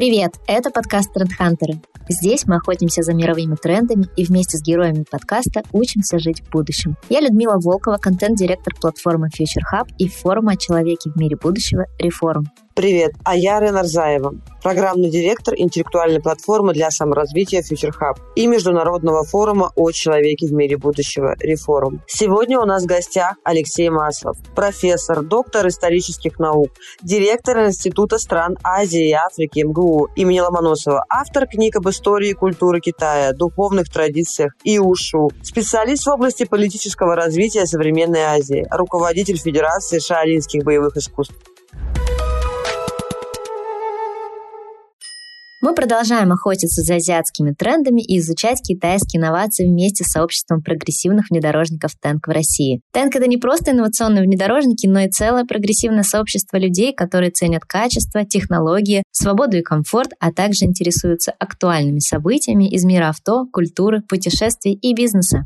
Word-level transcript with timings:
Привет, 0.00 0.36
это 0.46 0.70
подкаст 0.70 1.12
Трендхантеры. 1.12 1.74
Здесь 2.08 2.46
мы 2.46 2.56
охотимся 2.56 3.02
за 3.02 3.12
мировыми 3.12 3.54
трендами 3.54 4.06
и 4.16 4.24
вместе 4.24 4.56
с 4.56 4.62
героями 4.62 5.04
подкаста 5.10 5.62
учимся 5.72 6.18
жить 6.18 6.40
в 6.40 6.48
будущем. 6.48 6.96
Я 7.10 7.20
Людмила 7.20 7.58
Волкова, 7.58 7.98
контент-директор 7.98 8.74
платформы 8.80 9.28
Future 9.28 9.60
Hub 9.70 9.88
и 9.98 10.08
форума 10.08 10.52
о 10.52 10.56
человеке 10.56 11.10
в 11.10 11.16
мире 11.16 11.36
будущего 11.36 11.84
«Реформ». 11.98 12.46
Привет, 12.72 13.14
а 13.24 13.34
я 13.36 13.58
Рена 13.58 13.80
Арзаева, 13.80 14.32
программный 14.62 15.10
директор 15.10 15.54
интеллектуальной 15.56 16.20
платформы 16.20 16.72
для 16.72 16.92
саморазвития 16.92 17.62
Future 17.62 17.90
Hub 17.90 18.20
и 18.36 18.46
международного 18.46 19.24
форума 19.24 19.72
о 19.74 19.90
человеке 19.90 20.46
в 20.46 20.52
мире 20.52 20.76
будущего 20.76 21.34
«Реформ». 21.40 22.00
Сегодня 22.06 22.60
у 22.60 22.64
нас 22.64 22.84
в 22.84 22.86
гостях 22.86 23.34
Алексей 23.42 23.90
Маслов, 23.90 24.38
профессор, 24.54 25.22
доктор 25.22 25.66
исторических 25.66 26.38
наук, 26.38 26.70
директор 27.02 27.66
Института 27.66 28.18
стран 28.18 28.56
Азии 28.62 29.08
и 29.08 29.14
Африки 29.14 29.64
МГУ 29.66 30.10
имени 30.14 30.38
Ломоносова, 30.38 31.04
автор 31.10 31.48
книг 31.48 31.74
об 31.74 31.88
истории 31.88 32.30
и 32.30 32.34
культуры 32.34 32.80
Китая, 32.80 33.32
духовных 33.32 33.90
традициях 33.90 34.52
и 34.62 34.78
ушу, 34.78 35.30
специалист 35.42 36.06
в 36.06 36.10
области 36.10 36.44
политического 36.44 37.16
развития 37.16 37.66
современной 37.66 38.22
Азии, 38.22 38.64
руководитель 38.70 39.38
Федерации 39.38 39.98
шаолинских 39.98 40.62
боевых 40.62 40.96
искусств. 40.96 41.34
Мы 45.62 45.74
продолжаем 45.74 46.32
охотиться 46.32 46.80
за 46.80 46.94
азиатскими 46.94 47.52
трендами 47.52 48.00
и 48.00 48.18
изучать 48.18 48.62
китайские 48.66 49.20
инновации 49.20 49.66
вместе 49.66 50.04
с 50.04 50.12
сообществом 50.12 50.62
прогрессивных 50.62 51.26
внедорожников 51.28 51.92
Тэнк 52.00 52.26
в 52.26 52.30
России. 52.30 52.80
Тэнк— 52.92 53.14
это 53.16 53.26
не 53.26 53.36
просто 53.36 53.72
инновационные 53.72 54.24
внедорожники, 54.24 54.86
но 54.86 55.00
и 55.00 55.10
целое 55.10 55.44
прогрессивное 55.44 56.02
сообщество 56.02 56.56
людей, 56.56 56.94
которые 56.94 57.30
ценят 57.30 57.66
качество, 57.66 58.24
технологии, 58.24 59.02
свободу 59.12 59.58
и 59.58 59.62
комфорт, 59.62 60.12
а 60.18 60.32
также 60.32 60.64
интересуются 60.64 61.32
актуальными 61.38 61.98
событиями 61.98 62.66
из 62.66 62.84
мира 62.86 63.10
авто, 63.10 63.44
культуры, 63.52 64.00
путешествий 64.00 64.72
и 64.72 64.94
бизнеса 64.94 65.44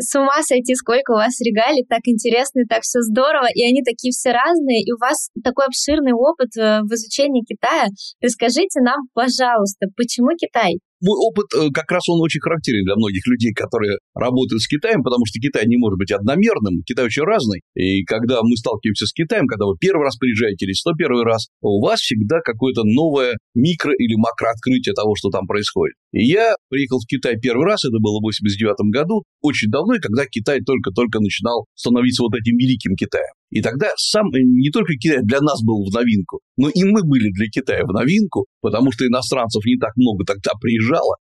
с 0.00 0.18
ума 0.18 0.42
сойти, 0.42 0.74
сколько 0.74 1.12
у 1.12 1.16
вас 1.16 1.40
регалий, 1.40 1.84
так 1.88 2.00
интересно 2.06 2.62
так 2.68 2.82
все 2.82 3.00
здорово, 3.00 3.46
и 3.54 3.62
они 3.62 3.82
такие 3.82 4.10
все 4.12 4.32
разные, 4.32 4.82
и 4.82 4.92
у 4.92 4.98
вас 4.98 5.28
такой 5.44 5.66
обширный 5.66 6.12
опыт 6.12 6.56
э, 6.56 6.80
в 6.82 6.92
изучении 6.94 7.44
Китая. 7.44 7.88
Расскажите 8.22 8.80
нам, 8.80 9.08
пожалуйста, 9.14 9.86
почему 9.96 10.30
Китай? 10.36 10.80
Мой 11.00 11.16
опыт 11.16 11.46
э, 11.56 11.68
как 11.72 11.90
раз 11.90 12.08
он 12.08 12.20
очень 12.20 12.40
характерен 12.40 12.84
для 12.84 12.96
многих 12.96 13.26
людей, 13.26 13.52
которые 13.52 13.98
работают 14.14 14.62
с 14.62 14.68
Китаем, 14.68 15.02
потому 15.02 15.24
что 15.26 15.40
Китай 15.40 15.66
не 15.66 15.76
может 15.76 15.98
быть 15.98 16.12
одномерным, 16.12 16.82
Китай 16.84 17.06
очень 17.06 17.22
разный. 17.22 17.60
И 17.74 18.04
когда 18.04 18.40
мы 18.42 18.56
сталкиваемся 18.56 19.06
с 19.06 19.12
Китаем, 19.12 19.46
когда 19.46 19.66
вы 19.66 19.76
первый 19.78 20.04
раз 20.04 20.16
приезжаете 20.16 20.66
или 20.66 20.72
101 20.72 21.22
раз, 21.22 21.48
у 21.62 21.80
вас 21.84 22.00
всегда 22.00 22.40
какое-то 22.40 22.82
новое 22.84 23.36
микро- 23.56 23.96
или 23.96 24.14
макрооткрытие 24.16 24.94
того, 24.94 25.14
что 25.16 25.30
там 25.30 25.46
происходит. 25.46 25.94
И 26.12 26.26
я 26.26 26.54
приехал 26.68 26.98
в 26.98 27.06
Китай 27.06 27.36
первый 27.40 27.64
раз, 27.64 27.84
это 27.84 27.98
было 27.98 28.18
в 28.18 28.24
89 28.24 28.92
году, 28.92 29.22
очень 29.40 29.70
давно, 29.70 29.94
и 29.94 30.00
когда 30.00 30.26
Китай 30.26 30.60
только-только 30.60 31.20
начинал 31.20 31.66
становиться 31.74 32.22
вот 32.22 32.34
этим 32.34 32.56
великим 32.56 32.94
Китаем. 32.94 33.32
И 33.50 33.62
тогда 33.62 33.90
сам 33.96 34.26
э, 34.28 34.38
не 34.42 34.70
только 34.70 34.94
Китай 34.94 35.18
для 35.22 35.40
нас 35.40 35.62
был 35.62 35.84
в 35.84 35.92
новинку, 35.92 36.40
но 36.56 36.68
и 36.68 36.84
мы 36.84 37.02
были 37.02 37.30
для 37.32 37.46
Китая 37.46 37.84
в 37.84 37.92
новинку, 37.92 38.46
потому 38.60 38.92
что 38.92 39.06
иностранцев 39.06 39.64
не 39.64 39.76
так 39.76 39.96
много 39.96 40.24
тогда 40.24 40.52
приезжало. 40.60 40.89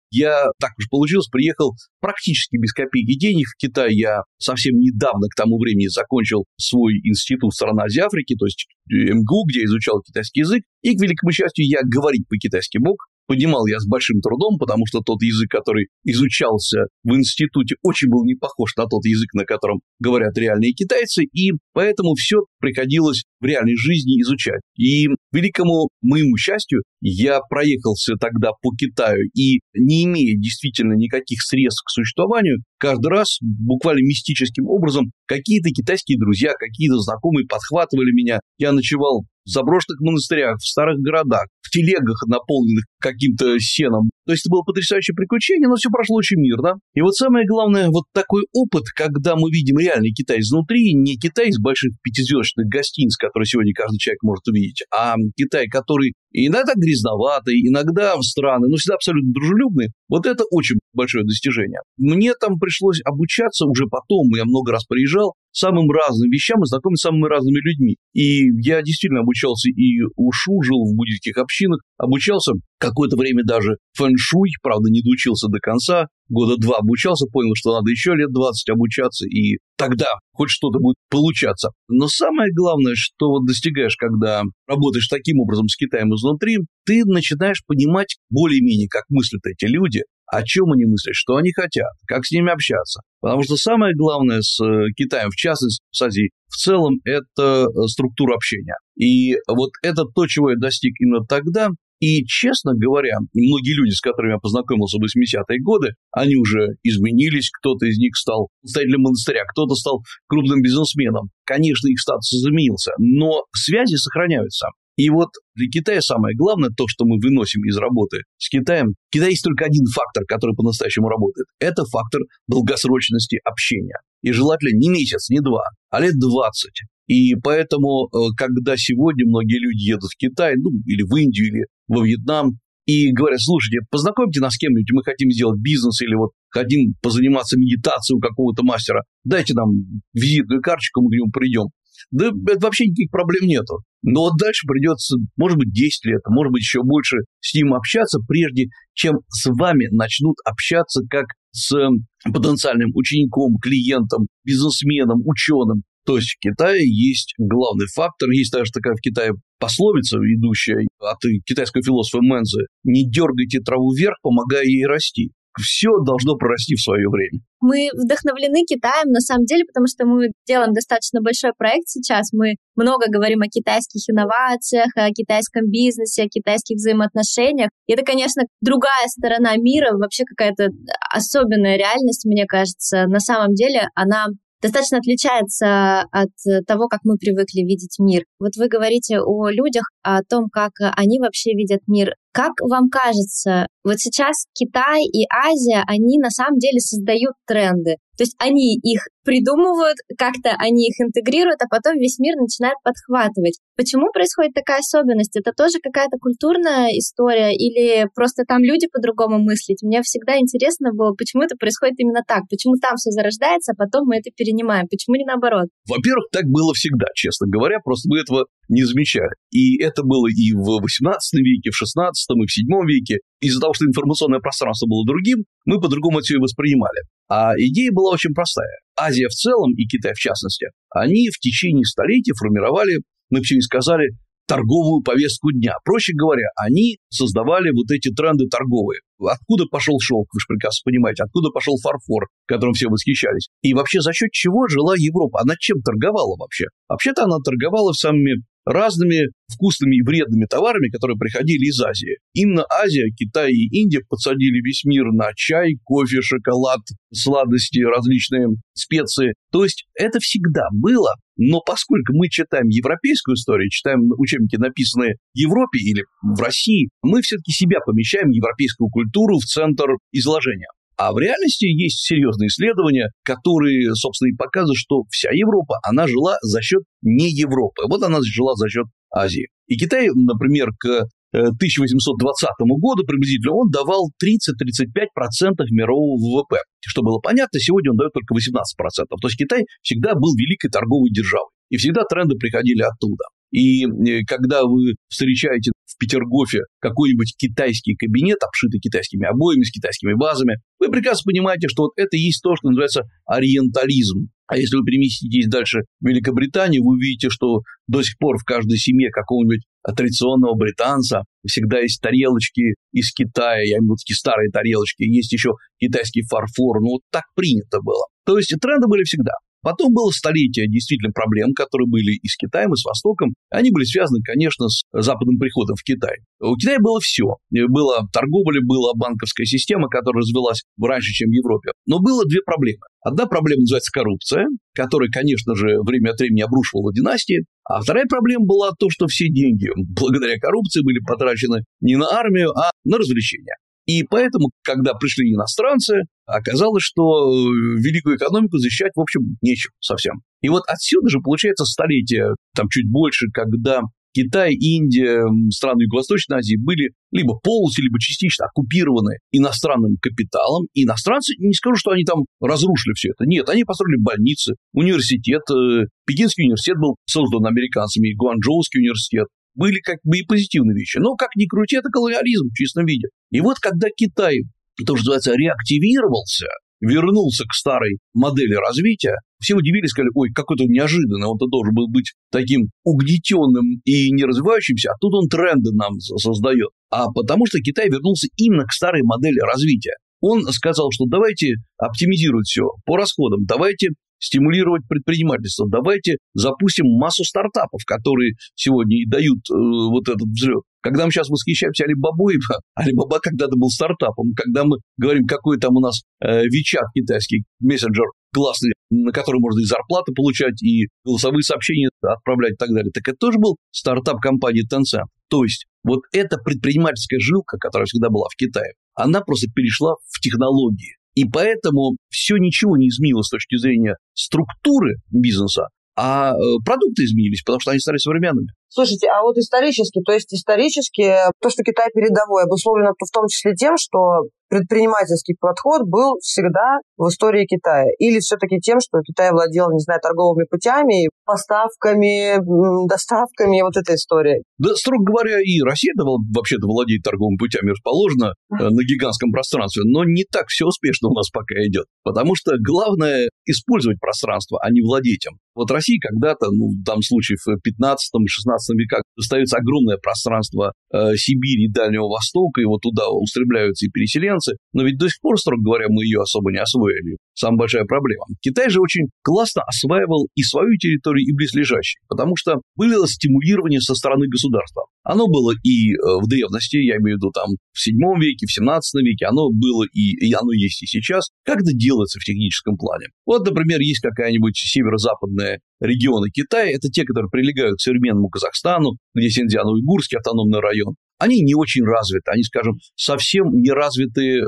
Я, 0.09 0.45
так 0.59 0.71
уж 0.77 0.87
получилось, 0.89 1.27
приехал 1.27 1.73
практически 1.99 2.57
без 2.57 2.71
копейки 2.71 3.17
денег 3.17 3.47
в 3.47 3.57
Китай. 3.57 3.93
Я 3.93 4.21
совсем 4.37 4.75
недавно 4.79 5.27
к 5.27 5.35
тому 5.35 5.57
времени 5.59 5.87
закончил 5.87 6.45
свой 6.57 6.93
институт 7.03 7.53
стран 7.53 7.79
Азии 7.79 7.99
Африки, 7.99 8.35
то 8.39 8.45
есть 8.45 8.67
э, 8.89 9.13
МГУ, 9.13 9.45
где 9.49 9.65
изучал 9.65 10.01
китайский 10.01 10.41
язык. 10.41 10.63
И, 10.81 10.95
к 10.95 11.01
великому 11.01 11.31
счастью, 11.31 11.65
я 11.67 11.79
говорить 11.83 12.27
по-китайски 12.29 12.77
мог. 12.77 12.97
Понимал 13.27 13.67
я 13.67 13.77
с 13.79 13.85
большим 13.85 14.21
трудом, 14.21 14.57
потому 14.57 14.85
что 14.87 15.01
тот 15.01 15.21
язык, 15.21 15.51
который 15.51 15.89
изучался 16.05 16.83
в 17.03 17.13
институте, 17.13 17.75
очень 17.81 18.07
был 18.07 18.23
не 18.23 18.35
похож 18.35 18.73
на 18.77 18.85
тот 18.85 19.03
язык, 19.03 19.33
на 19.33 19.43
котором 19.43 19.81
говорят 19.99 20.37
реальные 20.37 20.71
китайцы, 20.71 21.25
и 21.25 21.51
поэтому 21.73 22.15
все 22.15 22.37
приходилось 22.61 23.25
в 23.41 23.45
реальной 23.45 23.75
жизни 23.75 24.21
изучать. 24.21 24.61
И 24.77 25.09
великому 25.31 25.89
моему 26.01 26.37
счастью, 26.37 26.83
я 27.01 27.39
проехался 27.49 28.15
тогда 28.19 28.51
по 28.61 28.71
Китаю 28.75 29.29
и, 29.35 29.59
не 29.73 30.05
имея 30.05 30.37
действительно 30.37 30.93
никаких 30.93 31.41
средств 31.41 31.83
к 31.85 31.91
существованию, 31.91 32.63
каждый 32.79 33.07
раз 33.07 33.37
буквально 33.41 34.05
мистическим 34.05 34.67
образом 34.67 35.11
какие-то 35.25 35.69
китайские 35.69 36.17
друзья, 36.17 36.53
какие-то 36.57 36.97
знакомые 36.99 37.45
подхватывали 37.47 38.11
меня. 38.13 38.39
Я 38.57 38.71
ночевал 38.71 39.25
в 39.45 39.49
заброшенных 39.49 40.01
монастырях, 40.01 40.57
в 40.57 40.67
старых 40.67 40.99
городах, 40.99 41.47
в 41.61 41.69
телегах, 41.69 42.21
наполненных 42.27 42.85
каким-то 42.99 43.59
сеном. 43.59 44.09
То 44.25 44.33
есть 44.33 44.45
это 44.45 44.51
было 44.51 44.63
потрясающее 44.63 45.15
приключение, 45.15 45.67
но 45.67 45.75
все 45.75 45.89
прошло 45.89 46.17
очень 46.17 46.39
мирно. 46.39 46.75
И 46.93 47.01
вот 47.01 47.15
самое 47.15 47.45
главное, 47.45 47.87
вот 47.87 48.05
такой 48.13 48.43
опыт, 48.53 48.83
когда 48.95 49.35
мы 49.35 49.49
видим 49.51 49.77
реальный 49.77 50.11
Китай 50.11 50.39
изнутри, 50.39 50.93
не 50.93 51.17
Китай 51.17 51.49
из 51.49 51.59
больших 51.59 51.93
пятизвездочных 52.03 52.67
гостиниц, 52.67 53.15
которые 53.15 53.47
сегодня 53.47 53.73
каждый 53.73 53.99
человек 53.99 54.23
может 54.23 54.47
увидеть, 54.47 54.83
а 54.95 55.15
Китай, 55.35 55.67
который 55.67 56.13
иногда 56.31 56.73
грязноватый, 56.75 57.55
иногда 57.67 58.15
странный, 58.21 58.69
но 58.69 58.77
всегда 58.77 58.95
абсолютно 58.95 59.31
дружелюбный, 59.33 59.89
вот 60.09 60.25
это 60.25 60.43
очень 60.51 60.77
большое 60.93 61.23
достижение. 61.23 61.79
Мне 61.97 62.33
там 62.39 62.59
пришлось 62.59 63.01
обучаться 63.05 63.65
уже 63.65 63.85
потом, 63.87 64.27
я 64.35 64.45
много 64.45 64.71
раз 64.71 64.85
приезжал, 64.85 65.33
самым 65.51 65.89
разным 65.89 66.29
вещам 66.29 66.61
и 66.61 66.67
знакомиться 66.67 67.07
с 67.07 67.09
самыми 67.09 67.27
разными 67.27 67.59
людьми. 67.63 67.97
И 68.13 68.45
я 68.61 68.81
действительно 68.81 69.21
обучался 69.21 69.69
и 69.69 70.01
ушу, 70.15 70.61
жил 70.61 70.85
в 70.85 70.95
буддийских 70.95 71.37
общинах, 71.37 71.81
обучался 71.97 72.53
какое-то 72.79 73.17
время 73.17 73.43
даже 73.43 73.77
фэн-шуй, 73.97 74.49
правда, 74.61 74.89
не 74.89 75.01
доучился 75.01 75.47
до 75.47 75.59
конца, 75.59 76.07
года 76.29 76.57
два 76.57 76.77
обучался, 76.77 77.25
понял, 77.31 77.53
что 77.55 77.73
надо 77.73 77.89
еще 77.89 78.13
лет 78.13 78.31
20 78.31 78.69
обучаться, 78.69 79.25
и 79.25 79.57
тогда 79.77 80.07
хоть 80.33 80.49
что-то 80.49 80.79
будет 80.79 80.95
получаться. 81.09 81.69
Но 81.87 82.07
самое 82.07 82.51
главное, 82.53 82.93
что 82.95 83.29
вот 83.29 83.45
достигаешь, 83.45 83.95
когда 83.97 84.43
работаешь 84.67 85.07
таким 85.07 85.39
образом 85.39 85.67
с 85.67 85.75
Китаем 85.75 86.13
изнутри, 86.13 86.57
ты 86.85 87.03
начинаешь 87.05 87.63
понимать 87.65 88.17
более-менее, 88.29 88.87
как 88.89 89.03
мыслят 89.09 89.41
эти 89.45 89.65
люди, 89.69 90.01
о 90.27 90.43
чем 90.43 90.71
они 90.71 90.85
мыслят, 90.85 91.15
что 91.15 91.37
они 91.37 91.51
хотят, 91.53 91.91
как 92.05 92.25
с 92.25 92.31
ними 92.31 92.51
общаться. 92.51 93.01
Потому 93.21 93.43
что 93.43 93.55
самое 93.55 93.95
главное 93.95 94.41
с 94.41 94.61
э, 94.61 94.91
Китаем, 94.95 95.29
в 95.29 95.35
частности, 95.35 95.81
с 95.91 96.01
Азией, 96.01 96.31
в 96.49 96.55
целом, 96.55 96.95
это 97.05 97.65
э, 97.65 97.87
структура 97.87 98.35
общения. 98.35 98.75
И 98.97 99.35
вот 99.47 99.71
это 99.81 100.03
то, 100.03 100.27
чего 100.27 100.51
я 100.51 100.57
достиг 100.57 100.93
именно 100.99 101.25
тогда, 101.25 101.69
и, 101.99 102.25
честно 102.25 102.73
говоря, 102.75 103.17
многие 103.33 103.75
люди, 103.75 103.91
с 103.91 104.01
которыми 104.01 104.33
я 104.33 104.37
познакомился 104.37 104.97
в 104.97 105.03
80-е 105.03 105.59
годы, 105.61 105.93
они 106.11 106.35
уже 106.35 106.77
изменились, 106.83 107.49
кто-то 107.49 107.85
из 107.85 107.97
них 107.97 108.15
стал 108.15 108.49
настоятелем 108.61 109.01
монастыря, 109.01 109.43
кто-то 109.49 109.75
стал 109.75 110.03
крупным 110.27 110.61
бизнесменом. 110.61 111.29
Конечно, 111.43 111.87
их 111.87 111.99
статус 111.99 112.31
изменился, 112.33 112.91
но 112.99 113.45
связи 113.55 113.95
сохраняются. 113.95 114.67
И 114.97 115.11
вот 115.11 115.29
для 115.53 115.69
Китая 115.69 116.01
самое 116.01 116.35
главное, 116.35 116.71
то, 116.75 116.85
что 116.87 117.05
мы 117.05 117.17
выносим 117.19 117.63
из 117.65 117.77
работы 117.77 118.21
с 118.37 118.49
Китаем, 118.49 118.95
в 119.09 119.13
Китае 119.13 119.31
есть 119.31 119.43
только 119.43 119.65
один 119.65 119.85
фактор, 119.85 120.23
который 120.27 120.55
по-настоящему 120.55 121.07
работает. 121.07 121.45
Это 121.59 121.85
фактор 121.85 122.21
долгосрочности 122.47 123.39
общения. 123.43 123.99
И 124.23 124.31
желательно 124.31 124.75
не 124.75 124.89
месяц, 124.89 125.29
не 125.29 125.39
два, 125.39 125.63
а 125.91 125.99
лет 125.99 126.13
20. 126.19 126.71
И 127.07 127.35
поэтому, 127.35 128.07
э, 128.07 128.29
когда 128.37 128.75
сегодня 128.77 129.25
многие 129.25 129.59
люди 129.59 129.89
едут 129.89 130.11
в 130.11 130.17
Китай, 130.17 130.55
ну, 130.57 130.71
или 130.85 131.03
в 131.03 131.15
Индию, 131.15 131.47
или 131.47 131.65
во 131.87 132.05
Вьетнам, 132.05 132.59
и 132.85 133.11
говорят, 133.11 133.41
слушайте, 133.41 133.79
познакомьте 133.89 134.39
нас 134.39 134.53
с 134.53 134.57
кем-нибудь, 134.57 134.91
мы 134.93 135.03
хотим 135.03 135.29
сделать 135.29 135.59
бизнес, 135.59 136.01
или 136.01 136.15
вот 136.15 136.31
хотим 136.49 136.93
позаниматься 137.01 137.57
медитацией 137.57 138.17
у 138.17 138.21
какого-то 138.21 138.63
мастера, 138.63 139.03
дайте 139.25 139.53
нам 139.53 140.01
визитную 140.13 140.61
карточку, 140.61 141.01
мы 141.01 141.09
к 141.09 141.13
нему 141.13 141.31
придем. 141.31 141.67
Да 142.11 142.27
это 142.27 142.59
вообще 142.61 142.85
никаких 142.85 143.11
проблем 143.11 143.47
нету. 143.47 143.79
Но 144.03 144.21
вот 144.21 144.33
дальше 144.39 144.65
придется, 144.67 145.17
может 145.35 145.57
быть, 145.57 145.73
10 145.73 146.05
лет, 146.05 146.21
может 146.29 146.53
быть, 146.53 146.61
еще 146.61 146.81
больше 146.83 147.17
с 147.41 147.53
ним 147.53 147.73
общаться, 147.73 148.19
прежде 148.25 148.67
чем 148.93 149.19
с 149.27 149.49
вами 149.49 149.87
начнут 149.91 150.37
общаться 150.45 151.01
как 151.09 151.25
с 151.51 151.75
потенциальным 152.23 152.91
учеником, 152.93 153.57
клиентом, 153.61 154.27
бизнесменом, 154.45 155.21
ученым. 155.25 155.83
То 156.07 156.15
есть 156.15 156.37
в 156.37 156.39
Китае 156.39 156.87
есть 156.87 157.33
главный 157.37 157.85
фактор, 157.93 158.29
есть 158.29 158.51
даже 158.51 158.71
такая 158.71 158.95
в 158.95 159.01
Китае 159.01 159.33
пословица, 159.59 160.17
идущая 160.17 160.87
от 160.99 161.17
китайского 161.45 161.83
философа 161.83 162.23
Мэнзы 162.23 162.67
«Не 162.85 163.09
дергайте 163.09 163.59
траву 163.59 163.93
вверх, 163.93 164.15
помогая 164.21 164.63
ей 164.63 164.85
расти» 164.85 165.33
все 165.59 165.89
должно 166.05 166.35
прорасти 166.35 166.75
в 166.75 166.81
свое 166.81 167.09
время. 167.09 167.41
Мы 167.59 167.89
вдохновлены 167.93 168.63
Китаем, 168.65 169.09
на 169.09 169.19
самом 169.19 169.45
деле, 169.45 169.65
потому 169.65 169.87
что 169.87 170.05
мы 170.05 170.29
делаем 170.47 170.73
достаточно 170.73 171.21
большой 171.21 171.51
проект 171.57 171.87
сейчас. 171.87 172.31
Мы 172.31 172.55
много 172.75 173.09
говорим 173.09 173.41
о 173.41 173.47
китайских 173.47 174.01
инновациях, 174.09 174.91
о 174.95 175.09
китайском 175.09 175.69
бизнесе, 175.69 176.23
о 176.23 176.29
китайских 176.29 176.75
взаимоотношениях. 176.75 177.69
И 177.87 177.93
это, 177.93 178.05
конечно, 178.05 178.43
другая 178.61 179.07
сторона 179.07 179.57
мира, 179.57 179.97
вообще 179.97 180.23
какая-то 180.25 180.69
особенная 181.11 181.77
реальность, 181.77 182.25
мне 182.25 182.45
кажется. 182.45 183.07
На 183.07 183.19
самом 183.19 183.55
деле 183.55 183.89
она 183.95 184.27
достаточно 184.61 184.97
отличается 184.97 186.01
от 186.11 186.31
того, 186.65 186.87
как 186.87 187.01
мы 187.03 187.17
привыкли 187.17 187.61
видеть 187.61 187.97
мир. 187.99 188.23
Вот 188.39 188.55
вы 188.55 188.67
говорите 188.67 189.19
о 189.19 189.49
людях, 189.49 189.83
о 190.03 190.21
том, 190.23 190.49
как 190.51 190.71
они 190.95 191.19
вообще 191.19 191.51
видят 191.53 191.81
мир. 191.87 192.13
Как 192.31 192.51
вам 192.61 192.89
кажется, 192.89 193.67
вот 193.83 193.99
сейчас 193.99 194.45
Китай 194.53 195.03
и 195.03 195.25
Азия, 195.29 195.83
они 195.87 196.19
на 196.19 196.29
самом 196.29 196.59
деле 196.59 196.79
создают 196.79 197.33
тренды. 197.47 197.95
То 198.15 198.23
есть 198.23 198.35
они 198.39 198.75
их 198.77 199.07
придумывают, 199.23 199.97
как-то 200.17 200.51
они 200.57 200.87
их 200.87 200.99
интегрируют, 200.99 201.61
а 201.61 201.67
потом 201.67 201.97
весь 201.97 202.19
мир 202.19 202.35
начинает 202.35 202.75
подхватывать. 202.83 203.59
Почему 203.77 204.09
происходит 204.11 204.57
такая 204.57 204.79
особенность? 204.79 205.37
Это 205.37 205.53
тоже 205.53 205.77
какая-то 205.77 206.17
культурная 206.17 206.89
история 206.97 207.53
или 207.53 208.09
просто 208.15 208.41
там 208.41 208.63
люди 208.63 208.87
по-другому 208.91 209.37
мыслят? 209.37 209.77
Мне 209.83 210.01
всегда 210.01 210.37
интересно 210.41 210.89
было, 210.97 211.13
почему 211.13 211.43
это 211.43 211.55
происходит 211.55 211.93
именно 211.99 212.25
так, 212.27 212.49
почему 212.49 212.73
там 212.81 212.97
все 212.97 213.11
зарождается, 213.11 213.73
а 213.73 213.77
потом 213.77 214.09
мы 214.09 214.17
это 214.17 214.33
перенимаем, 214.35 214.87
почему 214.89 215.15
не 215.15 215.25
наоборот? 215.25 215.69
Во-первых, 215.87 216.25
так 216.33 216.49
было 216.49 216.73
всегда, 216.73 217.05
честно 217.13 217.45
говоря, 217.45 217.77
просто 217.85 218.09
мы 218.09 218.17
этого 218.17 218.47
не 218.67 218.81
замечали. 218.81 219.37
И 219.51 219.77
это 219.77 220.01
было 220.01 220.25
и 220.25 220.53
в 220.57 220.81
18 220.81 221.39
веке, 221.45 221.69
в 221.69 221.77
16 221.77 222.17
и 222.17 222.45
в 222.45 222.51
7 222.51 222.65
веке. 222.89 223.21
Из-за 223.41 223.61
того, 223.61 223.75
что 223.75 223.85
информационное 223.85 224.39
пространство 224.39 224.87
было 224.87 225.05
другим, 225.05 225.45
мы 225.65 225.79
по-другому 225.79 226.21
все 226.21 226.35
и 226.35 226.41
воспринимали. 226.41 227.05
А 227.29 227.53
идея 227.55 227.91
была 227.91 228.13
очень 228.13 228.33
простая. 228.33 228.81
Азия 228.97 229.27
в 229.27 229.37
целом 229.37 229.73
и 229.77 229.85
Китай 229.85 230.13
в 230.13 230.17
частности, 230.17 230.65
они 230.89 231.29
в 231.29 231.37
течение 231.37 231.85
столетий 231.85 232.33
формировали, 232.33 233.05
мы 233.29 233.41
все 233.41 233.55
не 233.55 233.61
сказали, 233.61 234.09
торговую 234.47 235.03
повестку 235.03 235.51
дня. 235.51 235.73
Проще 235.83 236.13
говоря, 236.13 236.47
они 236.55 236.97
создавали 237.09 237.69
вот 237.71 237.91
эти 237.91 238.09
тренды 238.13 238.47
торговые. 238.47 239.01
Откуда 239.19 239.65
пошел 239.65 239.99
шелк, 239.99 240.27
вы 240.33 240.39
же 240.39 240.45
прекрасно 240.47 240.81
понимаете, 240.85 241.23
откуда 241.23 241.49
пошел 241.49 241.75
фарфор, 241.77 242.27
которым 242.45 242.73
все 242.73 242.87
восхищались. 242.87 243.49
И 243.61 243.73
вообще 243.73 244.01
за 244.01 244.13
счет 244.13 244.31
чего 244.31 244.67
жила 244.67 244.95
Европа? 244.97 245.41
Она 245.41 245.55
чем 245.59 245.81
торговала 245.81 246.37
вообще? 246.37 246.65
Вообще-то 246.87 247.25
она 247.25 247.37
торговала 247.43 247.91
самыми 247.91 248.43
разными 248.67 249.29
вкусными 249.51 249.97
и 249.97 250.01
вредными 250.01 250.45
товарами, 250.45 250.89
которые 250.89 251.17
приходили 251.17 251.69
из 251.69 251.79
Азии. 251.81 252.17
Именно 252.33 252.65
Азия, 252.69 253.09
Китай 253.15 253.51
и 253.51 253.81
Индия 253.81 254.01
подсадили 254.07 254.61
весь 254.61 254.83
мир 254.83 255.05
на 255.11 255.31
чай, 255.35 255.77
кофе, 255.83 256.21
шоколад, 256.21 256.81
сладости, 257.13 257.79
различные 257.79 258.47
специи. 258.73 259.33
То 259.51 259.63
есть 259.63 259.85
это 259.95 260.19
всегда 260.19 260.67
было, 260.73 261.13
но 261.37 261.61
поскольку 261.61 262.13
мы 262.13 262.29
читаем 262.29 262.67
европейскую 262.67 263.35
историю, 263.35 263.69
читаем 263.69 264.09
учебники, 264.17 264.57
написанные 264.57 265.15
в 265.33 265.37
Европе 265.37 265.79
или 265.79 266.03
в 266.21 266.41
России, 266.41 266.89
мы 267.01 267.21
все-таки 267.21 267.51
себя 267.51 267.79
помещаем 267.85 268.29
европейскую 268.29 268.89
культуру 268.89 269.37
в 269.37 269.45
центр 269.45 269.85
изложения. 270.11 270.67
А 270.97 271.13
в 271.13 271.19
реальности 271.19 271.65
есть 271.65 271.99
серьезные 271.99 272.47
исследования, 272.47 273.11
которые, 273.23 273.93
собственно, 273.93 274.29
и 274.29 274.35
показывают, 274.35 274.79
что 274.79 275.03
вся 275.11 275.29
Европа, 275.31 275.75
она 275.83 276.07
жила 276.07 276.37
за 276.41 276.61
счет 276.63 276.81
не 277.03 277.29
Европы. 277.29 277.83
Вот 277.87 278.01
она 278.01 278.17
жила 278.23 278.55
за 278.55 278.67
счет 278.67 278.87
Азии. 279.11 279.47
И 279.67 279.77
Китай, 279.77 280.09
например, 280.13 280.71
к 280.79 281.05
1820 281.31 282.49
э, 282.49 282.63
году 282.79 283.03
приблизительно 283.05 283.53
он 283.53 283.69
давал 283.69 284.11
30-35% 284.21 285.67
мирового 285.71 286.15
ВВП. 286.17 286.57
Что 286.85 287.01
было 287.01 287.19
понятно, 287.19 287.59
сегодня 287.59 287.91
он 287.91 287.97
дает 287.97 288.13
только 288.13 288.33
18%. 288.33 288.63
То 289.09 289.27
есть 289.27 289.37
Китай 289.37 289.63
всегда 289.81 290.15
был 290.15 290.35
великой 290.35 290.69
торговой 290.69 291.09
державой. 291.11 291.51
И 291.69 291.77
всегда 291.77 292.03
тренды 292.03 292.35
приходили 292.35 292.81
оттуда. 292.81 293.25
И 293.51 293.85
э, 293.85 294.23
когда 294.27 294.63
вы 294.63 294.95
встречаете 295.07 295.71
в 295.85 295.97
Петергофе 295.97 296.61
какой-нибудь 296.79 297.35
китайский 297.37 297.95
кабинет, 297.95 298.37
обшитый 298.43 298.79
китайскими 298.79 299.27
обоями, 299.27 299.63
с 299.63 299.71
китайскими 299.71 300.13
вазами, 300.13 300.57
вы 300.79 300.89
прекрасно 300.89 301.31
понимаете, 301.31 301.67
что 301.67 301.83
вот 301.83 301.91
это 301.95 302.15
и 302.17 302.19
есть 302.19 302.41
то, 302.41 302.55
что 302.55 302.69
называется 302.69 303.03
ориентализм. 303.25 304.29
А 304.47 304.57
если 304.57 304.77
вы 304.77 304.83
переместитесь 304.83 305.47
дальше 305.47 305.79
в 305.99 306.07
Великобританию, 306.07 306.83
вы 306.83 306.95
увидите, 306.95 307.29
что 307.29 307.61
до 307.87 308.01
сих 308.01 308.17
пор 308.17 308.37
в 308.37 308.43
каждой 308.43 308.77
семье 308.77 309.09
какого-нибудь 309.11 309.63
традиционного 309.95 310.55
британца 310.55 311.23
всегда 311.45 311.79
есть 311.79 312.01
тарелочки 312.01 312.75
из 312.93 313.11
Китая, 313.13 313.59
я 313.59 313.77
имею 313.77 313.79
в 313.79 313.83
виду 313.83 313.95
такие 313.95 314.15
старые 314.15 314.49
тарелочки, 314.51 315.03
есть 315.03 315.31
еще 315.31 315.51
китайский 315.79 316.23
фарфор, 316.23 316.81
ну 316.81 316.91
вот 316.91 317.01
так 317.11 317.23
принято 317.35 317.79
было. 317.81 318.05
То 318.25 318.37
есть 318.37 318.53
тренды 318.61 318.87
были 318.87 319.03
всегда. 319.03 319.33
Потом 319.61 319.93
было 319.93 320.11
столетие 320.11 320.67
действительно 320.67 321.11
проблем, 321.11 321.53
которые 321.53 321.87
были 321.87 322.15
и 322.15 322.27
с 322.27 322.37
Китаем, 322.37 322.73
и 322.73 322.77
с 322.77 322.85
Востоком. 322.85 323.33
Они 323.49 323.71
были 323.71 323.85
связаны, 323.85 324.21
конечно, 324.23 324.67
с 324.67 324.83
западным 324.93 325.37
приходом 325.37 325.75
в 325.75 325.83
Китай. 325.83 326.17
У 326.39 326.55
Китая 326.55 326.77
было 326.79 326.99
все. 326.99 327.37
Была 327.49 328.07
торговля, 328.13 328.61
была 328.63 328.93
банковская 328.95 329.45
система, 329.45 329.89
которая 329.89 330.21
развелась 330.21 330.63
раньше, 330.81 331.11
чем 331.11 331.29
в 331.29 331.33
Европе. 331.33 331.71
Но 331.85 331.99
было 331.99 332.23
две 332.25 332.39
проблемы. 332.45 332.81
Одна 333.01 333.25
проблема 333.25 333.61
называется 333.61 333.91
коррупция, 333.91 334.45
которая, 334.73 335.09
конечно 335.09 335.55
же, 335.55 335.81
время 335.81 336.11
от 336.11 336.19
времени 336.19 336.41
обрушивала 336.41 336.93
династии. 336.93 337.45
А 337.63 337.81
вторая 337.81 338.05
проблема 338.05 338.45
была 338.45 338.71
то, 338.77 338.89
что 338.89 339.07
все 339.07 339.29
деньги 339.29 339.67
благодаря 339.75 340.37
коррупции 340.39 340.83
были 340.83 340.99
потрачены 340.99 341.63
не 341.81 341.95
на 341.95 342.07
армию, 342.09 342.51
а 342.51 342.71
на 342.83 342.97
развлечения. 342.97 343.55
И 343.85 344.03
поэтому, 344.03 344.51
когда 344.63 344.93
пришли 344.93 345.33
иностранцы, 345.33 346.03
оказалось, 346.27 346.83
что 346.83 347.01
э, 347.01 347.79
великую 347.81 348.17
экономику 348.17 348.57
защищать, 348.57 348.91
в 348.95 349.01
общем, 349.01 349.37
нечем 349.41 349.71
совсем. 349.79 350.21
И 350.41 350.49
вот 350.49 350.63
отсюда 350.67 351.09
же 351.09 351.19
получается 351.19 351.65
столетие, 351.65 352.35
там 352.55 352.67
чуть 352.69 352.89
больше, 352.91 353.27
когда 353.33 353.81
Китай, 354.13 354.53
Индия, 354.53 355.21
страны 355.51 355.83
Юго-Восточной 355.83 356.37
Азии 356.37 356.57
были 356.57 356.89
либо 357.11 357.37
полностью, 357.37 357.83
либо 357.83 357.99
частично 357.99 358.45
оккупированы 358.45 359.17
иностранным 359.31 359.97
капиталом. 360.01 360.65
И 360.73 360.85
иностранцы, 360.85 361.33
не 361.37 361.53
скажу, 361.53 361.75
что 361.75 361.91
они 361.91 362.03
там 362.03 362.25
разрушили 362.41 362.93
все 362.95 363.09
это. 363.09 363.27
Нет, 363.27 363.47
они 363.49 363.63
построили 363.63 364.01
больницы, 364.01 364.55
университет. 364.73 365.43
Э, 365.51 365.85
Пекинский 366.05 366.45
университет 366.45 366.77
был 366.77 366.95
создан 367.05 367.45
американцами, 367.45 368.15
Гуанчжоуский 368.15 368.79
университет 368.79 369.27
были 369.53 369.79
как 369.79 369.97
бы 370.03 370.19
и 370.19 370.23
позитивные 370.23 370.75
вещи. 370.75 370.97
Но, 370.99 371.15
как 371.15 371.29
ни 371.35 371.45
крути, 371.45 371.75
это 371.77 371.89
колониализм 371.89 372.49
в 372.49 372.57
чистом 372.57 372.85
виде. 372.85 373.07
И 373.31 373.41
вот 373.41 373.57
когда 373.59 373.87
Китай, 373.95 374.41
то, 374.85 374.95
что 374.95 375.11
называется, 375.11 375.33
реактивировался, 375.33 376.47
вернулся 376.79 377.45
к 377.45 377.53
старой 377.53 377.97
модели 378.13 378.53
развития, 378.53 379.15
все 379.39 379.55
удивились, 379.55 379.91
сказали, 379.91 380.11
ой, 380.13 380.29
какой-то 380.33 380.65
неожиданный, 380.65 381.27
он-то 381.27 381.47
должен 381.47 381.73
был 381.73 381.87
быть 381.87 382.13
таким 382.31 382.69
угнетенным 382.83 383.81
и 383.85 384.11
не 384.11 384.23
развивающимся, 384.25 384.91
а 384.91 384.97
тут 384.99 385.13
он 385.13 385.27
тренды 385.27 385.71
нам 385.73 385.99
создает. 385.99 386.69
А 386.89 387.11
потому 387.11 387.45
что 387.47 387.59
Китай 387.59 387.89
вернулся 387.89 388.27
именно 388.35 388.65
к 388.65 388.71
старой 388.71 389.01
модели 389.03 389.39
развития. 389.39 389.95
Он 390.19 390.41
сказал, 390.47 390.89
что 390.91 391.05
давайте 391.05 391.55
оптимизировать 391.77 392.47
все 392.47 392.63
по 392.85 392.97
расходам, 392.97 393.45
давайте 393.45 393.89
стимулировать 394.19 394.83
предпринимательство. 394.87 395.67
Давайте 395.69 396.17
запустим 396.33 396.85
массу 396.97 397.23
стартапов, 397.23 397.81
которые 397.85 398.33
сегодня 398.55 398.97
и 398.97 399.05
дают 399.07 399.39
э, 399.49 399.53
вот 399.53 400.07
этот 400.07 400.27
взлет. 400.27 400.63
Когда 400.81 401.05
мы 401.05 401.11
сейчас 401.11 401.29
восхищаемся 401.29 401.83
Алибабой, 401.85 402.35
Алибаба 402.75 403.19
когда-то 403.19 403.55
был 403.57 403.69
стартапом. 403.69 404.33
Когда 404.35 404.63
мы 404.63 404.77
говорим, 404.97 405.25
какой 405.25 405.57
там 405.57 405.75
у 405.75 405.79
нас 405.79 406.01
э, 406.21 406.43
Вичат 406.45 406.85
китайский 406.93 407.43
мессенджер 407.59 408.05
классный, 408.33 408.73
на 408.89 409.11
который 409.11 409.39
можно 409.39 409.59
и 409.61 409.65
зарплаты 409.65 410.13
получать, 410.13 410.61
и 410.61 410.87
голосовые 411.03 411.43
сообщения 411.43 411.89
отправлять 412.01 412.53
и 412.53 412.57
так 412.57 412.69
далее. 412.69 412.91
Так 412.91 413.07
это 413.07 413.17
тоже 413.17 413.39
был 413.39 413.57
стартап 413.71 414.19
компании 414.19 414.63
Tencent. 414.63 415.07
То 415.29 415.43
есть 415.43 415.65
вот 415.83 416.01
эта 416.11 416.37
предпринимательская 416.37 417.19
жилка, 417.19 417.57
которая 417.57 417.85
всегда 417.85 418.09
была 418.09 418.27
в 418.31 418.35
Китае, 418.37 418.73
она 418.93 419.21
просто 419.21 419.47
перешла 419.53 419.95
в 420.09 420.19
технологии. 420.19 420.96
И 421.17 421.25
поэтому 421.25 421.97
все 422.09 422.37
ничего 422.37 422.77
не 422.77 422.89
изменилось 422.89 423.25
с 423.25 423.31
точки 423.31 423.57
зрения 423.57 423.95
структуры 424.13 424.97
бизнеса, 425.09 425.63
а 425.95 426.33
э, 426.33 426.35
продукты 426.63 427.05
изменились, 427.05 427.41
потому 427.41 427.59
что 427.59 427.71
они 427.71 427.79
стали 427.79 427.97
современными. 427.97 428.49
Слушайте, 428.69 429.07
а 429.07 429.21
вот 429.23 429.37
исторически, 429.37 430.01
то 430.05 430.11
есть 430.13 430.33
исторически 430.33 431.13
то, 431.41 431.49
что 431.49 431.63
Китай 431.63 431.87
передовой, 431.93 432.43
обусловлено 432.43 432.91
в 432.99 433.11
том 433.11 433.27
числе 433.27 433.53
тем, 433.55 433.77
что 433.77 434.27
предпринимательский 434.49 435.35
подход 435.39 435.83
был 435.87 436.17
всегда 436.21 436.79
в 436.97 437.07
истории 437.09 437.45
Китая? 437.45 437.85
Или 437.99 438.19
все-таки 438.19 438.59
тем, 438.59 438.79
что 438.79 438.99
Китай 439.01 439.31
владел, 439.31 439.71
не 439.71 439.79
знаю, 439.79 439.99
торговыми 440.01 440.45
путями, 440.49 441.09
поставками, 441.25 442.39
доставками, 442.87 443.61
вот 443.61 443.77
эта 443.77 443.95
история? 443.95 444.41
Да, 444.57 444.75
строго 444.75 445.03
говоря, 445.03 445.39
и 445.41 445.61
Россия 445.61 445.93
вообще-то 445.97 446.67
владеет 446.67 447.03
торговыми 447.03 447.37
путями, 447.37 447.71
расположена 447.71 448.33
э, 448.51 448.63
на 448.63 448.83
гигантском 448.83 449.31
пространстве, 449.31 449.83
но 449.85 450.03
не 450.03 450.23
так 450.23 450.47
все 450.47 450.65
успешно 450.65 451.09
у 451.09 451.13
нас 451.13 451.29
пока 451.29 451.55
идет. 451.67 451.85
Потому 452.03 452.35
что 452.35 452.53
главное 452.59 453.29
использовать 453.45 453.99
пространство, 453.99 454.59
а 454.61 454.71
не 454.71 454.81
владеть 454.81 455.25
им. 455.25 455.39
Вот 455.55 455.71
Россия 455.71 455.97
когда-то, 455.99 456.51
ну, 456.51 456.69
в 456.69 456.83
данном 456.83 457.01
случае 457.01 457.37
в 457.43 457.59
15 457.59 458.11
16 458.57 458.77
веках, 458.77 459.01
достается 459.15 459.57
огромное 459.57 459.97
пространство 459.97 460.73
э, 460.91 461.15
Сибири 461.15 461.65
и 461.65 461.71
Дальнего 461.71 462.07
Востока, 462.07 462.61
и 462.61 462.65
вот 462.65 462.81
туда 462.81 463.09
устремляются 463.09 463.85
и 463.85 463.89
переселенцы, 463.89 464.57
но 464.73 464.83
ведь 464.83 464.97
до 464.97 465.07
сих 465.07 465.19
пор, 465.21 465.37
строго 465.37 465.61
говоря, 465.63 465.85
мы 465.89 466.03
ее 466.03 466.21
особо 466.21 466.51
не 466.51 466.59
освоили. 466.59 467.17
Самая 467.33 467.59
большая 467.59 467.85
проблема. 467.85 468.25
Китай 468.41 468.69
же 468.69 468.81
очень 468.81 469.07
классно 469.21 469.63
осваивал 469.63 470.27
и 470.35 470.41
свою 470.41 470.75
территорию, 470.77 471.27
и 471.27 471.33
близлежащие, 471.33 472.01
потому 472.07 472.35
что 472.35 472.61
было 472.75 473.07
стимулирование 473.07 473.81
со 473.81 473.93
стороны 473.95 474.27
государства. 474.27 474.83
Оно 475.07 475.27
было 475.27 475.53
и 475.63 475.93
э, 475.93 475.95
в 476.21 476.27
древности, 476.27 476.75
я 476.75 476.97
имею 476.97 477.15
в 477.15 477.19
виду 477.23 477.31
там 477.31 477.55
в 477.71 477.79
7 477.79 477.95
веке, 478.19 478.45
в 478.45 478.51
17 478.51 479.01
веке, 479.03 479.25
оно 479.25 479.49
было 479.49 479.85
и, 479.93 480.11
и 480.19 480.33
оно 480.33 480.51
есть 480.51 480.83
и 480.83 480.85
сейчас. 480.85 481.29
Как 481.45 481.61
это 481.61 481.71
делается 481.71 482.19
в 482.19 482.25
техническом 482.25 482.75
плане? 482.75 483.07
Вот, 483.25 483.47
например, 483.47 483.79
есть 483.79 484.01
какая-нибудь 484.01 484.57
северо-западная 484.57 485.61
регионы 485.79 486.29
Китая, 486.29 486.75
это 486.75 486.89
те, 486.89 487.05
которые 487.05 487.29
прилегают 487.29 487.77
к 487.77 487.81
современному 487.81 488.27
Казахстану, 488.27 488.97
где 489.15 489.29
Синьцзян-Уйгурский 489.29 490.17
автономный 490.17 490.59
район. 490.59 490.95
Они 491.19 491.39
не 491.39 491.55
очень 491.55 491.85
развиты, 491.85 492.29
они, 492.29 492.43
скажем, 492.43 492.75
совсем 492.95 493.47
не 493.53 493.71
развитые 493.71 494.39
э, 494.39 494.43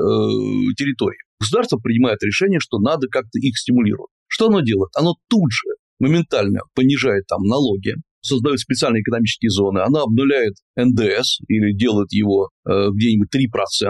территории. 0.76 1.18
Государство 1.40 1.78
принимает 1.78 2.22
решение, 2.22 2.60
что 2.60 2.78
надо 2.78 3.08
как-то 3.08 3.38
их 3.40 3.56
стимулировать. 3.56 4.10
Что 4.28 4.48
оно 4.48 4.60
делает? 4.60 4.90
Оно 4.94 5.14
тут 5.30 5.50
же 5.50 5.68
моментально 5.98 6.60
понижает 6.74 7.26
там 7.26 7.42
налоги, 7.44 7.94
создает 8.22 8.58
специальные 8.58 9.02
экономические 9.02 9.50
зоны, 9.50 9.80
она 9.80 10.02
обнуляет 10.02 10.54
НДС 10.76 11.40
или 11.48 11.72
делает 11.72 12.12
его 12.12 12.50
э, 12.68 12.88
где-нибудь 12.92 13.28
3%, 13.34 13.40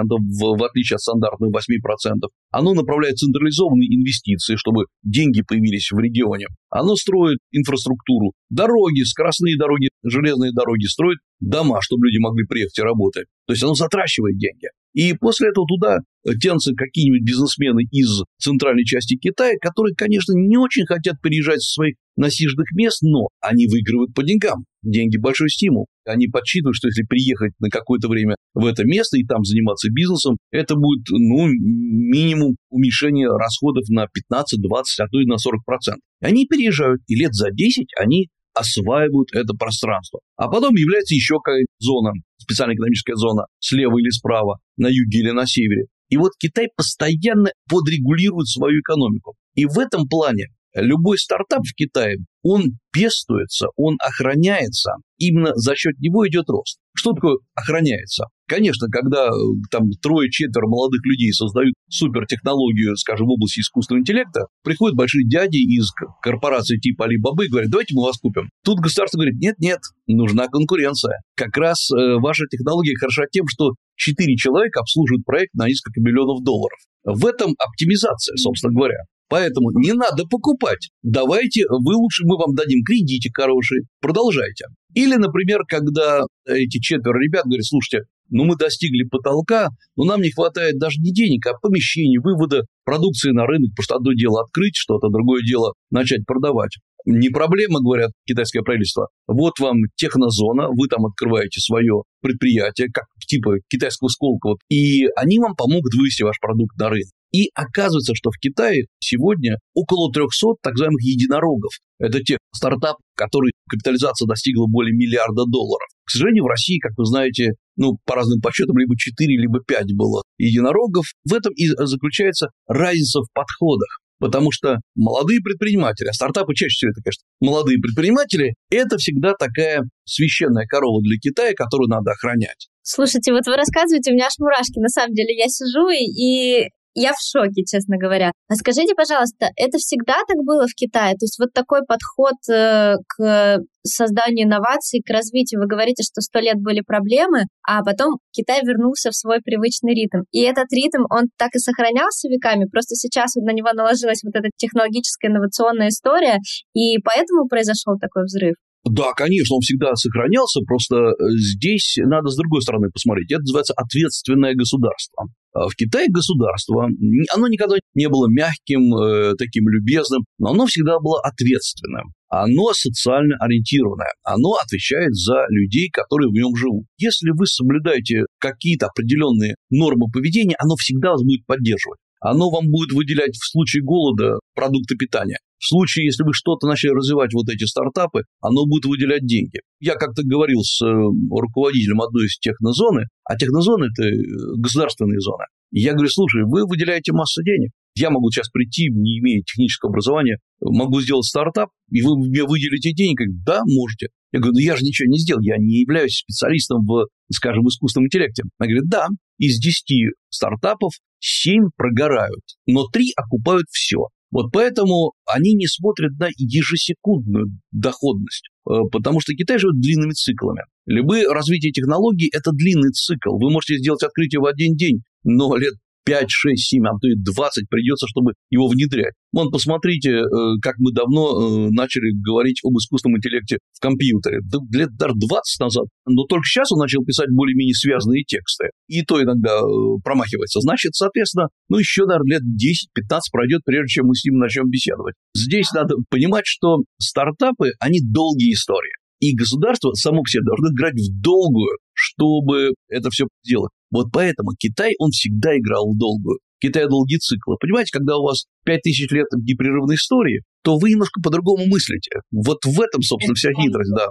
в, 0.09 0.59
в 0.59 0.65
отличие 0.65 0.97
от 0.97 1.01
стандартных 1.01 1.51
8%. 1.51 2.29
Оно 2.51 2.75
направляет 2.75 3.17
централизованные 3.17 3.89
инвестиции, 3.95 4.57
чтобы 4.57 4.85
деньги 5.03 5.43
появились 5.43 5.91
в 5.91 5.99
регионе. 5.99 6.47
Оно 6.71 6.95
строит 6.95 7.39
инфраструктуру, 7.51 8.33
дороги, 8.49 9.03
скоростные 9.03 9.59
дороги, 9.59 9.89
железные 10.05 10.53
дороги, 10.53 10.85
строит 10.87 11.19
дома, 11.41 11.81
чтобы 11.83 12.07
люди 12.07 12.19
могли 12.21 12.47
приехать 12.47 12.79
и 12.79 12.83
работать. 12.83 13.27
То 13.47 13.53
есть 13.53 13.63
оно 13.63 13.75
затрачивает 13.75 14.39
деньги. 14.39 14.69
И 14.93 15.15
после 15.15 15.51
этого 15.51 15.67
туда 15.67 15.99
тянутся 16.41 16.75
какие-нибудь 16.75 17.27
бизнесмены 17.27 17.83
из 17.91 18.23
центральной 18.39 18.85
части 18.85 19.17
Китая, 19.17 19.55
которые, 19.61 19.95
конечно, 19.95 20.33
не 20.33 20.57
очень 20.57 20.85
хотят 20.87 21.21
переезжать 21.21 21.63
со 21.63 21.75
своих 21.75 21.97
насиженных 22.17 22.71
мест, 22.73 23.03
но 23.03 23.29
они 23.41 23.67
выигрывают 23.67 24.15
по 24.15 24.23
деньгам. 24.23 24.65
Деньги– 24.83 25.17
большой 25.19 25.49
стимул. 25.49 25.87
Они 26.11 26.27
подсчитывают, 26.27 26.77
что 26.77 26.89
если 26.89 27.03
приехать 27.03 27.53
на 27.61 27.69
какое-то 27.69 28.09
время 28.09 28.37
в 28.55 28.65
это 28.67 28.85
место 28.85 29.17
и 29.17 29.25
там 29.25 29.45
заниматься 29.45 29.91
бизнесом, 29.91 30.37
это 30.51 30.75
будет 30.75 31.05
ну, 31.11 31.47
минимум 31.47 32.57
уменьшение 32.71 33.29
расходов 33.29 33.89
на 33.89 34.07
15, 34.13 34.61
20, 34.61 35.01
а 35.01 35.07
то 35.09 35.21
и 35.21 35.27
на 35.27 35.35
40%. 35.35 35.97
Они 36.21 36.47
переезжают, 36.47 37.03
и 37.07 37.15
лет 37.17 37.35
за 37.35 37.51
10 37.51 37.87
они 37.99 38.29
осваивают 38.55 39.29
это 39.33 39.55
пространство. 39.55 40.21
А 40.37 40.49
потом 40.49 40.75
является 40.75 41.15
еще 41.15 41.37
какая-то 41.43 41.67
зона, 41.79 42.13
специальная 42.39 42.75
экономическая 42.75 43.15
зона, 43.15 43.47
слева 43.61 43.99
или 43.99 44.11
справа, 44.11 44.59
на 44.77 44.89
юге 44.89 45.21
или 45.21 45.31
на 45.31 45.47
севере. 45.47 45.87
И 46.09 46.17
вот 46.17 46.33
Китай 46.39 46.67
постоянно 46.77 47.51
подрегулирует 47.69 48.49
свою 48.49 48.81
экономику. 48.81 49.37
И 49.55 49.65
в 49.67 49.79
этом 49.79 50.09
плане 50.09 50.49
любой 50.75 51.19
стартап 51.19 51.63
в 51.65 51.75
Китае, 51.75 52.19
он 52.43 52.79
пестуется, 52.93 53.69
он 53.77 53.97
охраняется, 54.01 54.93
именно 55.19 55.53
за 55.55 55.75
счет 55.77 55.99
него 56.01 56.27
идет 56.27 56.49
рост. 56.49 56.79
Что 56.97 57.13
такое 57.13 57.37
охраняется? 57.55 58.25
Конечно, 58.49 58.89
когда 58.91 59.29
э, 59.29 59.31
там 59.71 59.91
трое-четверо 60.03 60.67
молодых 60.67 61.05
людей 61.05 61.33
создают 61.33 61.75
супертехнологию, 61.89 62.97
скажем, 62.97 63.27
в 63.27 63.31
области 63.31 63.61
искусственного 63.61 64.01
интеллекта, 64.03 64.47
приходят 64.65 64.97
большие 64.97 65.27
дяди 65.27 65.59
из 65.59 65.91
корпорации 66.21 66.79
типа 66.79 67.05
Alibaba 67.05 67.45
и 67.45 67.49
говорят, 67.49 67.71
давайте 67.71 67.95
мы 67.95 68.03
вас 68.03 68.19
купим. 68.19 68.51
Тут 68.65 68.81
государство 68.81 69.19
говорит, 69.19 69.39
нет-нет, 69.39 69.79
нужна 70.09 70.49
конкуренция. 70.49 71.21
Как 71.37 71.57
раз 71.57 71.91
э, 71.93 72.17
ваша 72.21 72.47
технология 72.51 72.97
хороша 72.99 73.25
тем, 73.31 73.47
что 73.47 73.75
четыре 73.95 74.35
человека 74.37 74.81
обслуживают 74.81 75.25
проект 75.25 75.55
на 75.55 75.69
несколько 75.69 76.01
миллионов 76.01 76.43
долларов. 76.43 76.79
В 77.05 77.25
этом 77.27 77.55
оптимизация, 77.59 78.37
собственно 78.37 78.75
говоря. 78.75 78.99
Поэтому 79.31 79.71
не 79.71 79.93
надо 79.93 80.25
покупать. 80.25 80.91
Давайте, 81.03 81.63
вы 81.69 81.95
лучше, 81.95 82.25
мы 82.27 82.37
вам 82.37 82.57
дадим 82.57 82.83
кредитик 82.85 83.37
хороший, 83.37 83.85
продолжайте. 84.01 84.65
Или, 84.95 85.15
например, 85.15 85.61
когда 85.69 86.23
эти 86.47 86.81
четверо 86.81 87.17
ребят 87.17 87.45
говорят, 87.45 87.65
слушайте, 87.65 88.07
ну 88.29 88.45
мы 88.45 88.57
достигли 88.57 89.05
потолка, 89.05 89.69
но 89.97 90.05
нам 90.05 90.21
не 90.21 90.33
хватает 90.33 90.79
даже 90.79 91.01
не 91.01 91.13
денег, 91.13 91.47
а 91.47 91.53
помещений, 91.63 92.19
вывода 92.19 92.65
продукции 92.85 93.31
на 93.31 93.47
рынок, 93.47 93.71
потому 93.71 93.85
что 93.85 93.95
одно 93.97 94.13
дело 94.15 94.43
открыть 94.43 94.75
что-то, 94.75 95.09
другое 95.09 95.43
дело 95.43 95.75
начать 95.93 96.27
продавать. 96.27 96.73
Не 97.07 97.29
проблема, 97.29 97.81
говорят 97.81 98.11
китайское 98.27 98.63
правительство. 98.63 99.09
Вот 99.29 99.61
вам 99.61 99.79
технозона, 99.95 100.69
вы 100.69 100.89
там 100.89 101.07
открываете 101.07 101.61
свое 101.61 102.03
предприятие, 102.21 102.89
как 102.93 103.05
типа 103.27 103.59
китайского 103.69 104.09
Сколково, 104.09 104.59
и 104.69 105.07
они 105.17 105.39
вам 105.39 105.55
помогут 105.55 105.95
вывести 105.95 106.25
ваш 106.25 106.39
продукт 106.41 106.77
на 106.77 106.91
рынок. 106.91 107.13
И 107.33 107.51
оказывается, 107.55 108.15
что 108.15 108.31
в 108.31 108.39
Китае 108.39 108.87
сегодня 108.99 109.59
около 109.75 110.13
300 110.13 110.55
так 110.63 110.73
называемых 110.73 111.03
единорогов. 111.03 111.73
Это 111.99 112.21
те 112.21 112.39
стартапы, 112.55 112.99
которые 113.15 113.53
капитализация 113.69 114.27
достигла 114.27 114.67
более 114.67 114.97
миллиарда 114.97 115.45
долларов. 115.47 115.87
К 116.05 116.11
сожалению, 116.11 116.45
в 116.45 116.49
России, 116.49 116.79
как 116.79 116.93
вы 116.97 117.05
знаете, 117.05 117.53
ну, 117.77 117.99
по 118.05 118.15
разным 118.17 118.41
подсчетам, 118.41 118.79
либо 118.79 118.97
4, 118.97 119.37
либо 119.37 119.61
5 119.61 119.95
было 119.95 120.23
единорогов. 120.39 121.07
В 121.25 121.35
этом 121.35 121.53
и 121.53 121.69
заключается 121.69 122.49
разница 122.67 123.21
в 123.21 123.27
подходах. 123.33 124.01
Потому 124.19 124.53
что 124.53 124.81
молодые 124.95 125.41
предприниматели, 125.41 126.09
а 126.09 126.13
стартапы 126.13 126.55
чаще 126.55 126.75
всего 126.75 126.91
это, 126.91 127.01
конечно, 127.03 127.23
молодые 127.41 127.79
предприниматели, 127.79 128.55
это 128.71 128.99
всегда 128.99 129.33
такая 129.33 129.83
священная 130.05 130.67
корова 130.67 131.01
для 131.01 131.17
Китая, 131.17 131.55
которую 131.55 131.89
надо 131.89 132.11
охранять. 132.11 132.69
Слушайте, 132.83 133.33
вот 133.33 133.47
вы 133.47 133.57
рассказываете, 133.57 134.11
у 134.11 134.15
меня 134.15 134.27
аж 134.27 134.35
мурашки. 134.39 134.79
На 134.79 134.89
самом 134.89 135.15
деле, 135.15 135.35
я 135.35 135.49
сижу 135.49 135.89
и, 135.89 136.05
и 136.05 136.69
я 136.95 137.13
в 137.13 137.21
шоке, 137.21 137.65
честно 137.65 137.97
говоря. 137.97 138.33
А 138.49 138.55
скажите, 138.55 138.95
пожалуйста, 138.95 139.49
это 139.57 139.79
всегда 139.79 140.15
так 140.27 140.39
было 140.45 140.67
в 140.67 140.75
Китае? 140.75 141.13
То 141.13 141.25
есть 141.25 141.39
вот 141.39 141.53
такой 141.53 141.81
подход 141.87 142.35
э, 142.51 142.95
к 143.07 143.59
созданию 143.87 144.47
инноваций, 144.47 145.03
к 145.05 145.11
развитию. 145.11 145.61
Вы 145.61 145.67
говорите, 145.67 146.03
что 146.03 146.21
сто 146.21 146.41
лет 146.41 146.57
были 146.57 146.81
проблемы, 146.81 147.45
а 147.67 147.83
потом 147.83 148.19
Китай 148.33 148.61
вернулся 148.63 149.11
в 149.11 149.17
свой 149.17 149.41
привычный 149.41 149.95
ритм. 149.95 150.25
И 150.33 150.41
этот 150.43 150.73
ритм, 150.73 151.05
он 151.11 151.29
так 151.39 151.51
и 151.55 151.59
сохранялся 151.59 152.29
веками, 152.29 152.67
просто 152.67 152.95
сейчас 152.95 153.35
на 153.37 153.53
него 153.53 153.73
наложилась 153.73 154.23
вот 154.23 154.35
эта 154.35 154.49
технологическая 154.57 155.29
инновационная 155.29 155.89
история, 155.89 156.39
и 156.75 156.99
поэтому 157.03 157.49
произошел 157.49 157.99
такой 157.99 158.25
взрыв. 158.25 158.55
Да, 158.85 159.13
конечно, 159.15 159.57
он 159.57 159.61
всегда 159.61 159.95
сохранялся, 159.95 160.61
просто 160.67 160.97
э, 160.97 161.13
здесь 161.37 161.97
надо 161.99 162.29
с 162.29 162.37
другой 162.37 162.63
стороны 162.63 162.89
посмотреть. 162.91 163.31
Это 163.31 163.43
называется 163.43 163.75
ответственное 163.77 164.55
государство. 164.55 165.27
А 165.53 165.69
в 165.69 165.75
Китае 165.75 166.09
государство, 166.09 166.89
оно 167.35 167.49
никогда 167.49 167.77
не 167.95 168.09
было 168.09 168.27
мягким, 168.29 168.95
э, 168.95 169.35
таким 169.37 169.69
любезным, 169.69 170.25
но 170.39 170.51
оно 170.53 170.67
всегда 170.67 170.99
было 170.99 171.21
ответственным. 171.21 172.15
Оно 172.29 172.73
социально 172.73 173.37
ориентированное, 173.41 174.13
оно 174.23 174.55
отвечает 174.55 175.15
за 175.15 175.45
людей, 175.51 175.91
которые 175.93 176.29
в 176.29 176.33
нем 176.33 176.57
живут. 176.57 176.87
Если 176.97 177.31
вы 177.37 177.47
соблюдаете 177.47 178.25
какие-то 178.39 178.87
определенные 178.87 179.57
нормы 179.69 180.07
поведения, 180.11 180.55
оно 180.59 180.77
всегда 180.77 181.11
вас 181.11 181.23
будет 181.23 181.45
поддерживать 181.45 181.99
оно 182.21 182.51
вам 182.51 182.71
будет 182.71 182.93
выделять 182.93 183.35
в 183.35 183.51
случае 183.51 183.83
голода 183.83 184.39
продукты 184.55 184.95
питания. 184.97 185.39
В 185.61 185.69
случае, 185.69 186.07
если 186.07 186.25
вы 186.25 186.33
что-то 186.33 186.67
начали 186.67 186.91
развивать, 186.91 187.35
вот 187.35 187.49
эти 187.51 187.65
стартапы, 187.65 188.23
оно 188.41 188.65
будет 188.65 188.87
выделять 188.87 189.27
деньги. 189.27 189.61
Я 189.79 189.95
как-то 189.95 190.23
говорил 190.25 190.63
с 190.63 190.81
э, 190.81 190.87
руководителем 190.89 192.01
одной 192.01 192.27
из 192.27 192.39
технозоны, 192.39 193.05
а 193.25 193.37
технозоны– 193.37 193.89
это 193.93 194.09
э, 194.09 194.17
государственные 194.57 195.21
зоны. 195.21 195.45
Я 195.71 195.93
говорю, 195.93 196.09
слушай, 196.09 196.45
вы 196.45 196.67
выделяете 196.67 197.13
массу 197.13 197.43
денег. 197.43 197.73
Я 197.95 198.09
могу 198.09 198.31
сейчас 198.31 198.49
прийти, 198.49 198.89
не 198.89 199.19
имея 199.19 199.43
технического 199.43 199.91
образования, 199.91 200.39
могу 200.61 201.03
сделать 201.03 201.27
стартап, 201.27 201.69
и 201.91 202.01
вы 202.01 202.17
мне 202.17 202.43
выделите 202.45 202.93
денег? 202.95 203.19
да, 203.45 203.61
можете. 203.67 204.09
Я 204.33 204.41
говорю, 204.41 204.55
ну 204.55 204.61
я 204.61 204.77
же 204.77 204.85
ничего 204.85 205.11
не 205.11 205.19
сделал, 205.19 205.43
я 205.43 205.57
не 205.59 205.81
являюсь 205.81 206.19
специалистом 206.19 206.87
в, 206.87 207.07
скажем, 207.33 207.67
искусственном 207.67 208.07
интеллекте. 208.07 208.45
Она 208.59 208.69
говорит, 208.69 208.89
да, 208.89 209.09
из 209.39 209.59
10 209.59 210.15
стартапов 210.31 210.95
7 211.19 211.65
прогорают, 211.77 212.45
но 212.67 212.87
3 212.87 213.13
окупают 213.17 213.67
все. 213.71 214.07
Вот 214.31 214.53
поэтому 214.53 215.13
они 215.27 215.55
не 215.55 215.67
смотрят 215.67 216.13
на 216.19 216.29
ежесекундную 216.37 217.49
доходность, 217.73 218.49
э, 218.69 218.73
потому 218.93 219.21
что 219.21 219.35
Китай 219.35 219.59
живет 219.59 219.81
длинными 219.81 220.13
циклами. 220.13 220.63
Любые 220.87 221.29
развитие 221.29 221.73
технологий– 221.73 222.31
это 222.33 222.53
длинный 222.53 222.93
цикл. 222.93 223.39
Вы 223.39 223.51
можете 223.51 223.79
сделать 223.79 224.03
открытие 224.03 224.41
в 224.41 224.47
один 224.47 224.77
день, 224.77 225.03
но 225.25 225.57
лет 225.57 225.75
5, 226.11 226.27
6, 226.29 226.59
7, 226.59 226.87
а 226.87 226.99
то 226.99 227.07
и 227.07 227.15
20 227.15 227.71
придется, 227.71 228.07
чтобы 228.11 228.33
его 228.51 228.67
внедрять. 228.67 229.15
Вон, 229.31 229.53
посмотрите, 229.53 230.11
э, 230.11 230.25
как 230.61 230.75
мы 230.79 230.91
давно 230.91 231.23
э, 231.31 231.71
начали 231.71 232.11
говорить 232.11 232.59
об 232.65 232.77
искусственном 232.77 233.19
интеллекте 233.19 233.59
в 233.73 233.81
компьютере. 233.81 234.41
Лет 234.75 234.91
даже 234.99 235.15
20 235.15 235.61
назад. 235.61 235.87
Но 236.07 236.25
только 236.25 236.43
сейчас 236.47 236.73
он 236.73 236.81
начал 236.81 237.05
писать 237.05 237.31
более-менее 237.31 237.75
связанные 237.75 238.25
тексты. 238.25 238.71
И 238.89 239.03
то 239.03 239.23
иногда 239.23 239.55
э, 239.55 240.03
промахивается. 240.03 240.59
Значит, 240.61 240.97
соответственно, 240.97 241.47
ну 241.69 241.79
еще, 241.79 242.07
наверное, 242.07 242.39
лет 242.39 242.43
10-15 242.43 243.21
пройдет, 243.31 243.61
прежде 243.65 244.01
чем 244.03 244.07
мы 244.07 244.17
с 244.17 244.25
ним 244.25 244.39
начнем 244.39 244.69
беседовать. 244.69 245.15
Здесь 245.33 245.71
надо 245.73 245.95
понимать, 246.09 246.45
что 246.47 246.79
стартапы, 246.99 247.71
они 247.79 248.01
долгие 248.03 248.55
истории. 248.55 248.99
И 249.21 249.37
государство 249.37 249.93
само 249.93 250.23
по 250.23 250.29
себе 250.29 250.43
должно 250.43 250.75
играть 250.75 250.95
в 250.95 251.23
долгую, 251.23 251.79
чтобы 251.95 252.75
это 252.89 253.11
все 253.11 253.29
сделать. 253.45 253.71
Вот 253.91 254.07
поэтому 254.13 254.51
Китай, 254.59 254.93
он 254.99 255.11
всегда 255.11 255.57
играл 255.57 255.93
в 255.93 255.99
долгую. 255.99 256.39
Китай 256.61 256.87
долгие 256.89 257.17
циклы. 257.17 257.57
Понимаете, 257.59 257.91
когда 257.93 258.17
у 258.19 258.23
вас 258.23 258.45
5000 258.65 259.11
лет 259.13 259.27
непрерывной 259.33 259.95
истории, 259.95 260.43
то 260.63 260.77
вы 260.77 260.91
немножко 260.91 261.21
по-другому 261.23 261.67
мыслите. 261.67 262.21
Вот 262.31 262.65
в 262.65 262.81
этом, 262.81 263.03
собственно, 263.03 263.35
вся 263.35 263.51
хитрость, 263.53 263.93
да. 263.97 264.09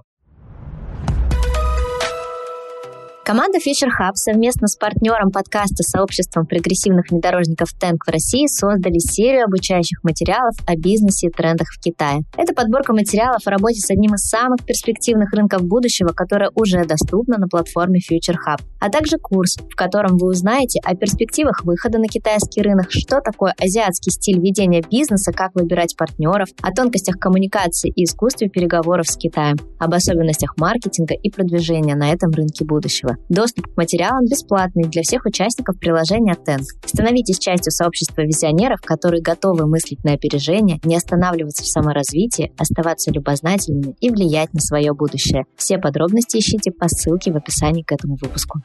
Команда 3.29 3.59
Future 3.59 3.91
Hub 3.93 4.13
совместно 4.15 4.67
с 4.67 4.75
партнером 4.75 5.29
подкаста 5.29 5.83
сообществом 5.83 6.47
прогрессивных 6.47 7.11
внедорожников 7.11 7.69
Тэнк 7.79 8.03
в 8.03 8.09
России 8.09 8.47
создали 8.47 8.97
серию 8.97 9.45
обучающих 9.45 10.03
материалов 10.03 10.55
о 10.65 10.75
бизнесе 10.75 11.27
и 11.27 11.29
трендах 11.29 11.67
в 11.67 11.79
Китае. 11.79 12.21
Это 12.35 12.55
подборка 12.55 12.91
материалов 12.91 13.45
о 13.45 13.51
работе 13.51 13.81
с 13.81 13.91
одним 13.91 14.15
из 14.15 14.27
самых 14.27 14.65
перспективных 14.65 15.31
рынков 15.31 15.61
будущего, 15.61 16.07
которая 16.07 16.49
уже 16.55 16.83
доступна 16.85 17.37
на 17.37 17.47
платформе 17.47 17.99
Future 17.99 18.33
Hub, 18.33 18.63
а 18.79 18.89
также 18.89 19.19
курс, 19.19 19.57
в 19.57 19.75
котором 19.75 20.17
вы 20.17 20.29
узнаете 20.29 20.79
о 20.83 20.95
перспективах 20.95 21.63
выхода 21.65 21.99
на 21.99 22.07
китайский 22.07 22.63
рынок, 22.63 22.87
что 22.89 23.21
такое 23.21 23.53
азиатский 23.61 24.11
стиль 24.11 24.39
ведения 24.39 24.81
бизнеса, 24.81 25.33
как 25.33 25.51
выбирать 25.53 25.95
партнеров, 25.95 26.49
о 26.63 26.71
тонкостях 26.71 27.19
коммуникации 27.19 27.93
и 27.95 28.05
искусстве 28.05 28.49
переговоров 28.49 29.07
с 29.07 29.15
Китаем, 29.15 29.57
об 29.77 29.93
особенностях 29.93 30.57
маркетинга 30.57 31.13
и 31.13 31.29
продвижения 31.29 31.93
на 31.93 32.11
этом 32.11 32.31
рынке 32.31 32.65
будущего. 32.65 33.18
Доступ 33.27 33.67
к 33.67 33.77
материалам 33.77 34.25
бесплатный 34.25 34.83
для 34.83 35.03
всех 35.03 35.25
участников 35.25 35.79
приложения 35.79 36.35
Тенк. 36.35 36.65
Становитесь 36.85 37.37
частью 37.39 37.71
сообщества 37.71 38.21
визионеров, 38.21 38.81
которые 38.81 39.21
готовы 39.21 39.67
мыслить 39.67 40.03
на 40.03 40.13
опережение, 40.13 40.79
не 40.83 40.95
останавливаться 40.95 41.63
в 41.63 41.67
саморазвитии, 41.67 42.53
оставаться 42.57 43.11
любознательными 43.11 43.95
и 43.99 44.09
влиять 44.09 44.53
на 44.53 44.61
свое 44.61 44.93
будущее. 44.93 45.45
Все 45.57 45.77
подробности 45.77 46.37
ищите 46.37 46.71
по 46.71 46.87
ссылке 46.87 47.31
в 47.31 47.37
описании 47.37 47.83
к 47.83 47.91
этому 47.91 48.17
выпуску. 48.21 48.59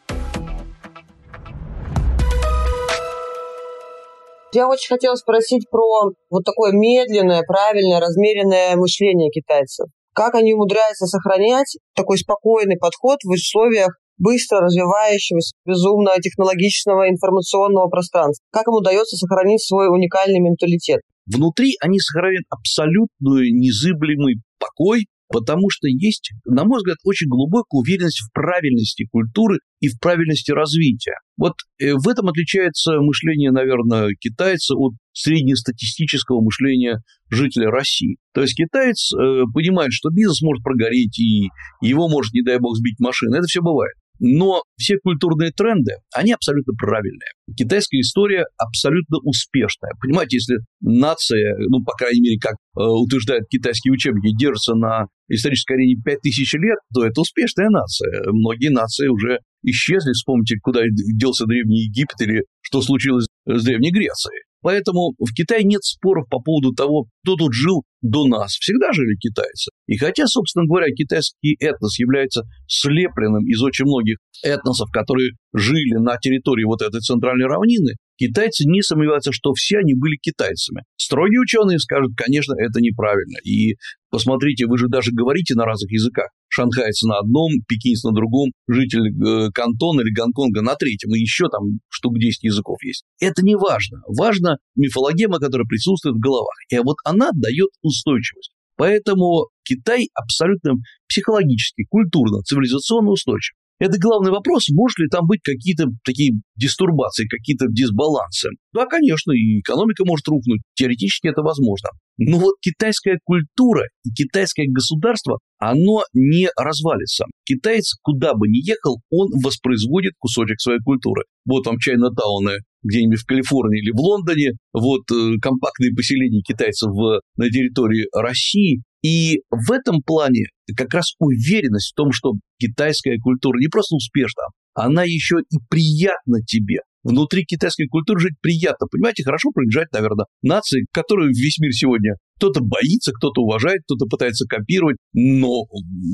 Я 4.54 4.68
очень 4.68 4.88
хотела 4.88 5.16
спросить 5.16 5.68
про 5.68 6.12
вот 6.30 6.44
такое 6.44 6.70
медленное, 6.70 7.42
правильное, 7.42 7.98
размеренное 7.98 8.76
мышление 8.76 9.28
китайцев. 9.30 9.88
Как 10.14 10.36
они 10.36 10.54
умудряются 10.54 11.06
сохранять 11.06 11.76
такой 11.96 12.18
спокойный 12.18 12.76
подход 12.76 13.18
в 13.24 13.30
условиях 13.30 13.98
быстро 14.18 14.60
развивающегося, 14.60 15.52
безумно 15.64 16.12
технологичного 16.20 17.08
информационного 17.08 17.88
пространства? 17.88 18.44
Как 18.52 18.66
им 18.68 18.74
удается 18.74 19.16
сохранить 19.16 19.62
свой 19.64 19.88
уникальный 19.88 20.40
менталитет? 20.40 21.00
Внутри 21.26 21.74
они 21.80 21.98
сохраняют 21.98 22.44
абсолютную 22.50 23.54
незыблемый 23.54 24.42
покой, 24.58 25.06
потому 25.28 25.70
что 25.70 25.88
есть, 25.88 26.30
на 26.44 26.64
мой 26.64 26.78
взгляд, 26.78 26.98
очень 27.02 27.28
глубокая 27.28 27.80
уверенность 27.80 28.20
в 28.20 28.32
правильности 28.32 29.06
культуры 29.10 29.58
и 29.80 29.88
в 29.88 29.98
правильности 29.98 30.52
развития. 30.52 31.16
Вот 31.36 31.54
э, 31.80 31.94
в 31.94 32.06
этом 32.08 32.28
отличается 32.28 33.00
мышление, 33.00 33.50
наверное, 33.50 34.10
китайца 34.20 34.74
от 34.76 34.92
среднестатистического 35.12 36.42
мышления 36.42 36.98
жителя 37.30 37.70
России. 37.70 38.16
То 38.32 38.42
есть 38.42 38.54
китаец 38.54 39.12
э, 39.12 39.42
понимает, 39.52 39.92
что 39.92 40.10
бизнес 40.10 40.42
может 40.42 40.62
прогореть, 40.62 41.18
и 41.18 41.48
его 41.80 42.08
может, 42.08 42.32
не 42.32 42.42
дай 42.42 42.58
бог, 42.58 42.76
сбить 42.76 43.00
машина. 43.00 43.36
Это 43.36 43.46
все 43.46 43.60
бывает. 43.60 43.94
Но 44.20 44.62
все 44.76 44.96
культурные 45.02 45.50
тренды, 45.50 45.92
они 46.14 46.32
абсолютно 46.32 46.74
правильные. 46.74 47.28
Китайская 47.56 48.00
история 48.00 48.44
абсолютно 48.56 49.18
успешная. 49.22 49.92
Понимаете, 50.00 50.36
если 50.36 50.56
нация, 50.80 51.56
ну, 51.68 51.82
по 51.84 51.92
крайней 51.92 52.20
мере, 52.20 52.38
как 52.38 52.54
э, 52.54 52.80
утверждают 52.80 53.48
китайские 53.48 53.92
учебники, 53.92 54.36
держится 54.36 54.74
на 54.74 55.06
исторической 55.28 55.74
арене 55.74 55.96
5000 56.04 56.54
лет, 56.54 56.78
то 56.94 57.04
это 57.04 57.20
успешная 57.20 57.68
нация. 57.70 58.22
Многие 58.30 58.70
нации 58.70 59.08
уже 59.08 59.38
исчезли. 59.62 60.12
Вспомните, 60.12 60.58
куда 60.62 60.82
делся 60.88 61.46
Древний 61.46 61.84
Египет 61.84 62.20
или 62.20 62.44
что 62.60 62.82
случилось 62.82 63.26
с 63.46 63.64
Древней 63.64 63.90
Грецией. 63.90 64.42
Поэтому 64.64 65.12
в 65.18 65.30
Китае 65.34 65.62
нет 65.62 65.84
споров 65.84 66.26
по 66.30 66.40
поводу 66.40 66.72
того, 66.72 67.04
кто 67.22 67.36
тут 67.36 67.52
жил 67.52 67.84
до 68.00 68.26
нас. 68.26 68.52
Всегда 68.52 68.92
жили 68.92 69.14
китайцы. 69.20 69.70
И 69.86 69.98
хотя, 69.98 70.26
собственно 70.26 70.64
говоря, 70.64 70.86
китайский 70.86 71.54
этнос 71.60 71.98
является 71.98 72.44
слепленным 72.66 73.44
из 73.46 73.62
очень 73.62 73.84
многих 73.84 74.16
этносов, 74.42 74.88
которые 74.90 75.32
жили 75.52 76.00
на 76.00 76.16
территории 76.16 76.64
вот 76.64 76.80
этой 76.80 77.00
центральной 77.00 77.44
равнины, 77.44 77.96
китайцы 78.16 78.64
не 78.66 78.80
сомневаются, 78.80 79.32
что 79.32 79.52
все 79.52 79.80
они 79.80 79.92
были 79.92 80.16
китайцами. 80.16 80.84
Строгие 80.96 81.40
ученые 81.40 81.78
скажут, 81.78 82.12
конечно, 82.16 82.54
это 82.58 82.80
неправильно. 82.80 83.36
И 83.44 83.76
посмотрите, 84.10 84.64
вы 84.66 84.78
же 84.78 84.88
даже 84.88 85.10
говорите 85.12 85.54
на 85.56 85.66
разных 85.66 85.92
языках. 85.92 86.28
Шанхайец 86.54 87.02
на 87.02 87.18
одном, 87.18 87.50
пекинец 87.66 88.04
на 88.04 88.12
другом, 88.12 88.52
житель 88.68 89.08
э, 89.10 89.50
Кантона 89.52 90.02
или 90.02 90.14
Гонконга 90.14 90.62
на 90.62 90.76
третьем, 90.76 91.12
и 91.14 91.18
еще 91.18 91.48
там 91.48 91.80
штук 91.88 92.18
10 92.18 92.44
языков 92.44 92.76
есть. 92.84 93.04
Это 93.20 93.42
не 93.42 93.56
важно. 93.56 94.02
Важно 94.06 94.58
мифологема, 94.76 95.40
которая 95.40 95.66
присутствует 95.66 96.14
в 96.14 96.20
головах. 96.20 96.54
И 96.70 96.78
вот 96.78 96.96
она 97.04 97.30
дает 97.34 97.70
устойчивость. 97.82 98.52
Поэтому 98.76 99.48
Китай 99.64 100.08
абсолютно 100.14 100.74
психологически, 101.08 101.84
культурно, 101.88 102.42
цивилизационно 102.42 103.10
устойчив. 103.10 103.56
Это 103.80 103.98
главный 103.98 104.30
вопрос, 104.30 104.68
может 104.70 104.98
ли 104.98 105.08
там 105.10 105.26
быть 105.26 105.40
какие-то 105.42 105.86
такие 106.04 106.32
дистурбации, 106.56 107.26
какие-то 107.26 107.66
дисбалансы. 107.68 108.50
Да, 108.72 108.86
конечно, 108.86 109.32
и 109.32 109.60
экономика 109.60 110.04
может 110.04 110.26
рухнуть, 110.28 110.62
теоретически 110.74 111.28
это 111.28 111.42
возможно. 111.42 111.90
Но 112.16 112.38
вот 112.38 112.54
китайская 112.60 113.18
культура 113.24 113.82
и 114.04 114.10
китайское 114.10 114.66
государство, 114.68 115.38
оно 115.58 116.04
не 116.12 116.48
развалится. 116.56 117.24
Китаец, 117.44 117.94
куда 118.02 118.34
бы 118.34 118.46
ни 118.46 118.64
ехал, 118.64 119.00
он 119.10 119.28
воспроизводит 119.42 120.12
кусочек 120.18 120.60
своей 120.60 120.80
культуры. 120.80 121.24
Вот 121.44 121.66
вам 121.66 121.76
Чайна-тауны 121.78 122.58
где-нибудь 122.84 123.18
в 123.18 123.26
Калифорнии 123.26 123.80
или 123.80 123.90
в 123.90 124.00
Лондоне, 124.00 124.52
вот 124.72 125.10
э, 125.10 125.38
компактные 125.40 125.92
поселения 125.94 126.42
китайцев 126.42 126.90
в, 126.90 127.20
на 127.36 127.48
территории 127.48 128.06
России, 128.12 128.82
и 129.04 129.42
в 129.50 129.70
этом 129.70 130.00
плане 130.02 130.46
как 130.74 130.94
раз 130.94 131.12
уверенность 131.18 131.92
в 131.92 131.94
том, 131.94 132.08
что 132.10 132.32
китайская 132.58 133.18
культура 133.18 133.58
не 133.58 133.68
просто 133.68 133.96
успешна, 133.96 134.44
она 134.72 135.04
еще 135.04 135.36
и 135.50 135.58
приятна 135.68 136.40
тебе. 136.46 136.78
Внутри 137.02 137.44
китайской 137.44 137.86
культуры 137.86 138.20
жить 138.20 138.40
приятно. 138.40 138.86
Понимаете, 138.90 139.22
хорошо 139.22 139.50
принадлежать, 139.54 139.92
наверное, 139.92 140.24
нации, 140.40 140.86
которую 140.90 141.34
весь 141.34 141.58
мир 141.58 141.70
сегодня 141.72 142.14
кто-то 142.38 142.60
боится, 142.62 143.12
кто-то 143.12 143.42
уважает, 143.42 143.82
кто-то 143.84 144.06
пытается 144.06 144.46
копировать, 144.48 144.96
но 145.12 145.64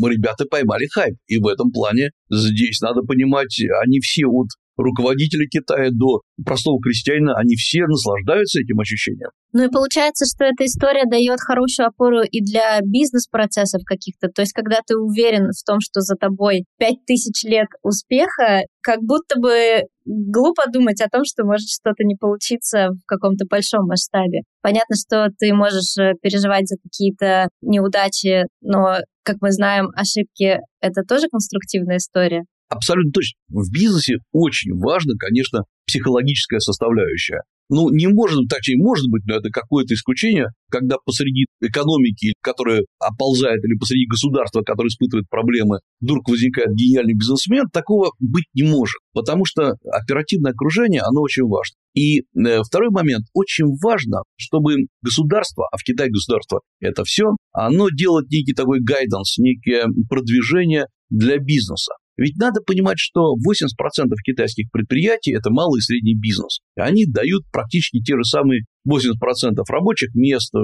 ребята 0.08 0.44
поймали 0.50 0.88
хайп. 0.92 1.14
И 1.28 1.38
в 1.38 1.46
этом 1.46 1.70
плане 1.70 2.10
здесь 2.28 2.80
надо 2.80 3.02
понимать, 3.02 3.56
они 3.84 4.00
все 4.00 4.26
от 4.26 4.48
руководителя 4.82 5.46
Китая 5.46 5.90
до 5.90 6.22
простого 6.44 6.80
крестьянина, 6.80 7.36
они 7.36 7.56
все 7.56 7.86
наслаждаются 7.86 8.60
этим 8.60 8.80
ощущением. 8.80 9.30
Ну 9.52 9.64
и 9.64 9.68
получается, 9.68 10.26
что 10.26 10.44
эта 10.44 10.64
история 10.64 11.04
дает 11.10 11.40
хорошую 11.40 11.88
опору 11.88 12.22
и 12.22 12.40
для 12.40 12.80
бизнес-процессов 12.82 13.82
каких-то. 13.84 14.28
То 14.28 14.42
есть, 14.42 14.52
когда 14.52 14.78
ты 14.86 14.96
уверен 14.96 15.50
в 15.50 15.64
том, 15.66 15.80
что 15.80 16.00
за 16.00 16.14
тобой 16.14 16.64
пять 16.78 17.04
тысяч 17.04 17.42
лет 17.42 17.66
успеха, 17.82 18.62
как 18.80 19.00
будто 19.00 19.40
бы 19.40 19.86
глупо 20.04 20.70
думать 20.70 21.00
о 21.00 21.08
том, 21.08 21.24
что 21.24 21.44
может 21.44 21.68
что-то 21.68 22.04
не 22.04 22.14
получиться 22.14 22.90
в 22.90 23.06
каком-то 23.06 23.44
большом 23.48 23.86
масштабе. 23.86 24.42
Понятно, 24.62 24.96
что 24.96 25.28
ты 25.38 25.52
можешь 25.52 25.96
э, 25.98 26.14
переживать 26.22 26.68
за 26.68 26.76
какие-то 26.76 27.48
неудачи, 27.60 28.44
но, 28.60 28.98
как 29.22 29.36
мы 29.40 29.52
знаем, 29.52 29.88
ошибки— 29.94 30.60
это 30.80 31.02
тоже 31.02 31.28
конструктивная 31.28 31.98
история. 31.98 32.44
Абсолютно 32.70 33.10
точно. 33.10 33.36
В 33.48 33.70
бизнесе 33.72 34.18
очень 34.32 34.72
важно, 34.78 35.14
конечно, 35.18 35.64
психологическая 35.86 36.60
составляющая. 36.60 37.42
Ну, 37.68 37.88
не 37.90 38.08
может, 38.08 38.48
точнее, 38.48 38.78
может 38.78 39.06
быть, 39.08 39.22
но 39.26 39.36
это 39.36 39.50
какое-то 39.50 39.94
исключение, 39.94 40.48
когда 40.70 40.96
посреди 41.04 41.46
экономики, 41.60 42.34
которая 42.42 42.82
оползает, 42.98 43.64
или 43.64 43.78
посреди 43.78 44.06
государства, 44.06 44.62
которое 44.62 44.88
испытывает 44.88 45.28
проблемы, 45.28 45.78
вдруг 46.00 46.28
возникает 46.28 46.74
гениальный 46.74 47.14
бизнесмен, 47.14 47.66
такого 47.72 48.10
быть 48.18 48.46
не 48.54 48.64
может, 48.64 48.98
потому 49.14 49.44
что 49.44 49.74
оперативное 49.84 50.52
окружение, 50.52 51.00
оно 51.02 51.22
очень 51.22 51.44
важно. 51.44 51.74
И 51.94 52.20
э, 52.20 52.62
второй 52.64 52.90
момент, 52.90 53.26
очень 53.34 53.66
важно, 53.82 54.22
чтобы 54.36 54.86
государство, 55.02 55.66
а 55.72 55.76
в 55.76 55.82
Китае 55.82 56.10
государство 56.10 56.60
это 56.80 57.04
все, 57.04 57.36
оно 57.52 57.88
делает 57.88 58.30
некий 58.30 58.52
такой 58.52 58.80
гайденс, 58.80 59.38
некое 59.38 59.86
продвижение 60.08 60.86
для 61.08 61.38
бизнеса. 61.38 61.92
Ведь 62.20 62.36
надо 62.36 62.60
понимать, 62.60 62.98
что 62.98 63.32
80% 63.32 64.12
китайских 64.22 64.70
предприятий– 64.70 65.32
это 65.34 65.50
малый 65.50 65.78
и 65.78 65.80
средний 65.80 66.14
бизнес. 66.14 66.60
Они 66.76 67.06
дают 67.06 67.44
практически 67.50 68.02
те 68.02 68.14
же 68.14 68.24
самые 68.24 68.64
80% 68.86 69.64
рабочих 69.70 70.14
мест, 70.14 70.54
э, 70.54 70.58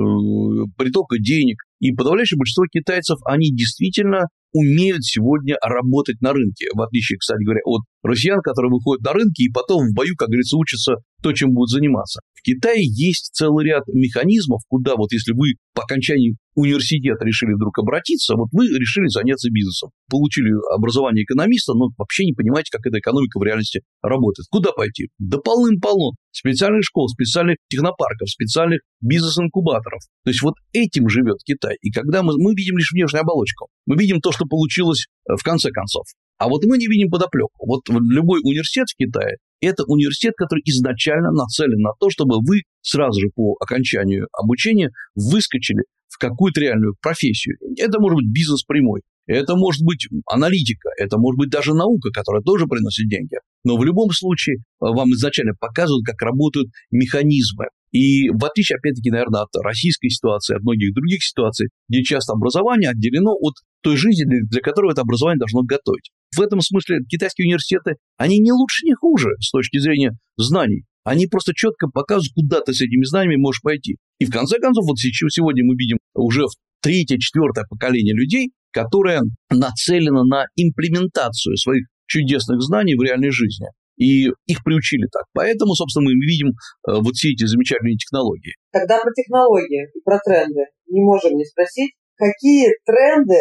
притока 0.77 1.17
денег. 1.19 1.57
И 1.81 1.93
подавляющее 1.93 2.37
большинство 2.37 2.67
китайцев, 2.71 3.17
они 3.25 3.51
действительно 3.57 4.27
умеют 4.53 5.05
сегодня 5.05 5.57
работать 5.63 6.21
на 6.21 6.35
рынке, 6.35 6.67
в 6.75 6.81
отличие, 6.83 7.19
кстати 7.19 7.43
говоря, 7.43 7.61
от 7.65 7.83
россиян, 8.03 8.41
которые 8.43 8.73
выходят 8.73 9.03
на 9.03 9.13
рынки 9.15 9.43
и 9.43 9.51
потом 9.51 9.89
в 9.89 9.95
бою, 9.95 10.15
как 10.17 10.29
говорится, 10.29 10.59
учатся 10.59 10.97
то, 11.23 11.33
чем 11.33 11.53
будут 11.53 11.71
заниматься. 11.71 12.21
В 12.35 12.43
Китае 12.43 12.85
есть 12.85 13.31
целый 13.35 13.67
ряд 13.67 13.83
механизмов, 13.89 14.63
куда 14.69 14.95
вот 14.97 15.13
если 15.13 15.33
вы 15.33 15.55
по 15.75 15.83
окончании 15.83 16.37
университета 16.55 17.25
решили 17.25 17.53
вдруг 17.55 17.79
обратиться, 17.79 18.35
вот 18.35 18.49
вы 18.53 18.67
решили 18.69 19.09
заняться 19.09 19.51
бизнесом, 19.51 19.91
получили 20.09 20.51
образование 20.75 21.25
экономиста, 21.25 21.75
но 21.75 21.89
вообще 21.99 22.25
не 22.25 22.33
понимаете, 22.33 22.71
как 22.73 22.87
эта 22.87 22.99
экономика 22.99 23.39
в 23.39 23.43
реальности 23.43 23.83
работает. 24.03 24.47
Куда 24.51 24.73
пойти? 24.73 25.09
Да 25.19 25.39
полным-полно. 25.39 26.13
Специальных 26.31 26.85
школ, 26.85 27.09
специальных 27.09 27.57
технопарков, 27.69 28.31
специальных 28.31 28.81
бизнес-инкубаторов. 29.01 30.01
То 30.25 30.31
есть 30.31 30.43
вот 30.43 30.55
этим 30.73 31.09
живет 31.09 31.39
Китай. 31.45 31.77
И 31.83 31.91
когда 31.91 32.23
мы, 32.23 32.35
мы 32.39 32.55
видим 32.55 32.79
лишь 32.79 32.93
внешнюю 32.93 33.23
оболочку, 33.23 33.69
мы 33.87 33.97
видим 33.97 34.21
то, 34.21 34.33
что 34.33 34.47
получилось 34.47 35.07
э, 35.29 35.35
в 35.37 35.43
конце 35.43 35.71
концов. 35.71 36.05
А 36.39 36.49
вот 36.49 36.65
мы 36.65 36.77
не 36.77 36.87
видим 36.87 37.11
подоплеку. 37.11 37.67
Вот 37.67 37.81
любой 37.89 38.41
университет 38.43 38.87
в 38.89 38.97
Китае– 38.97 39.37
это 39.61 39.85
университет, 39.87 40.35
который 40.37 40.63
изначально 40.65 41.31
нацелен 41.33 41.81
на 41.81 41.91
то, 41.99 42.11
чтобы 42.11 42.37
вы 42.41 42.63
сразу 42.83 43.21
же 43.21 43.29
по 43.35 43.57
окончанию 43.61 44.29
обучения 44.33 44.91
выскочили 45.15 45.85
в 46.09 46.19
какую-то 46.19 46.61
реальную 46.61 46.95
профессию. 47.01 47.57
Это 47.79 48.01
может 48.01 48.17
быть 48.17 48.33
бизнес 48.33 48.63
прямой, 48.63 49.03
это 49.27 49.57
может 49.57 49.83
быть 49.83 50.09
аналитика, 50.31 50.89
это 50.99 51.19
может 51.19 51.39
быть 51.39 51.51
даже 51.51 51.75
наука, 51.75 52.11
которая 52.11 52.43
тоже 52.43 52.67
приносит 52.67 53.09
деньги. 53.09 53.37
Но 53.65 53.77
в 53.77 53.85
любом 53.85 54.11
случае 54.13 54.57
э, 54.57 54.61
вам 54.81 55.11
изначально 55.11 55.53
показывают, 55.59 56.07
как 56.07 56.23
работают 56.23 56.69
механизмы. 56.91 57.67
И 57.91 58.29
в 58.31 58.45
отличие, 58.45 58.77
опять-таки, 58.77 59.11
наверное, 59.11 59.43
от 59.43 59.49
российской 59.63 60.09
ситуации, 60.09 60.55
от 60.55 60.63
многих 60.63 60.95
других 60.95 61.23
ситуаций, 61.25 61.69
где 61.89 62.03
часто 62.05 62.35
образование 62.35 62.91
отделено 62.91 63.33
от 63.33 63.55
той 63.83 63.97
жизни, 63.97 64.25
для, 64.25 64.39
для 64.49 64.61
которой 64.61 64.93
это 64.93 65.03
образование 65.03 65.39
должно 65.39 65.63
готовить. 65.63 66.11
В 66.35 66.41
этом 66.41 66.61
смысле 66.61 66.99
китайские 67.09 67.47
университеты, 67.47 67.97
они 68.17 68.39
не 68.39 68.53
лучше, 68.53 68.85
не 68.85 68.95
хуже 68.95 69.31
с 69.41 69.51
точки 69.51 69.79
зрения 69.79 70.13
знаний. 70.37 70.85
Они 71.05 71.27
просто 71.27 71.53
четко 71.55 71.89
показывают, 71.89 72.33
куда 72.35 72.61
ты 72.61 72.75
с 72.75 72.81
этими 72.81 73.05
знаниями 73.05 73.41
можешь 73.41 73.63
пойти. 73.63 73.97
И 74.19 74.25
в 74.25 74.31
конце 74.31 74.59
концов, 74.59 74.87
вот 74.87 74.99
сегодня 74.99 75.65
мы 75.65 75.77
видим 75.77 75.99
уже 76.15 76.43
третье, 76.83 77.19
четвертое 77.19 77.65
поколение 77.69 78.15
людей, 78.15 78.51
которое 78.73 79.23
нацелено 79.51 80.25
на 80.25 80.47
имплементацию 80.57 81.57
своих 81.57 81.87
чудесных 82.07 82.61
знаний 82.61 82.97
в 82.97 83.03
реальной 83.03 83.31
жизни. 83.31 83.67
И 83.97 84.29
их 84.47 84.63
приучили 84.63 85.07
так. 85.11 85.25
Поэтому, 85.33 85.75
собственно, 85.75 86.05
мы 86.05 86.13
видим 86.13 86.49
э, 86.49 87.01
вот 87.01 87.15
все 87.15 87.31
эти 87.33 87.47
замечательные 87.47 87.97
технологии. 87.97 88.55
Когда 88.71 89.01
про 89.01 89.11
технологии 89.13 89.89
и 89.95 90.01
про 90.05 90.19
тренды 90.19 90.61
не 90.89 91.01
можем 91.01 91.33
не 91.33 91.45
спросить, 91.45 91.93
какие 92.17 92.69
тренды 92.85 93.41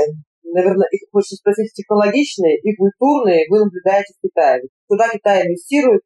наверное, 0.53 0.87
их 0.91 1.09
хочется 1.11 1.35
спросить, 1.35 1.73
технологичные 1.73 2.57
и 2.61 2.75
культурные 2.75 3.45
вы 3.49 3.65
наблюдаете 3.65 4.13
в 4.17 4.21
Китае? 4.27 4.61
Куда 4.87 5.09
Китай 5.09 5.43
инвестирует, 5.47 6.01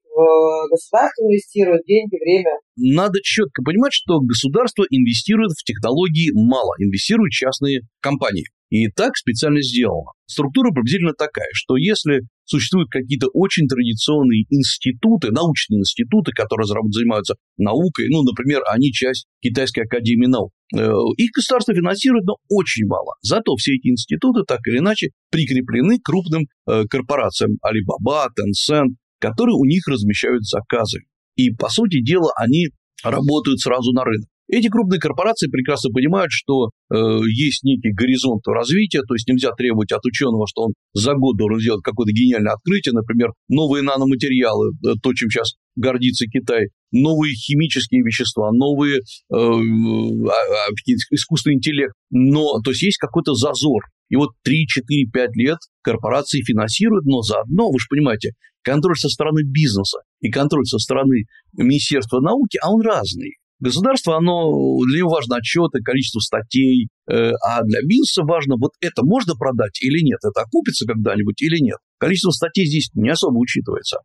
государство 0.72 1.24
инвестирует 1.24 1.84
деньги, 1.86 2.16
время? 2.16 2.52
Надо 2.78 3.20
четко 3.22 3.62
понимать, 3.64 3.94
что 3.94 4.20
государство 4.22 4.84
инвестирует 4.90 5.52
в 5.52 5.64
технологии 5.64 6.32
мало, 6.34 6.74
инвестируют 6.80 7.32
частные 7.32 7.82
компании. 8.00 8.46
И 8.70 8.88
так 8.88 9.18
специально 9.18 9.62
сделано. 9.62 10.12
Структура 10.28 10.72
приблизительно 10.72 11.14
такая, 11.14 11.50
что 11.54 11.76
если 11.76 12.22
существуют 12.46 12.90
какие-то 12.90 13.28
очень 13.34 13.68
традиционные 13.68 14.46
институты, 14.50 15.32
научные 15.32 15.80
институты, 15.80 16.32
которые 16.34 16.68
занимаются 16.68 17.36
наукой, 17.58 18.08
ну, 18.10 18.22
например, 18.24 18.62
они 18.70 18.92
часть 18.92 19.26
Китайской 19.42 19.82
академии 19.82 20.28
наук, 20.28 20.52
э, 20.76 20.92
их 21.18 21.32
государство 21.32 21.74
финансирует, 21.74 22.26
но 22.26 22.36
очень 22.50 22.86
мало. 22.86 23.16
Зато 23.22 23.56
все 23.56 23.74
эти 23.74 23.88
институты 23.88 24.44
так 24.48 24.60
или 24.68 24.78
иначе 24.78 25.10
прикреплены 25.32 25.98
к 25.98 26.04
крупным 26.04 26.44
э, 26.68 26.84
корпорациям 26.88 27.58
Alibaba, 27.66 28.28
Tencent, 28.38 28.96
которые 29.20 29.56
у 29.56 29.66
них 29.66 29.88
размещают 29.88 30.46
заказы. 30.46 31.02
И, 31.36 31.52
по 31.52 31.70
сути 31.70 32.04
дела, 32.04 32.32
они 32.36 32.68
работают 33.04 33.60
сразу 33.60 33.94
на 33.94 34.04
рынок. 34.04 34.28
Эти 34.52 34.68
крупные 34.68 35.00
корпорации 35.00 35.48
прекрасно 35.48 35.92
понимают, 35.92 36.32
что 36.32 36.70
э, 36.92 36.96
есть 37.28 37.64
некий 37.64 37.92
горизонт 37.92 38.42
развития, 38.48 39.02
то 39.08 39.14
есть 39.14 39.28
нельзя 39.28 39.52
требовать 39.52 39.92
от 39.92 40.04
ученого, 40.04 40.48
что 40.48 40.64
он 40.64 40.74
за 40.94 41.14
год 41.14 41.38
должен 41.38 41.60
сделать 41.60 41.84
какое-то 41.84 42.12
гениальное 42.12 42.54
открытие, 42.54 42.94
например, 42.94 43.30
новые 43.48 43.84
наноматериалы, 43.84 44.72
э, 44.72 44.94
то, 45.04 45.14
чем 45.14 45.30
сейчас 45.30 45.54
гордится 45.76 46.26
Китай, 46.26 46.70
новые 46.92 47.36
химические 47.36 48.02
вещества, 48.02 48.50
новые 48.52 48.98
э, 48.98 49.02
а, 49.32 49.46
а, 49.46 50.72
искусственный 51.12 51.58
интеллект. 51.58 51.94
Но, 52.10 52.60
то 52.64 52.72
есть 52.72 52.82
есть 52.82 52.98
какой-то 52.98 53.36
зазор. 53.36 53.84
И 54.10 54.16
вот 54.16 54.30
3, 54.44 54.66
4, 54.66 55.12
5 55.14 55.30
лет 55.36 55.58
корпорации 55.84 56.42
финансируют, 56.42 57.06
но 57.06 57.22
заодно, 57.22 57.70
вы 57.70 57.78
же 57.78 57.86
понимаете, 57.88 58.32
контроль 58.64 58.98
со 58.98 59.10
стороны 59.10 59.42
бизнеса 59.44 60.00
и 60.22 60.32
контроль 60.32 60.66
со 60.66 60.80
стороны 60.80 61.26
Министерства 61.56 62.20
науки, 62.20 62.58
а 62.64 62.72
он 62.72 62.82
разный. 62.82 63.36
Государство, 63.60 64.16
оно, 64.16 64.52
для 64.88 65.00
него 65.00 65.10
важно 65.10 65.36
отчеты, 65.38 65.82
количество 65.84 66.20
статей, 66.20 66.88
э, 67.10 67.32
а 67.46 67.62
для 67.64 67.82
бизнеса 67.82 68.24
важно, 68.24 68.56
вот 68.58 68.72
это 68.80 69.04
можно 69.04 69.34
продать 69.36 69.82
или 69.82 70.02
нет, 70.02 70.20
это 70.24 70.42
окупится 70.42 70.86
когда-нибудь 70.86 71.42
или 71.42 71.60
нет. 71.60 71.78
Количество 72.00 72.32
статей 72.32 72.66
здесь 72.66 72.90
не 72.94 73.10
особо 73.10 73.38
учитывается. 73.38 73.98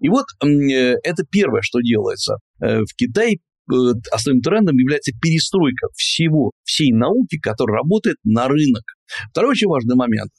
И 0.00 0.08
вот 0.08 0.26
э, 0.44 0.94
это 1.02 1.24
первое, 1.30 1.62
что 1.62 1.80
делается. 1.80 2.36
Э, 2.60 2.80
в 2.80 2.94
Китае 2.96 3.38
основным 4.10 4.40
трендом 4.40 4.78
является 4.78 5.12
перестройка 5.12 5.88
всего, 5.94 6.52
всей 6.64 6.90
науки, 6.90 7.38
которая 7.38 7.76
работает 7.76 8.16
на 8.24 8.48
рынок. 8.48 8.82
Второй 9.30 9.50
очень 9.50 9.68
важный 9.68 9.94
момент. 9.94 10.30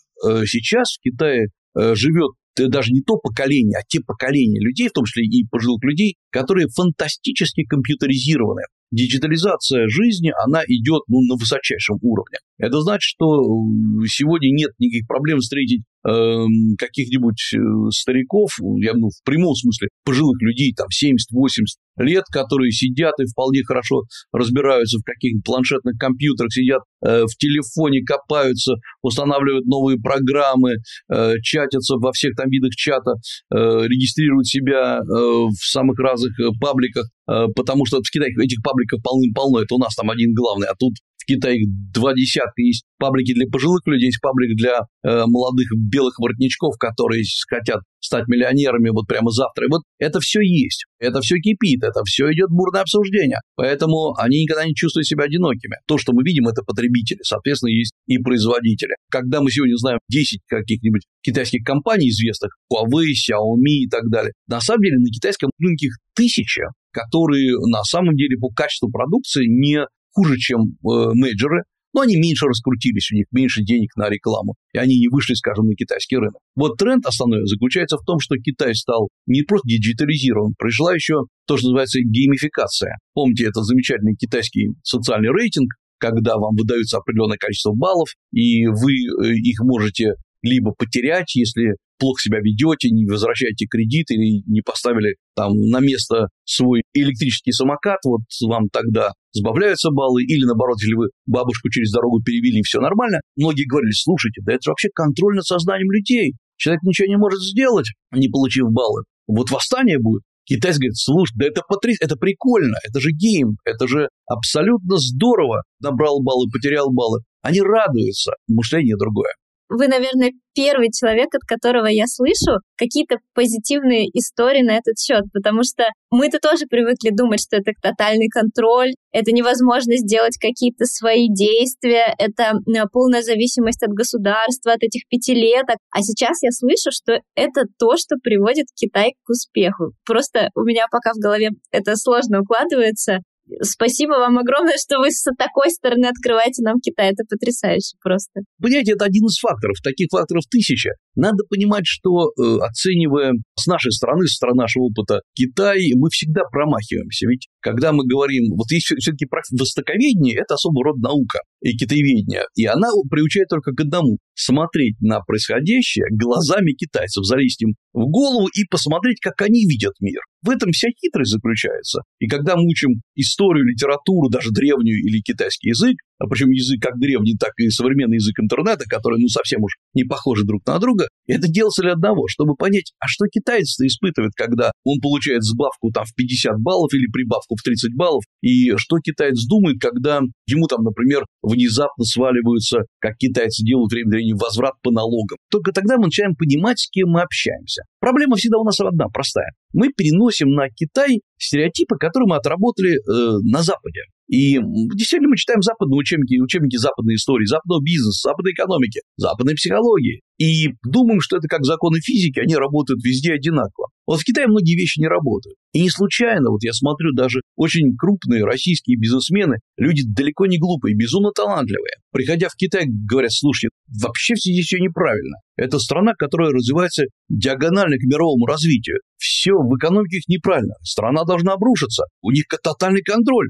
Сейчас 0.47 0.95
в 0.95 1.01
Китае 1.03 1.49
живет 1.75 2.31
даже 2.67 2.91
не 2.91 3.01
то 3.01 3.17
поколение, 3.17 3.77
а 3.79 3.83
те 3.87 3.99
поколения 4.01 4.59
людей, 4.59 4.89
в 4.89 4.93
том 4.93 5.05
числе 5.05 5.23
и 5.25 5.45
пожилых 5.49 5.83
людей, 5.83 6.15
которые 6.31 6.67
фантастически 6.67 7.63
компьютеризированы. 7.63 8.61
Диджитализация 8.91 9.87
жизни, 9.87 10.31
она 10.43 10.61
идет 10.67 11.03
ну, 11.07 11.21
на 11.21 11.35
высочайшем 11.35 11.97
уровне. 12.01 12.37
Это 12.57 12.81
значит, 12.81 13.03
что 13.03 13.25
э, 13.25 14.07
сегодня 14.07 14.49
нет 14.49 14.71
никаких 14.79 15.07
проблем 15.07 15.39
встретить 15.39 15.83
э, 16.07 16.45
каких-нибудь 16.77 17.53
стариков, 17.93 18.51
я 18.77 18.93
ну, 18.93 19.09
в 19.09 19.23
прямом 19.23 19.53
смысле 19.53 19.89
пожилых 20.03 20.41
людей, 20.41 20.73
там 20.75 20.87
70-80 20.87 21.77
лет, 21.99 22.23
которые 22.31 22.71
сидят 22.71 23.13
и 23.19 23.25
вполне 23.25 23.61
хорошо 23.63 24.03
разбираются 24.31 24.97
в 24.99 25.03
каких-нибудь 25.03 25.45
планшетных 25.45 25.97
компьютерах, 25.99 26.51
сидят 26.51 26.81
э, 27.05 27.23
в 27.23 27.35
телефоне, 27.37 28.01
копаются, 28.03 28.75
устанавливают 29.01 29.65
новые 29.65 29.99
программы, 29.99 30.75
э, 31.11 31.33
чатятся 31.41 31.95
во 31.97 32.11
всех 32.11 32.35
там 32.35 32.49
видах 32.49 32.71
чата, 32.71 33.11
э, 33.53 33.55
регистрируют 33.55 34.47
себя 34.47 34.99
э, 34.99 35.03
в 35.03 35.57
самых 35.59 35.99
разных 35.99 36.18
э, 36.27 36.51
пабликах, 36.59 37.09
э, 37.27 37.47
потому 37.55 37.85
что 37.85 37.99
в 37.99 38.09
Китае 38.09 38.33
этих 38.43 38.61
пабликов 38.63 39.01
полным-полно, 39.03 39.59
это 39.59 39.75
у 39.75 39.77
нас 39.77 39.95
там 39.95 40.09
один 40.09 40.33
главный, 40.33 40.67
а 40.67 40.75
тут 40.77 40.93
Китае 41.29 41.65
два 41.93 42.13
десятка. 42.15 42.61
Есть 42.61 42.85
паблики 42.97 43.33
для 43.33 43.45
пожилых 43.45 43.85
людей, 43.85 44.07
есть 44.07 44.19
паблик 44.19 44.57
для 44.57 44.79
э, 45.03 45.25
молодых 45.27 45.67
белых 45.77 46.17
воротничков, 46.17 46.75
которые 46.79 47.23
хотят 47.47 47.81
стать 48.01 48.27
миллионерами 48.27 48.89
вот 48.89 49.05
прямо 49.07 49.29
завтра. 49.29 49.65
И 49.65 49.69
вот 49.69 49.81
это 49.99 50.19
все 50.19 50.41
есть, 50.41 50.85
это 50.99 51.21
все 51.21 51.35
кипит, 51.37 51.83
это 51.83 52.03
все 52.03 52.31
идет 52.33 52.49
бурное 52.49 52.81
обсуждение. 52.81 53.37
Поэтому 53.55 54.15
они 54.17 54.41
никогда 54.41 54.65
не 54.65 54.73
чувствуют 54.73 55.05
себя 55.05 55.25
одинокими. 55.25 55.75
То, 55.87 55.99
что 55.99 56.13
мы 56.13 56.23
видим, 56.23 56.47
это 56.47 56.63
потребители, 56.63 57.19
соответственно, 57.21 57.69
есть 57.69 57.93
и 58.07 58.17
производители. 58.17 58.95
Когда 59.11 59.41
мы 59.41 59.51
сегодня 59.51 59.75
знаем 59.75 59.99
10 60.09 60.39
каких-нибудь 60.47 61.03
китайских 61.21 61.63
компаний 61.63 62.09
известных, 62.09 62.57
Huawei, 62.73 63.13
Xiaomi 63.13 63.85
и 63.85 63.87
так 63.87 64.09
далее, 64.09 64.33
на 64.47 64.61
самом 64.61 64.81
деле 64.81 64.97
на 64.97 65.09
китайском 65.11 65.51
рынке 65.59 65.87
их 65.87 65.93
тысяча, 66.15 66.63
которые 66.91 67.51
на 67.67 67.83
самом 67.83 68.15
деле 68.15 68.37
по 68.39 68.49
качеству 68.49 68.89
продукции 68.89 69.45
не 69.47 69.85
хуже, 70.11 70.37
чем 70.37 70.61
э, 70.61 71.13
мейджоры, 71.13 71.63
но 71.93 72.01
они 72.01 72.17
меньше 72.17 72.45
раскрутились, 72.45 73.11
у 73.11 73.15
них 73.15 73.25
меньше 73.31 73.63
денег 73.63 73.95
на 73.95 74.09
рекламу, 74.09 74.55
и 74.73 74.77
они 74.77 74.99
не 74.99 75.07
вышли, 75.09 75.33
скажем, 75.33 75.67
на 75.67 75.75
китайский 75.75 76.17
рынок. 76.17 76.39
Вот 76.55 76.77
тренд 76.77 77.05
основной 77.05 77.45
заключается 77.47 77.97
в 77.97 78.05
том, 78.05 78.19
что 78.19 78.35
Китай 78.35 78.75
стал 78.75 79.09
не 79.25 79.41
просто 79.41 79.67
диджитализирован, 79.67 80.53
пришла 80.57 80.93
еще 80.93 81.23
то, 81.47 81.57
что 81.57 81.67
называется 81.67 81.99
геймификация. 82.01 82.97
Помните, 83.13 83.45
это 83.45 83.63
замечательный 83.63 84.15
китайский 84.15 84.69
социальный 84.83 85.31
рейтинг, 85.31 85.73
когда 85.97 86.37
вам 86.37 86.55
выдаются 86.55 86.97
определенное 86.97 87.37
количество 87.37 87.73
баллов, 87.73 88.09
и 88.31 88.67
вы 88.67 88.93
э, 88.93 89.33
их 89.33 89.59
можете 89.61 90.13
либо 90.41 90.71
потерять, 90.71 91.35
если 91.35 91.75
плохо 91.99 92.21
себя 92.21 92.39
ведете, 92.39 92.89
не 92.89 93.05
возвращаете 93.05 93.65
кредит 93.67 94.09
или 94.09 94.41
не 94.47 94.61
поставили 94.61 95.15
там 95.35 95.53
на 95.53 95.79
место 95.79 96.29
свой 96.45 96.83
электрический 96.93 97.51
самокат, 97.51 97.99
вот 98.05 98.21
вам 98.47 98.69
тогда 98.71 99.11
сбавляются 99.33 99.91
баллы, 99.91 100.23
или 100.23 100.45
наоборот, 100.45 100.77
если 100.81 100.95
вы 100.95 101.09
бабушку 101.27 101.69
через 101.69 101.91
дорогу 101.91 102.21
перевели, 102.23 102.59
и 102.59 102.63
все 102.63 102.79
нормально. 102.79 103.19
Многие 103.37 103.65
говорили, 103.65 103.91
слушайте, 103.91 104.41
да 104.43 104.53
это 104.53 104.69
вообще 104.69 104.89
контроль 104.93 105.35
над 105.35 105.45
сознанием 105.45 105.91
людей. 105.91 106.33
Человек 106.57 106.83
ничего 106.83 107.07
не 107.07 107.17
может 107.17 107.41
сделать, 107.41 107.87
не 108.11 108.27
получив 108.27 108.65
баллы. 108.71 109.03
Вот 109.27 109.51
восстание 109.51 109.99
будет. 109.99 110.23
Китайцы 110.45 110.79
говорят, 110.79 110.97
слушай, 110.97 111.33
да 111.37 111.45
это 111.45 111.61
потряс, 111.67 111.97
это 112.01 112.15
прикольно, 112.15 112.75
это 112.83 112.99
же 112.99 113.11
гейм, 113.11 113.57
это 113.65 113.87
же 113.87 114.09
абсолютно 114.25 114.97
здорово. 114.97 115.61
Набрал 115.79 116.23
баллы, 116.23 116.47
потерял 116.51 116.91
баллы. 116.91 117.19
Они 117.43 117.61
радуются, 117.61 118.33
мышление 118.47 118.95
другое. 118.97 119.31
Вы, 119.69 119.87
наверное, 119.87 120.31
первый 120.55 120.89
человек, 120.91 121.33
от 121.33 121.41
которого 121.47 121.85
я 121.85 122.05
слышу 122.07 122.59
какие-то 122.75 123.17
позитивные 123.35 124.07
истории 124.13 124.63
на 124.63 124.75
этот 124.77 124.99
счет, 124.99 125.23
потому 125.31 125.61
что 125.63 125.85
мы-то 126.11 126.39
тоже 126.39 126.65
привыкли 126.67 127.11
думать, 127.11 127.39
что 127.41 127.57
это 127.57 127.71
тотальный 127.81 128.27
контроль, 128.27 128.93
это 129.11 129.31
невозможно 129.31 129.95
сделать 129.97 130.37
какие-то 130.41 130.85
свои 130.85 131.27
действия, 131.29 132.13
это 132.17 132.53
полная 132.91 133.21
зависимость 133.21 133.83
от 133.83 133.91
государства, 133.91 134.73
от 134.73 134.83
этих 134.83 135.07
пятилеток. 135.07 135.77
А 135.91 136.01
сейчас 136.01 136.41
я 136.41 136.51
слышу, 136.51 136.89
что 136.91 137.19
это 137.35 137.61
то, 137.77 137.95
что 137.95 138.15
приводит 138.21 138.65
Китай 138.75 139.13
к 139.23 139.29
успеху. 139.29 139.93
Просто 140.05 140.49
у 140.55 140.61
меня 140.63 140.85
пока 140.91 141.13
в 141.13 141.21
голове 141.21 141.51
это 141.71 141.95
сложно 141.95 142.41
укладывается. 142.41 143.19
Спасибо 143.61 144.11
вам 144.13 144.37
огромное, 144.37 144.75
что 144.77 144.99
вы 144.99 145.11
с 145.11 145.23
такой 145.37 145.71
стороны 145.71 146.05
открываете 146.05 146.61
нам 146.63 146.79
Китай. 146.79 147.11
Это 147.11 147.23
потрясающе 147.29 147.97
просто. 148.01 148.41
Понимаете, 148.61 148.93
это 148.93 149.05
один 149.05 149.25
из 149.25 149.37
факторов. 149.39 149.77
Таких 149.83 150.07
факторов 150.11 150.43
тысяча. 150.49 150.91
Надо 151.19 151.43
понимать, 151.49 151.83
что 151.85 152.29
э, 152.29 152.57
оценивая 152.61 153.33
с 153.55 153.67
нашей 153.67 153.91
стороны, 153.91 154.25
с 154.25 154.35
стороны 154.35 154.63
нашего 154.63 154.83
опыта 154.83 155.19
Китай, 155.35 155.91
мы 155.95 156.09
всегда 156.09 156.43
промахиваемся. 156.49 157.27
Ведь 157.27 157.49
когда 157.59 157.91
мы 157.91 158.05
говорим, 158.07 158.55
вот 158.55 158.71
есть 158.71 158.85
все-таки 158.85 159.27
востоковедение, 159.51 160.35
это 160.35 160.53
особый 160.53 160.81
род 160.85 160.97
наука 160.99 161.39
и 161.61 161.75
китаеведение, 161.75 162.43
и 162.55 162.65
она 162.65 162.87
приучает 163.11 163.49
только 163.49 163.73
к 163.73 163.81
одному– 163.81 164.17
смотреть 164.33 164.95
на 165.01 165.19
происходящее 165.19 166.05
глазами 166.09 166.71
китайцев, 166.71 167.25
залезть 167.25 167.61
им 167.63 167.75
в 167.91 168.05
голову 168.09 168.47
и 168.47 168.63
посмотреть, 168.69 169.19
как 169.19 169.41
они 169.41 169.65
видят 169.65 169.95
мир. 169.99 170.21
В 170.41 170.49
этом 170.49 170.71
вся 170.71 170.87
хитрость 170.97 171.31
заключается. 171.31 172.03
И 172.19 172.27
когда 172.27 172.55
мы 172.55 172.63
учим 172.65 173.01
историю, 173.15 173.65
литературу, 173.65 174.29
даже 174.29 174.51
древнюю 174.51 174.99
или 174.99 175.19
китайский 175.19 175.69
язык, 175.69 175.97
причем 176.27 176.49
язык 176.49 176.81
как 176.81 176.99
древний, 176.99 177.35
так 177.39 177.51
и 177.57 177.69
современный 177.69 178.15
язык 178.15 178.39
интернета, 178.39 178.85
который 178.87 179.19
ну 179.19 179.27
совсем 179.27 179.63
уж 179.63 179.77
не 179.93 180.03
похожи 180.03 180.43
друг 180.43 180.65
на 180.65 180.79
друга, 180.79 181.07
это 181.27 181.47
делается 181.47 181.81
для 181.81 181.93
одного, 181.93 182.27
чтобы 182.27 182.55
понять, 182.55 182.93
а 182.99 183.07
что 183.07 183.25
китаец-то 183.25 183.85
испытывает, 183.85 184.33
когда 184.35 184.71
он 184.83 184.99
получает 184.99 185.43
сбавку 185.43 185.91
там 185.91 186.05
в 186.05 186.13
50 186.15 186.59
баллов 186.59 186.93
или 186.93 187.07
прибавку 187.11 187.55
в 187.55 187.63
30 187.63 187.95
баллов, 187.95 188.23
и 188.41 188.75
что 188.77 188.97
китаец 188.99 189.45
думает, 189.47 189.77
когда 189.79 190.21
ему 190.47 190.67
там, 190.67 190.83
например, 190.83 191.25
внезапно 191.41 192.03
сваливаются, 192.03 192.79
как 192.99 193.15
китайцы 193.17 193.63
делают 193.63 193.91
время 193.91 194.09
времени, 194.09 194.33
возврат 194.33 194.73
по 194.81 194.91
налогам. 194.91 195.37
Только 195.49 195.71
тогда 195.71 195.97
мы 195.97 196.05
начинаем 196.05 196.35
понимать, 196.35 196.79
с 196.79 196.89
кем 196.89 197.09
мы 197.09 197.21
общаемся. 197.21 197.83
Проблема 197.99 198.35
всегда 198.35 198.57
у 198.57 198.63
нас 198.63 198.79
одна, 198.79 199.07
простая. 199.07 199.51
Мы 199.73 199.89
переносим 199.89 200.49
на 200.49 200.69
Китай 200.69 201.21
стереотипы, 201.39 201.95
которые 201.97 202.27
мы 202.27 202.35
отработали 202.35 202.93
э, 202.93 203.39
на 203.43 203.63
Западе. 203.63 204.01
И 204.27 204.59
действительно 204.93 205.29
мы 205.29 205.37
читаем 205.37 205.61
западные 205.61 205.97
учебники, 205.97 206.39
учебники 206.39 206.77
западной 206.77 207.15
истории, 207.15 207.45
западного 207.45 207.81
бизнеса, 207.81 208.29
западной 208.29 208.53
экономики, 208.53 209.01
западной 209.17 209.55
психологии. 209.55 210.21
И 210.39 210.69
думаем, 210.83 211.19
что 211.19 211.35
это 211.35 211.47
как 211.49 211.65
законы 211.65 211.99
физики, 211.99 212.39
они 212.39 212.55
работают 212.55 213.03
везде 213.03 213.33
одинаково. 213.33 213.89
Вот 214.07 214.21
в 214.21 214.23
Китае 214.23 214.47
многие 214.47 214.75
вещи 214.75 214.99
не 214.99 215.07
работают. 215.07 215.57
И 215.73 215.81
не 215.81 215.89
случайно, 215.89 216.49
вот 216.49 216.63
я 216.63 216.71
смотрю, 216.71 217.11
даже 217.13 217.41
очень 217.57 217.95
крупные 217.97 218.45
российские 218.45 218.97
бизнесмены, 218.97 219.57
люди 219.77 220.03
далеко 220.07 220.45
не 220.45 220.57
глупые, 220.57 220.95
безумно 220.95 221.31
талантливые. 221.31 221.91
Приходя 222.11 222.47
в 222.47 222.55
Китай, 222.55 222.85
говорят, 222.87 223.33
слушай, 223.33 223.69
вообще 224.01 224.35
здесь 224.35 224.65
все 224.65 224.79
неправильно. 224.79 225.35
Это 225.57 225.77
страна, 225.77 226.13
которая 226.17 226.51
развивается 226.51 227.03
диагонально 227.27 227.97
к 227.97 228.03
мировому 228.03 228.45
развитию. 228.45 228.99
Все 229.17 229.51
в 229.51 229.77
экономике 229.77 230.17
их 230.17 230.27
неправильно. 230.29 230.75
Страна 230.81 231.25
должна 231.25 231.53
обрушиться. 231.53 232.05
У 232.21 232.31
них 232.31 232.45
тотальный 232.63 233.01
контроль. 233.01 233.49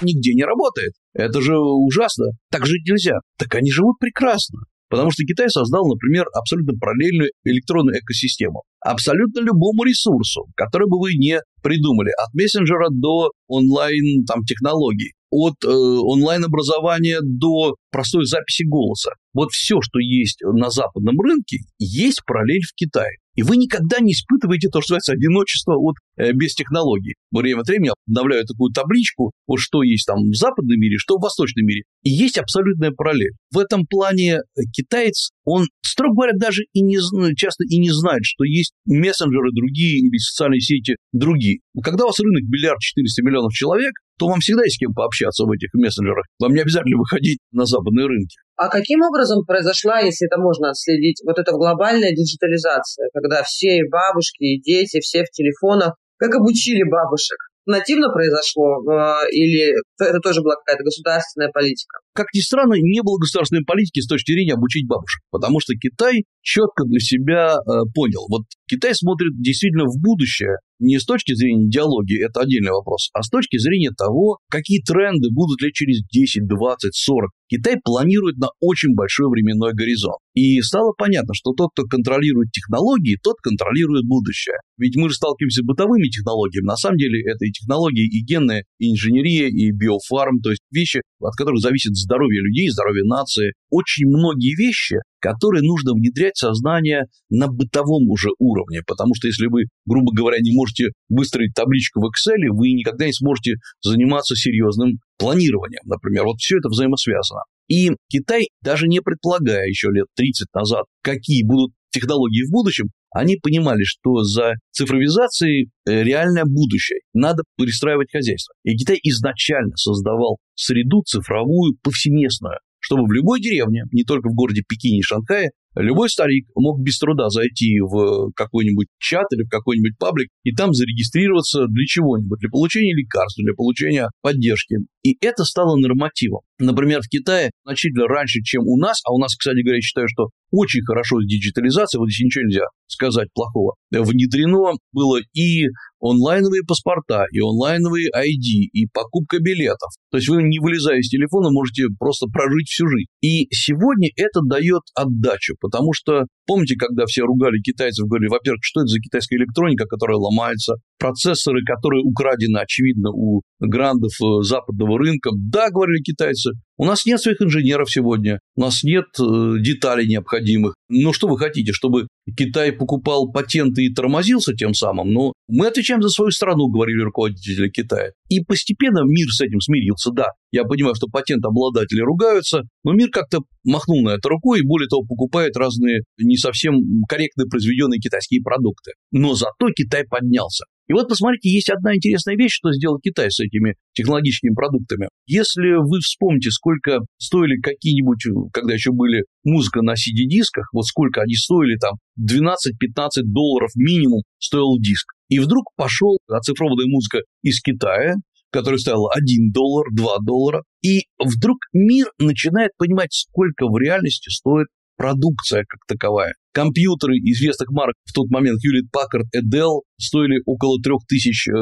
Нигде 0.00 0.32
не 0.32 0.44
работает. 0.44 0.94
Это 1.12 1.42
же 1.42 1.58
ужасно. 1.58 2.26
Так 2.50 2.64
жить 2.64 2.88
нельзя. 2.88 3.18
Так 3.38 3.54
они 3.54 3.70
живут 3.70 3.98
прекрасно. 4.00 4.60
Потому 4.88 5.10
что 5.10 5.24
Китай 5.24 5.48
создал, 5.48 5.86
например, 5.88 6.26
абсолютно 6.32 6.78
параллельную 6.78 7.30
электронную 7.44 7.98
экосистему. 7.98 8.62
Абсолютно 8.80 9.40
любому 9.40 9.82
ресурсу, 9.82 10.46
который 10.54 10.88
бы 10.88 11.00
вы 11.00 11.14
не 11.14 11.40
придумали, 11.62 12.10
от 12.10 12.32
мессенджера 12.34 12.88
до 12.90 13.30
онлайн-технологий, 13.48 15.14
от 15.30 15.56
э, 15.64 15.68
онлайн-образования 15.68 17.18
до 17.20 17.74
простой 17.90 18.26
записи 18.26 18.62
голоса. 18.62 19.12
Вот 19.34 19.50
все, 19.50 19.80
что 19.80 19.98
есть 19.98 20.38
на 20.42 20.70
западном 20.70 21.18
рынке, 21.20 21.58
есть 21.78 22.22
параллель 22.24 22.62
в 22.62 22.74
Китае. 22.74 23.18
И 23.36 23.42
вы 23.42 23.56
никогда 23.56 24.00
не 24.00 24.12
испытываете 24.12 24.68
то, 24.68 24.80
что 24.80 24.94
называется 24.94 25.12
одиночество 25.12 25.74
от, 25.76 25.96
э, 26.16 26.32
без 26.32 26.54
технологий. 26.54 27.14
Время 27.30 27.60
от 27.60 27.68
времени 27.68 27.88
я 27.88 27.92
обновляю 28.08 28.44
такую 28.44 28.72
табличку, 28.72 29.32
вот 29.46 29.58
что 29.58 29.82
есть 29.82 30.06
там 30.06 30.18
в 30.30 30.34
западном 30.34 30.78
мире, 30.78 30.96
что 30.98 31.16
в 31.16 31.22
восточном 31.22 31.66
мире. 31.66 31.82
И 32.02 32.10
есть 32.10 32.38
абсолютная 32.38 32.90
параллель. 32.90 33.32
В 33.52 33.58
этом 33.58 33.86
плане 33.86 34.36
э, 34.36 34.60
китаец, 34.72 35.30
он, 35.44 35.66
строго 35.82 36.14
говоря, 36.14 36.32
даже 36.34 36.62
и 36.72 36.80
не, 36.80 36.96
часто 37.36 37.64
и 37.64 37.78
не 37.78 37.90
знает, 37.90 38.22
что 38.22 38.44
есть 38.44 38.72
мессенджеры 38.86 39.50
другие 39.52 40.00
или 40.00 40.16
социальные 40.18 40.60
сети 40.60 40.96
другие. 41.12 41.58
Когда 41.82 42.04
у 42.04 42.06
вас 42.08 42.18
рынок 42.18 42.42
миллиард 42.48 42.80
четыреста 42.80 43.22
миллионов 43.22 43.52
человек, 43.52 43.92
то 44.18 44.28
вам 44.28 44.40
всегда 44.40 44.64
есть 44.64 44.76
с 44.76 44.78
кем 44.78 44.92
пообщаться 44.92 45.44
в 45.44 45.50
этих 45.50 45.72
мессенджерах. 45.74 46.24
Вам 46.38 46.52
не 46.52 46.60
обязательно 46.60 46.98
выходить 46.98 47.38
на 47.52 47.64
западные 47.64 48.06
рынки. 48.06 48.36
А 48.56 48.68
каким 48.68 49.02
образом 49.02 49.44
произошла, 49.44 50.00
если 50.00 50.26
это 50.26 50.40
можно 50.40 50.70
отследить, 50.70 51.20
вот 51.24 51.38
эта 51.38 51.52
глобальная 51.52 52.12
диджитализация, 52.12 53.08
когда 53.12 53.42
все 53.42 53.78
и 53.78 53.88
бабушки, 53.88 54.44
и 54.44 54.60
дети, 54.60 55.00
все 55.00 55.24
в 55.24 55.30
телефонах, 55.30 55.94
как 56.18 56.34
обучили 56.34 56.82
бабушек? 56.82 57.38
нативно 57.66 58.12
произошло 58.12 58.80
э, 58.80 59.28
или 59.30 59.74
это 60.00 60.18
тоже 60.20 60.40
была 60.40 60.54
какая-то 60.56 60.84
государственная 60.84 61.50
политика? 61.50 61.98
Как 62.16 62.32
ни 62.34 62.40
странно, 62.40 62.74
не 62.80 63.02
было 63.02 63.18
государственной 63.18 63.64
политики 63.64 64.00
с 64.00 64.06
точки 64.06 64.32
зрения 64.32 64.54
обучить 64.54 64.88
бабушек, 64.88 65.22
потому 65.30 65.60
что 65.60 65.74
Китай 65.74 66.24
четко 66.40 66.84
для 66.84 67.00
себя 67.00 67.56
э, 67.56 67.82
понял. 67.94 68.24
Вот 68.30 68.44
Китай 68.70 68.94
смотрит 68.94 69.38
действительно 69.38 69.84
в 69.84 70.00
будущее, 70.00 70.56
не 70.78 70.98
с 70.98 71.04
точки 71.04 71.34
зрения 71.34 71.66
идеологии, 71.68 72.24
это 72.24 72.40
отдельный 72.40 72.70
вопрос, 72.70 73.10
а 73.12 73.22
с 73.22 73.28
точки 73.28 73.58
зрения 73.58 73.90
того, 73.90 74.38
какие 74.50 74.82
тренды 74.82 75.28
будут 75.30 75.60
лет 75.62 75.72
через 75.72 76.02
10, 76.12 76.46
20, 76.46 76.94
40. 76.94 77.30
Китай 77.48 77.76
планирует 77.82 78.36
на 78.38 78.48
очень 78.60 78.94
большой 78.94 79.30
временной 79.30 79.72
горизонт. 79.72 80.18
И 80.34 80.60
стало 80.60 80.92
понятно, 80.98 81.32
что 81.34 81.52
тот, 81.52 81.70
кто 81.72 81.84
контролирует 81.84 82.50
технологии, 82.50 83.18
тот 83.22 83.36
контролирует 83.40 84.04
будущее. 84.04 84.56
Ведь 84.78 84.96
мы 84.96 85.08
же 85.08 85.14
сталкиваемся 85.14 85.62
с 85.62 85.64
бытовыми 85.64 86.08
технологиями. 86.08 86.66
На 86.66 86.76
самом 86.76 86.98
деле 86.98 87.22
это 87.22 87.44
и 87.44 87.52
технологии, 87.52 88.04
и 88.04 88.24
генная, 88.24 88.64
инженерия, 88.78 89.48
и 89.48 89.70
биофарм, 89.70 90.40
то 90.40 90.50
есть 90.50 90.62
вещи, 90.72 91.00
от 91.20 91.34
которых 91.36 91.60
зависит 91.60 91.94
здоровье 92.06 92.40
людей, 92.40 92.70
здоровье 92.70 93.04
нации. 93.04 93.52
Очень 93.70 94.06
многие 94.06 94.54
вещи 94.56 94.96
которые 95.26 95.62
нужно 95.62 95.92
внедрять 95.92 96.36
в 96.36 96.38
сознание 96.38 97.06
на 97.30 97.48
бытовом 97.48 98.08
уже 98.10 98.28
уровне, 98.38 98.82
потому 98.86 99.14
что 99.16 99.26
если 99.26 99.46
вы, 99.46 99.64
грубо 99.84 100.12
говоря, 100.14 100.38
не 100.40 100.54
можете 100.54 100.90
выстроить 101.08 101.52
табличку 101.52 102.00
в 102.00 102.04
Excel, 102.04 102.46
вы 102.50 102.70
никогда 102.72 103.06
не 103.06 103.12
сможете 103.12 103.54
заниматься 103.82 104.36
серьезным 104.36 105.00
планированием, 105.18 105.82
например. 105.84 106.24
Вот 106.24 106.36
все 106.38 106.58
это 106.58 106.68
взаимосвязано. 106.68 107.40
И 107.66 107.90
Китай, 108.08 108.50
даже 108.62 108.86
не 108.86 109.00
предполагая 109.00 109.66
еще 109.66 109.88
лет 109.90 110.06
30 110.14 110.46
назад, 110.54 110.84
какие 111.02 111.42
будут 111.42 111.72
технологии 111.90 112.46
в 112.46 112.52
будущем, 112.52 112.90
они 113.18 113.36
понимали, 113.36 113.82
что 113.84 114.22
за 114.22 114.54
цифровизацией 114.72 115.70
э, 115.86 116.02
реальное 116.02 116.44
будущее. 116.44 117.00
Надо 117.14 117.42
перестраивать 117.56 118.10
хозяйство. 118.10 118.54
И 118.64 118.76
Китай 118.76 118.98
изначально 119.02 119.76
создавал 119.76 120.38
среду 120.54 121.02
цифровую 121.04 121.76
повсеместную 121.82 122.58
чтобы 122.86 123.02
в 123.08 123.12
любой 123.12 123.40
деревне, 123.40 123.82
не 123.90 124.04
только 124.04 124.28
в 124.28 124.34
городе 124.34 124.62
Пекине 124.62 125.00
и 125.00 125.02
Шанхае, 125.02 125.50
любой 125.76 126.08
старик 126.08 126.46
мог 126.54 126.80
без 126.80 126.98
труда 126.98 127.28
зайти 127.28 127.80
в 127.80 128.32
какой-нибудь 128.34 128.88
чат 128.98 129.26
или 129.32 129.44
в 129.44 129.48
какой-нибудь 129.48 129.98
паблик 129.98 130.28
и 130.42 130.52
там 130.52 130.72
зарегистрироваться 130.72 131.66
для 131.66 131.84
чего-нибудь, 131.86 132.38
для 132.40 132.48
получения 132.48 132.94
лекарств, 132.94 133.38
для 133.42 133.54
получения 133.54 134.08
поддержки. 134.22 134.76
И 135.02 135.16
это 135.20 135.44
стало 135.44 135.76
нормативом. 135.76 136.40
Например, 136.58 137.00
в 137.00 137.08
Китае 137.08 137.50
значительно 137.64 138.08
раньше, 138.08 138.40
чем 138.42 138.62
у 138.66 138.76
нас, 138.76 139.00
а 139.06 139.12
у 139.12 139.18
нас, 139.18 139.36
кстати 139.36 139.62
говоря, 139.62 139.76
я 139.76 139.82
считаю, 139.82 140.08
что 140.08 140.30
очень 140.50 140.82
хорошо 140.82 141.20
с 141.20 141.26
диджитализацией, 141.26 142.00
вот 142.00 142.08
здесь 142.08 142.24
ничего 142.24 142.44
нельзя 142.44 142.64
сказать 142.88 143.28
плохого, 143.34 143.74
внедрено 143.90 144.72
было 144.92 145.18
и 145.34 145.66
онлайновые 146.00 146.62
паспорта, 146.66 147.24
и 147.32 147.40
онлайновые 147.40 148.08
ID, 148.14 148.70
и 148.72 148.86
покупка 148.86 149.38
билетов. 149.38 149.90
То 150.10 150.18
есть 150.18 150.28
вы, 150.28 150.42
не 150.42 150.60
вылезая 150.60 150.98
из 150.98 151.08
телефона, 151.08 151.50
можете 151.50 151.86
просто 151.98 152.26
прожить 152.26 152.68
всю 152.68 152.86
жизнь. 152.88 153.08
И 153.20 153.48
сегодня 153.54 154.08
это 154.16 154.40
дает 154.44 154.82
отдачу, 154.94 155.56
потому 155.66 155.92
что, 155.92 156.26
помните, 156.46 156.76
когда 156.76 157.04
все 157.06 157.22
ругали 157.22 157.58
китайцев, 157.60 158.06
говорили, 158.06 158.28
во-первых, 158.28 158.60
что 158.62 158.80
это 158.80 158.88
за 158.88 159.00
китайская 159.00 159.36
электроника, 159.36 159.84
которая 159.86 160.16
ломается, 160.16 160.74
процессоры, 160.98 161.60
которые 161.64 162.02
украдены, 162.02 162.58
очевидно, 162.58 163.10
у 163.10 163.42
грандов 163.60 164.12
э, 164.22 164.42
западного 164.42 164.98
рынка. 164.98 165.30
Да, 165.34 165.70
говорили 165.70 166.02
китайцы, 166.02 166.52
у 166.78 166.84
нас 166.84 167.06
нет 167.06 167.20
своих 167.20 167.40
инженеров 167.40 167.90
сегодня, 167.90 168.40
у 168.54 168.60
нас 168.60 168.82
нет 168.82 169.06
э, 169.18 169.54
деталей 169.60 170.06
необходимых. 170.06 170.74
Ну, 170.88 171.12
что 171.12 171.26
вы 171.28 171.38
хотите, 171.38 171.72
чтобы 171.72 172.06
Китай 172.36 172.72
покупал 172.72 173.30
патенты 173.32 173.84
и 173.84 173.92
тормозился 173.92 174.52
тем 174.52 174.74
самым? 174.74 175.12
Ну, 175.12 175.32
мы 175.48 175.68
отвечаем 175.68 176.02
за 176.02 176.08
свою 176.08 176.30
страну, 176.30 176.68
говорили 176.68 177.00
руководители 177.00 177.70
Китая. 177.70 178.12
И 178.28 178.40
постепенно 178.40 179.00
мир 179.04 179.28
с 179.28 179.40
этим 179.40 179.60
смирился, 179.60 180.10
да. 180.10 180.28
Я 180.52 180.64
понимаю, 180.64 180.94
что 180.94 181.08
патентообладатели 181.08 182.00
ругаются, 182.00 182.62
но 182.84 182.92
мир 182.92 183.08
как-то 183.10 183.40
махнул 183.64 184.02
на 184.02 184.10
это 184.10 184.28
рукой 184.28 184.60
и, 184.60 184.66
более 184.66 184.88
того, 184.88 185.02
покупает 185.02 185.56
разные 185.56 186.02
не 186.18 186.36
совсем 186.36 186.74
корректно 187.08 187.46
произведенные 187.46 188.00
китайские 188.00 188.42
продукты. 188.42 188.92
Но 189.12 189.34
зато 189.34 189.70
Китай 189.74 190.04
поднялся. 190.04 190.64
И 190.88 190.92
вот 190.92 191.08
посмотрите, 191.08 191.50
есть 191.50 191.70
одна 191.70 191.94
интересная 191.96 192.36
вещь, 192.36 192.52
что 192.52 192.72
сделал 192.72 192.98
Китай 192.98 193.30
с 193.30 193.40
этими 193.40 193.74
технологическими 193.92 194.54
продуктами. 194.54 195.08
Если 195.26 195.74
вы 195.82 196.00
вспомните, 196.00 196.50
сколько 196.50 197.00
стоили 197.18 197.60
какие-нибудь, 197.60 198.24
когда 198.52 198.74
еще 198.74 198.92
были 198.92 199.24
музыка 199.44 199.82
на 199.82 199.94
CD-дисках, 199.94 200.68
вот 200.72 200.86
сколько 200.86 201.22
они 201.22 201.34
стоили 201.34 201.76
там, 201.76 201.94
12-15 202.20 203.22
долларов 203.24 203.70
минимум 203.74 204.22
стоил 204.38 204.78
диск. 204.78 205.06
И 205.28 205.40
вдруг 205.40 205.64
пошел 205.76 206.18
оцифрованная 206.28 206.86
музыка 206.86 207.18
из 207.42 207.60
Китая, 207.60 208.14
которая 208.50 208.78
стоила 208.78 209.10
1 209.12 209.50
доллар, 209.52 209.86
2 209.92 210.18
доллара. 210.24 210.62
И 210.82 211.06
вдруг 211.18 211.58
мир 211.72 212.06
начинает 212.18 212.70
понимать, 212.78 213.12
сколько 213.12 213.66
в 213.66 213.76
реальности 213.76 214.30
стоит 214.30 214.68
продукция 214.96 215.64
как 215.68 215.80
таковая. 215.88 216.34
Компьютеры 216.56 217.16
известных 217.18 217.68
марок 217.68 217.96
в 218.04 218.14
тот 218.14 218.30
момент 218.30 218.56
Hewlett 218.64 218.88
Packard 218.88 219.28
и 219.34 219.44
Dell 219.44 219.82
стоили 220.00 220.40
около 220.46 220.80
3000 220.80 221.50
э, 221.50 221.52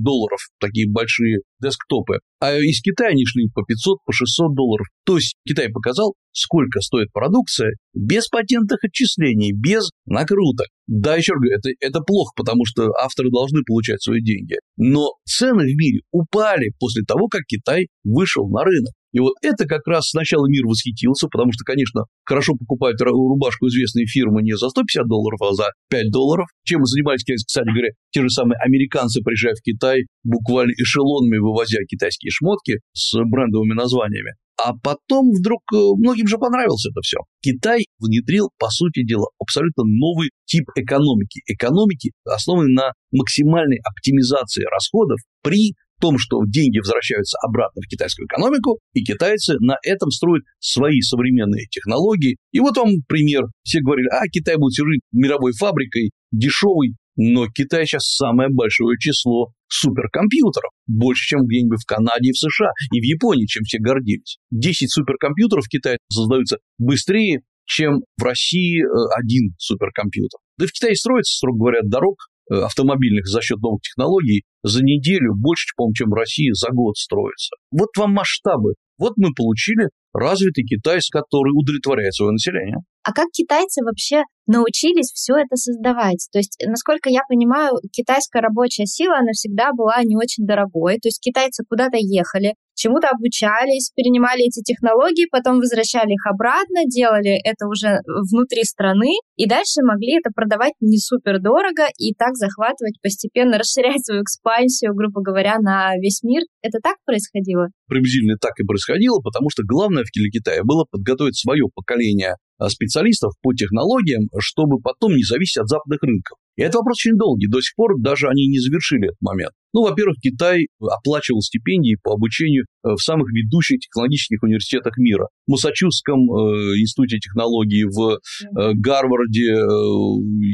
долларов, 0.00 0.38
такие 0.60 0.88
большие 0.88 1.40
десктопы. 1.60 2.20
А 2.38 2.56
из 2.56 2.80
Китая 2.80 3.10
они 3.10 3.26
шли 3.26 3.48
по 3.52 3.64
500, 3.64 3.98
по 4.06 4.12
600 4.12 4.54
долларов. 4.54 4.86
То 5.04 5.16
есть 5.16 5.34
Китай 5.44 5.70
показал, 5.70 6.14
сколько 6.30 6.80
стоит 6.82 7.10
продукция 7.12 7.72
без 7.94 8.28
патентных 8.28 8.78
отчислений, 8.84 9.50
без 9.52 9.90
накруток. 10.06 10.68
Да, 10.86 11.16
еще 11.16 11.32
раз 11.32 11.40
говорю, 11.40 11.58
это, 11.58 11.70
это 11.80 12.00
плохо, 12.06 12.30
потому 12.36 12.64
что 12.64 12.92
авторы 13.02 13.30
должны 13.30 13.62
получать 13.66 14.00
свои 14.02 14.22
деньги. 14.22 14.54
Но 14.76 15.14
цены 15.24 15.64
в 15.64 15.76
мире 15.76 16.02
упали 16.12 16.70
после 16.78 17.02
того, 17.02 17.26
как 17.26 17.42
Китай 17.48 17.88
вышел 18.04 18.48
на 18.48 18.62
рынок. 18.62 18.92
И 19.14 19.20
вот 19.20 19.34
это 19.42 19.64
как 19.64 19.86
раз 19.86 20.10
сначала 20.10 20.46
мир 20.48 20.66
восхитился, 20.66 21.28
потому 21.28 21.52
что, 21.52 21.64
конечно, 21.64 22.02
хорошо 22.24 22.54
покупать 22.54 23.00
рубашку 23.00 23.68
известной 23.68 24.06
фирмы 24.06 24.42
не 24.42 24.56
за 24.56 24.68
150 24.68 25.06
долларов, 25.06 25.40
а 25.40 25.54
за 25.54 25.70
5 25.88 26.10
долларов. 26.10 26.48
Чем 26.64 26.80
мы 26.80 26.86
занимались, 26.86 27.22
кстати 27.22 27.70
говоря, 27.70 27.90
те 28.10 28.22
же 28.22 28.28
самые 28.28 28.58
американцы, 28.58 29.22
приезжая 29.22 29.54
в 29.54 29.62
Китай, 29.62 30.06
буквально 30.24 30.72
эшелонами 30.72 31.38
вывозя 31.38 31.78
китайские 31.88 32.30
шмотки 32.32 32.80
с 32.92 33.14
брендовыми 33.14 33.74
названиями. 33.74 34.32
А 34.62 34.72
потом 34.72 35.30
вдруг 35.30 35.62
э, 35.72 35.76
многим 35.98 36.26
же 36.26 36.38
понравилось 36.38 36.86
это 36.86 37.00
все. 37.02 37.18
Китай 37.42 37.86
внедрил, 37.98 38.50
по 38.58 38.68
сути 38.70 39.04
дела, 39.04 39.26
абсолютно 39.38 39.84
новый 39.84 40.30
тип 40.44 40.64
экономики. 40.76 41.40
Экономики, 41.46 42.12
основанной 42.24 42.72
на 42.72 42.92
максимальной 43.12 43.78
оптимизации 43.84 44.64
расходов 44.70 45.18
при 45.42 45.74
том, 46.00 46.18
что 46.18 46.40
деньги 46.46 46.78
возвращаются 46.78 47.38
обратно 47.42 47.82
в 47.82 47.88
китайскую 47.88 48.26
экономику, 48.26 48.78
и 48.92 49.02
китайцы 49.02 49.56
на 49.60 49.76
этом 49.82 50.10
строят 50.10 50.44
свои 50.58 51.00
современные 51.00 51.66
технологии. 51.66 52.36
И 52.52 52.60
вот 52.60 52.76
вам 52.76 52.90
пример. 53.08 53.44
Все 53.62 53.80
говорили, 53.80 54.08
а 54.08 54.26
Китай 54.28 54.56
будет 54.56 54.74
жить 54.74 55.00
мировой 55.12 55.52
фабрикой, 55.52 56.10
дешевый, 56.32 56.94
но 57.16 57.46
Китай 57.48 57.86
сейчас 57.86 58.06
самое 58.06 58.48
большое 58.50 58.98
число 58.98 59.52
суперкомпьютеров. 59.68 60.70
Больше, 60.86 61.26
чем 61.26 61.46
где-нибудь 61.46 61.80
в 61.82 61.86
Канаде 61.86 62.30
и 62.30 62.32
в 62.32 62.38
США, 62.38 62.70
и 62.92 63.00
в 63.00 63.04
Японии, 63.04 63.46
чем 63.46 63.62
все 63.64 63.78
гордились. 63.78 64.38
10 64.50 64.90
суперкомпьютеров 64.90 65.64
в 65.64 65.68
Китае 65.68 65.98
создаются 66.10 66.58
быстрее, 66.78 67.40
чем 67.66 68.02
в 68.18 68.22
России 68.22 68.82
э, 68.82 68.86
один 69.16 69.54
суперкомпьютер. 69.58 70.38
Да 70.58 70.64
и 70.64 70.68
в 70.68 70.72
Китае 70.72 70.96
строится, 70.96 71.36
строго 71.36 71.58
говоря, 71.58 71.80
дорог 71.84 72.16
автомобильных 72.50 73.26
за 73.26 73.40
счет 73.40 73.60
новых 73.60 73.82
технологий 73.82 74.44
за 74.62 74.82
неделю 74.82 75.34
больше, 75.34 75.66
по-моему, 75.76 75.94
чем 75.94 76.10
в 76.10 76.14
России 76.14 76.50
за 76.52 76.70
год 76.70 76.96
строится. 76.96 77.56
Вот 77.70 77.90
вам 77.98 78.12
масштабы. 78.12 78.74
Вот 78.98 79.14
мы 79.16 79.32
получили 79.34 79.88
развитый 80.12 80.64
Китай, 80.64 81.00
который 81.10 81.50
удовлетворяет 81.50 82.14
свое 82.14 82.32
население. 82.32 82.78
А 83.04 83.12
как 83.12 83.28
китайцы 83.32 83.84
вообще 83.84 84.22
научились 84.46 85.12
все 85.12 85.34
это 85.36 85.56
создавать? 85.56 86.26
То 86.32 86.38
есть, 86.38 86.56
насколько 86.66 87.10
я 87.10 87.20
понимаю, 87.28 87.76
китайская 87.92 88.40
рабочая 88.40 88.86
сила, 88.86 89.18
она 89.18 89.32
всегда 89.32 89.72
была 89.76 90.02
не 90.02 90.16
очень 90.16 90.46
дорогой. 90.46 90.94
То 90.94 91.08
есть 91.08 91.20
китайцы 91.20 91.64
куда-то 91.68 91.98
ехали, 91.98 92.54
чему-то 92.74 93.08
обучались, 93.08 93.92
перенимали 93.94 94.48
эти 94.48 94.62
технологии, 94.62 95.28
потом 95.30 95.58
возвращали 95.58 96.12
их 96.12 96.24
обратно, 96.26 96.86
делали 96.86 97.36
это 97.44 97.66
уже 97.66 98.00
внутри 98.06 98.64
страны, 98.64 99.12
и 99.36 99.46
дальше 99.46 99.84
могли 99.84 100.18
это 100.18 100.30
продавать 100.34 100.72
не 100.80 100.96
супер 100.98 101.40
дорого 101.40 101.84
и 101.98 102.14
так 102.14 102.36
захватывать, 102.36 103.00
постепенно 103.02 103.58
расширять 103.60 104.04
свою 104.04 104.22
экспансию, 104.22 104.94
грубо 104.94 105.20
говоря, 105.20 105.58
на 105.58 105.92
весь 106.00 106.22
мир. 106.22 106.42
Это 106.62 106.78
так 106.82 106.96
происходило? 107.04 107.68
Приблизительно 107.86 108.36
так 108.40 108.52
и 108.58 108.64
происходило, 108.64 109.20
потому 109.20 109.50
что 109.50 109.62
главное 109.62 110.04
в 110.04 110.10
Китае 110.10 110.62
было 110.64 110.86
подготовить 110.90 111.38
свое 111.38 111.66
поколение 111.74 112.36
специалистов 112.68 113.32
по 113.42 113.52
технологиям, 113.54 114.28
чтобы 114.38 114.80
потом 114.80 115.14
не 115.14 115.24
зависеть 115.24 115.58
от 115.58 115.68
западных 115.68 116.02
рынков. 116.02 116.38
И 116.56 116.62
это 116.62 116.78
вопрос 116.78 116.98
очень 117.04 117.16
долгий. 117.16 117.48
До 117.48 117.60
сих 117.60 117.74
пор 117.74 117.94
даже 117.98 118.28
они 118.28 118.46
не 118.46 118.58
завершили 118.58 119.08
этот 119.08 119.20
момент. 119.20 119.52
Ну, 119.74 119.82
во-первых, 119.82 120.18
Китай 120.22 120.68
оплачивал 120.80 121.40
стипендии 121.40 121.96
по 122.00 122.12
обучению 122.12 122.62
э, 122.62 122.90
в 122.94 123.02
самых 123.02 123.26
ведущих 123.32 123.80
технологических 123.80 124.40
университетах 124.44 124.96
мира. 124.98 125.26
В 125.48 125.50
Массачусетском 125.50 126.20
э, 126.20 126.78
институте 126.78 127.18
технологий, 127.18 127.82
в 127.82 128.14
э, 128.14 128.72
Гарварде. 128.74 129.50
Э, 129.50 129.66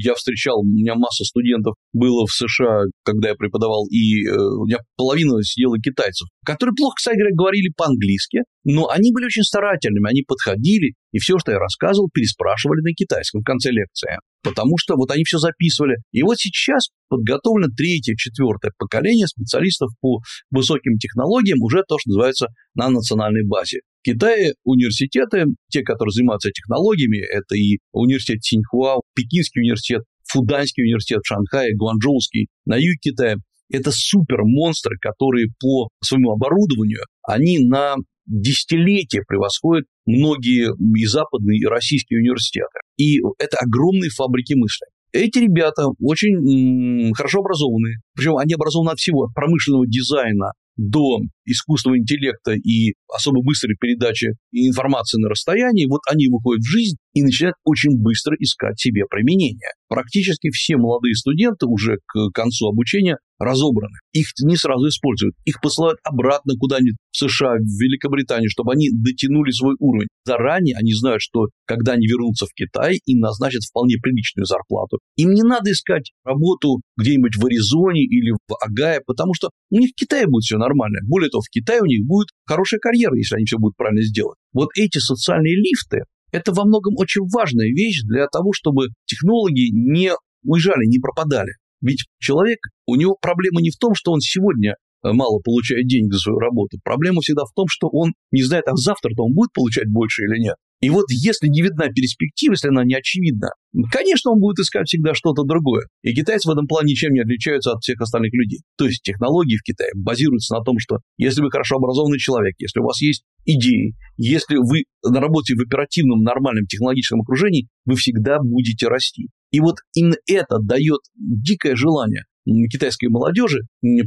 я 0.03 0.15
встречал, 0.15 0.61
у 0.61 0.65
меня 0.65 0.95
масса 0.95 1.25
студентов 1.25 1.75
было 1.93 2.25
в 2.25 2.33
США, 2.33 2.85
когда 3.05 3.29
я 3.29 3.35
преподавал, 3.35 3.87
и 3.91 4.25
э, 4.25 4.33
у 4.33 4.65
меня 4.65 4.79
половина 4.97 5.43
сидела 5.43 5.77
китайцев, 5.79 6.27
которые 6.47 6.75
плохо, 6.75 6.95
кстати 6.97 7.19
говоря, 7.19 7.35
говорили 7.37 7.71
по-английски, 7.77 8.39
но 8.65 8.89
они 8.89 9.13
были 9.13 9.27
очень 9.27 9.43
старательными, 9.43 10.09
они 10.09 10.23
подходили, 10.23 10.95
и 11.13 11.19
все, 11.19 11.39
что 11.39 11.53
я 11.53 11.59
рассказывал, 11.59 12.09
переспрашивали 12.11 12.81
на 12.81 12.95
китайском 12.95 13.43
в 13.43 13.45
конце 13.45 13.71
лекции 13.71 14.17
потому 14.42 14.79
что 14.79 14.96
вот 14.96 15.11
они 15.11 15.24
все 15.24 15.38
записывали. 15.38 15.96
И 16.12 16.22
вот 16.22 16.38
сейчас 16.38 16.88
подготовлено 17.09 17.68
третье, 17.76 18.14
четвертое 18.16 18.72
поколение 18.79 19.26
специалистов 19.26 19.90
по 20.00 20.20
высоким 20.50 20.98
технологиям, 20.98 21.61
уже 21.62 21.83
то, 21.87 21.98
что 21.98 22.11
называется 22.11 22.48
на 22.74 22.88
национальной 22.88 23.46
базе. 23.46 23.81
В 24.00 24.05
Китае 24.05 24.55
университеты, 24.64 25.44
те, 25.68 25.83
которые 25.83 26.12
занимаются 26.12 26.50
технологиями, 26.50 27.18
это 27.18 27.55
и 27.55 27.79
университет 27.92 28.42
Синьхуа, 28.42 29.00
Пекинский 29.14 29.61
университет, 29.61 30.03
Фуданский 30.33 30.85
университет 30.85 31.20
в 31.22 31.26
Шанхае, 31.26 31.76
Гуанчжоуский 31.76 32.48
на 32.64 32.76
юге 32.76 32.98
Китая. 33.00 33.37
Это 33.68 33.90
супермонстры, 33.92 34.96
которые 35.00 35.48
по 35.61 35.90
своему 36.03 36.33
оборудованию, 36.33 37.03
они 37.22 37.59
на 37.59 37.96
десятилетия 38.31 39.23
превосходят 39.27 39.87
многие 40.07 40.71
и 40.97 41.07
западные, 41.07 41.59
и 41.59 41.66
российские 41.66 42.21
университеты. 42.21 42.81
И 42.97 43.19
это 43.38 43.59
огромные 43.59 44.11
фабрики 44.11 44.55
мысли. 44.55 44.87
Эти 45.12 45.38
ребята 45.38 45.87
очень 46.01 47.09
м, 47.09 47.12
хорошо 47.12 47.40
образованные, 47.40 47.99
причем 48.14 48.37
они 48.37 48.55
образованы 48.55 48.90
от 48.90 48.99
всего, 48.99 49.25
от 49.25 49.35
промышленного 49.35 49.87
дизайна 49.87 50.53
до 50.77 51.19
искусственного 51.51 51.99
интеллекта 51.99 52.53
и 52.53 52.95
особо 53.09 53.43
быстрой 53.43 53.77
передачи 53.79 54.35
информации 54.53 55.21
на 55.21 55.29
расстоянии, 55.29 55.87
вот 55.87 56.01
они 56.11 56.29
выходят 56.29 56.63
в 56.63 56.71
жизнь 56.71 56.97
и 57.15 57.23
начинают 57.23 57.57
очень 57.65 58.01
быстро 58.01 58.37
искать 58.39 58.79
себе 58.79 59.05
применение. 59.09 59.71
Практически 59.89 60.51
все 60.51 60.77
молодые 60.77 61.15
студенты 61.15 61.67
уже 61.67 61.99
к 62.07 62.31
концу 62.33 62.69
обучения 62.69 63.17
разобраны. 63.41 63.97
Их 64.13 64.29
не 64.43 64.57
сразу 64.57 64.87
используют. 64.89 65.35
Их 65.45 65.61
посылают 65.61 65.99
обратно 66.05 66.55
куда-нибудь 66.59 66.97
в 67.11 67.17
США, 67.17 67.55
в 67.55 67.83
Великобританию, 67.83 68.51
чтобы 68.51 68.73
они 68.73 68.91
дотянули 68.93 69.51
свой 69.51 69.75
уровень. 69.81 70.09
Заранее 70.25 70.77
они 70.77 70.93
знают, 70.93 71.23
что 71.23 71.49
когда 71.65 71.93
они 71.93 72.07
вернутся 72.07 72.47
в 72.47 72.55
Китай, 72.55 73.01
им 73.07 73.21
назначат 73.21 73.63
вполне 73.63 73.97
приличную 74.01 74.45
зарплату. 74.45 74.99
Им 75.17 75.31
не 75.31 75.43
надо 75.43 75.73
искать 75.73 76.13
работу 76.23 76.83
где-нибудь 76.99 77.37
в 77.37 77.47
Аризоне 77.47 78.05
или 78.05 78.31
в 78.31 78.55
Агае, 78.63 79.01
потому 79.07 79.33
что 79.35 79.49
у 79.71 79.79
них 79.79 79.91
в 79.91 79.99
Китае 79.99 80.27
будет 80.27 80.45
все 80.45 80.59
нормально. 80.59 80.99
Более 81.09 81.31
того, 81.31 81.39
в 81.40 81.50
Китае 81.50 81.81
у 81.83 81.87
них 81.87 82.07
будет 82.07 82.29
хорошая 82.44 82.81
карьера, 82.81 83.16
если 83.16 83.37
они 83.37 83.44
все 83.44 83.59
будут 83.59 83.76
правильно 83.76 84.03
сделать. 84.03 84.38
Вот 84.53 84.70
эти 84.76 84.98
социальные 84.98 85.57
лифты, 85.57 86.05
это 86.33 86.53
во 86.53 86.64
многом 86.64 86.94
очень 86.96 87.22
важная 87.33 87.68
вещь 87.68 88.03
для 88.05 88.26
того, 88.29 88.53
чтобы 88.53 88.88
технологии 89.07 89.70
не 89.72 90.12
уезжали, 90.44 90.87
не 90.87 90.98
пропадали. 90.98 91.53
Ведь 91.81 92.05
человек, 92.18 92.59
у 92.87 92.96
него 92.96 93.16
проблема 93.20 93.61
не 93.61 93.70
в 93.70 93.76
том, 93.76 93.94
что 93.94 94.12
он 94.12 94.20
сегодня 94.20 94.74
мало 95.03 95.41
получает 95.41 95.87
денег 95.87 96.13
за 96.13 96.19
свою 96.19 96.39
работу. 96.39 96.79
Проблема 96.85 97.21
всегда 97.21 97.43
в 97.45 97.53
том, 97.55 97.67
что 97.69 97.89
он 97.89 98.13
не 98.31 98.43
знает, 98.43 98.65
а 98.69 98.77
завтра-то 98.77 99.25
он 99.25 99.35
будет 99.35 99.53
получать 99.53 99.89
больше 99.89 100.23
или 100.23 100.41
нет. 100.41 100.57
И 100.81 100.89
вот 100.89 101.07
если 101.11 101.49
не 101.49 101.61
видна 101.61 101.89
перспектива, 101.89 102.53
если 102.53 102.69
она 102.69 102.85
не 102.85 102.95
очевидна, 102.95 103.49
конечно, 103.93 104.33
он 104.33 104.41
будет 104.41 104.61
искать 104.61 104.89
всегда 104.89 105.13
что-то 105.13 105.43
другое. 105.43 105.87
И 106.03 106.15
китайцы 106.15 106.49
в 106.49 106.53
этом 106.53 106.67
плане 106.67 106.93
ничем 106.93 107.13
не 107.13 107.21
отличаются 107.21 107.73
от 107.73 107.83
всех 107.83 108.01
остальных 108.01 108.33
людей. 108.33 108.61
То 108.79 108.87
есть 108.87 109.03
технологии 109.03 109.59
в 109.59 109.63
Китае 109.63 109.91
базируются 109.95 110.55
на 110.55 110.65
том, 110.65 110.79
что 110.79 111.01
если 111.19 111.42
вы 111.42 111.51
хорошо 111.51 111.77
образованный 111.77 112.19
человек, 112.19 112.55
если 112.59 112.81
у 112.81 112.85
вас 112.85 113.01
есть 113.03 113.25
идеи, 113.44 113.94
если 114.17 114.57
вы 114.57 114.85
работе 115.05 115.55
в 115.55 115.61
оперативном, 115.61 116.23
нормальном 116.23 116.65
технологическом 116.65 117.21
окружении, 117.21 117.69
вы 117.85 117.96
всегда 117.96 118.38
будете 118.40 118.88
расти. 118.88 119.29
И 119.51 119.61
вот 119.61 119.77
именно 119.94 120.17
это 120.27 120.59
дает 120.61 121.01
дикое 121.15 121.77
желание 121.77 122.25
китайской 122.47 123.09
молодежи 123.09 123.61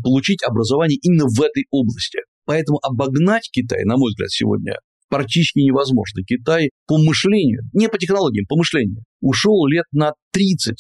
получить 0.04 0.44
образование 0.44 0.98
именно 1.02 1.26
в 1.26 1.42
этой 1.42 1.66
области. 1.72 2.20
Поэтому 2.46 2.80
обогнать 2.84 3.50
Китай, 3.52 3.84
на 3.86 3.98
мой 3.98 4.10
взгляд, 4.10 4.30
сегодня 4.32 4.76
практически 5.14 5.60
невозможно. 5.60 6.24
Китай 6.24 6.72
по 6.88 6.98
мышлению, 6.98 7.62
не 7.72 7.88
по 7.88 8.00
технологиям, 8.00 8.48
по 8.48 8.58
мышлению, 8.58 9.04
ушел 9.22 9.68
лет 9.68 9.86
на 9.92 10.14
30-40 10.36 10.74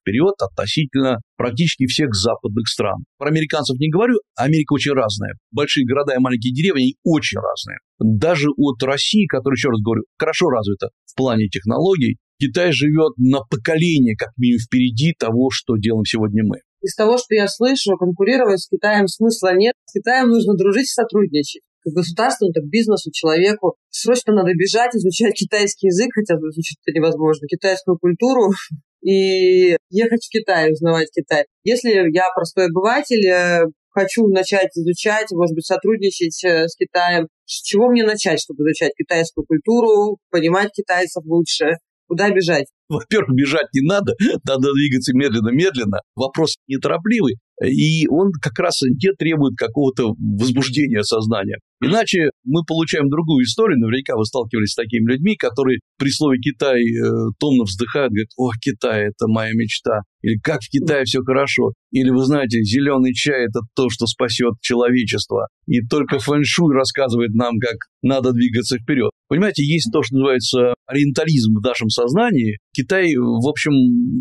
вперед 0.00 0.34
относительно 0.40 1.20
практически 1.36 1.86
всех 1.86 2.12
западных 2.12 2.66
стран. 2.66 3.04
Про 3.16 3.28
американцев 3.28 3.78
не 3.78 3.88
говорю, 3.88 4.16
Америка 4.36 4.72
очень 4.72 4.90
разная. 4.90 5.34
Большие 5.52 5.86
города 5.86 6.14
и 6.14 6.18
маленькие 6.18 6.52
деревни, 6.52 6.96
очень 7.04 7.38
разные. 7.38 7.78
Даже 8.00 8.48
от 8.56 8.82
России, 8.82 9.26
которая, 9.26 9.56
еще 9.56 9.68
раз 9.68 9.80
говорю, 9.80 10.02
хорошо 10.18 10.48
развита 10.48 10.88
в 11.04 11.14
плане 11.14 11.46
технологий, 11.46 12.16
Китай 12.40 12.72
живет 12.72 13.16
на 13.16 13.40
поколение, 13.48 14.16
как 14.16 14.30
минимум, 14.36 14.58
впереди 14.60 15.14
того, 15.16 15.50
что 15.50 15.76
делаем 15.76 16.04
сегодня 16.04 16.42
мы. 16.44 16.58
Из 16.82 16.94
того, 16.94 17.18
что 17.18 17.34
я 17.34 17.48
слышу, 17.48 17.96
конкурировать 17.96 18.60
с 18.60 18.68
Китаем 18.68 19.08
смысла 19.08 19.54
нет. 19.54 19.74
С 19.86 19.92
Китаем 19.92 20.28
нужно 20.28 20.54
дружить 20.54 20.86
и 20.86 20.94
сотрудничать 20.94 21.62
государству, 21.92 22.52
так 22.52 22.64
бизнесу, 22.64 23.10
человеку. 23.12 23.76
Срочно 23.90 24.34
надо 24.34 24.52
бежать, 24.54 24.94
изучать 24.94 25.34
китайский 25.34 25.88
язык, 25.88 26.10
хотя 26.14 26.38
звучит 26.38 26.78
это 26.84 26.96
невозможно, 26.96 27.46
китайскую 27.46 27.98
культуру, 27.98 28.50
и 29.02 29.76
ехать 29.90 30.24
в 30.24 30.30
Китай, 30.30 30.72
узнавать 30.72 31.08
Китай. 31.14 31.44
Если 31.64 31.90
я 31.90 32.24
простой 32.34 32.66
обыватель, 32.66 33.26
э, 33.26 33.64
хочу 33.90 34.26
начать 34.28 34.76
изучать, 34.76 35.30
может 35.32 35.54
быть, 35.54 35.66
сотрудничать 35.66 36.44
э, 36.44 36.68
с 36.68 36.74
Китаем, 36.76 37.28
с 37.44 37.62
чего 37.62 37.88
мне 37.88 38.04
начать, 38.04 38.40
чтобы 38.40 38.64
изучать 38.64 38.92
китайскую 38.96 39.46
культуру, 39.46 40.18
понимать 40.30 40.72
китайцев 40.72 41.24
лучше? 41.24 41.76
Куда 42.08 42.30
бежать? 42.30 42.66
Во-первых, 42.88 43.34
бежать 43.34 43.66
не 43.74 43.86
надо, 43.86 44.12
надо 44.44 44.72
двигаться 44.72 45.12
медленно-медленно. 45.14 46.00
Вопрос 46.14 46.56
неторопливый, 46.68 47.36
и 47.64 48.06
он 48.08 48.32
как 48.40 48.58
раз 48.58 48.82
не 48.82 49.12
требует 49.14 49.56
какого-то 49.56 50.14
возбуждения 50.18 51.02
сознания. 51.02 51.58
Иначе 51.82 52.30
мы 52.44 52.62
получаем 52.66 53.08
другую 53.08 53.44
историю. 53.44 53.78
Наверняка 53.78 54.16
вы 54.16 54.24
сталкивались 54.24 54.72
с 54.72 54.74
такими 54.74 55.12
людьми, 55.12 55.36
которые 55.36 55.80
при 55.98 56.10
слове 56.10 56.38
«Китай» 56.40 56.80
э, 56.80 57.10
томно 57.38 57.64
вздыхают, 57.64 58.12
говорят, 58.12 58.30
«О, 58.36 58.50
Китай– 58.60 59.04
это 59.08 59.28
моя 59.28 59.52
мечта». 59.52 60.00
Или 60.22 60.38
«Как 60.38 60.60
в 60.62 60.70
Китае 60.70 61.04
все 61.04 61.20
хорошо». 61.22 61.72
Или, 61.90 62.10
вы 62.10 62.24
знаете, 62.24 62.62
зеленый 62.62 63.14
чай– 63.14 63.44
это 63.48 63.60
то, 63.74 63.88
что 63.90 64.06
спасет 64.06 64.54
человечество. 64.60 65.48
И 65.66 65.80
только 65.80 66.18
фэншуй 66.18 66.74
рассказывает 66.74 67.34
нам, 67.34 67.58
как 67.58 67.76
надо 68.02 68.32
двигаться 68.32 68.78
вперед. 68.78 69.10
Понимаете, 69.28 69.64
есть 69.64 69.90
то, 69.92 70.02
что 70.02 70.16
называется 70.16 70.74
ориентализм 70.86 71.54
в 71.54 71.62
нашем 71.62 71.88
сознании. 71.88 72.58
Китай, 72.72 73.14
в 73.16 73.48
общем, 73.48 73.72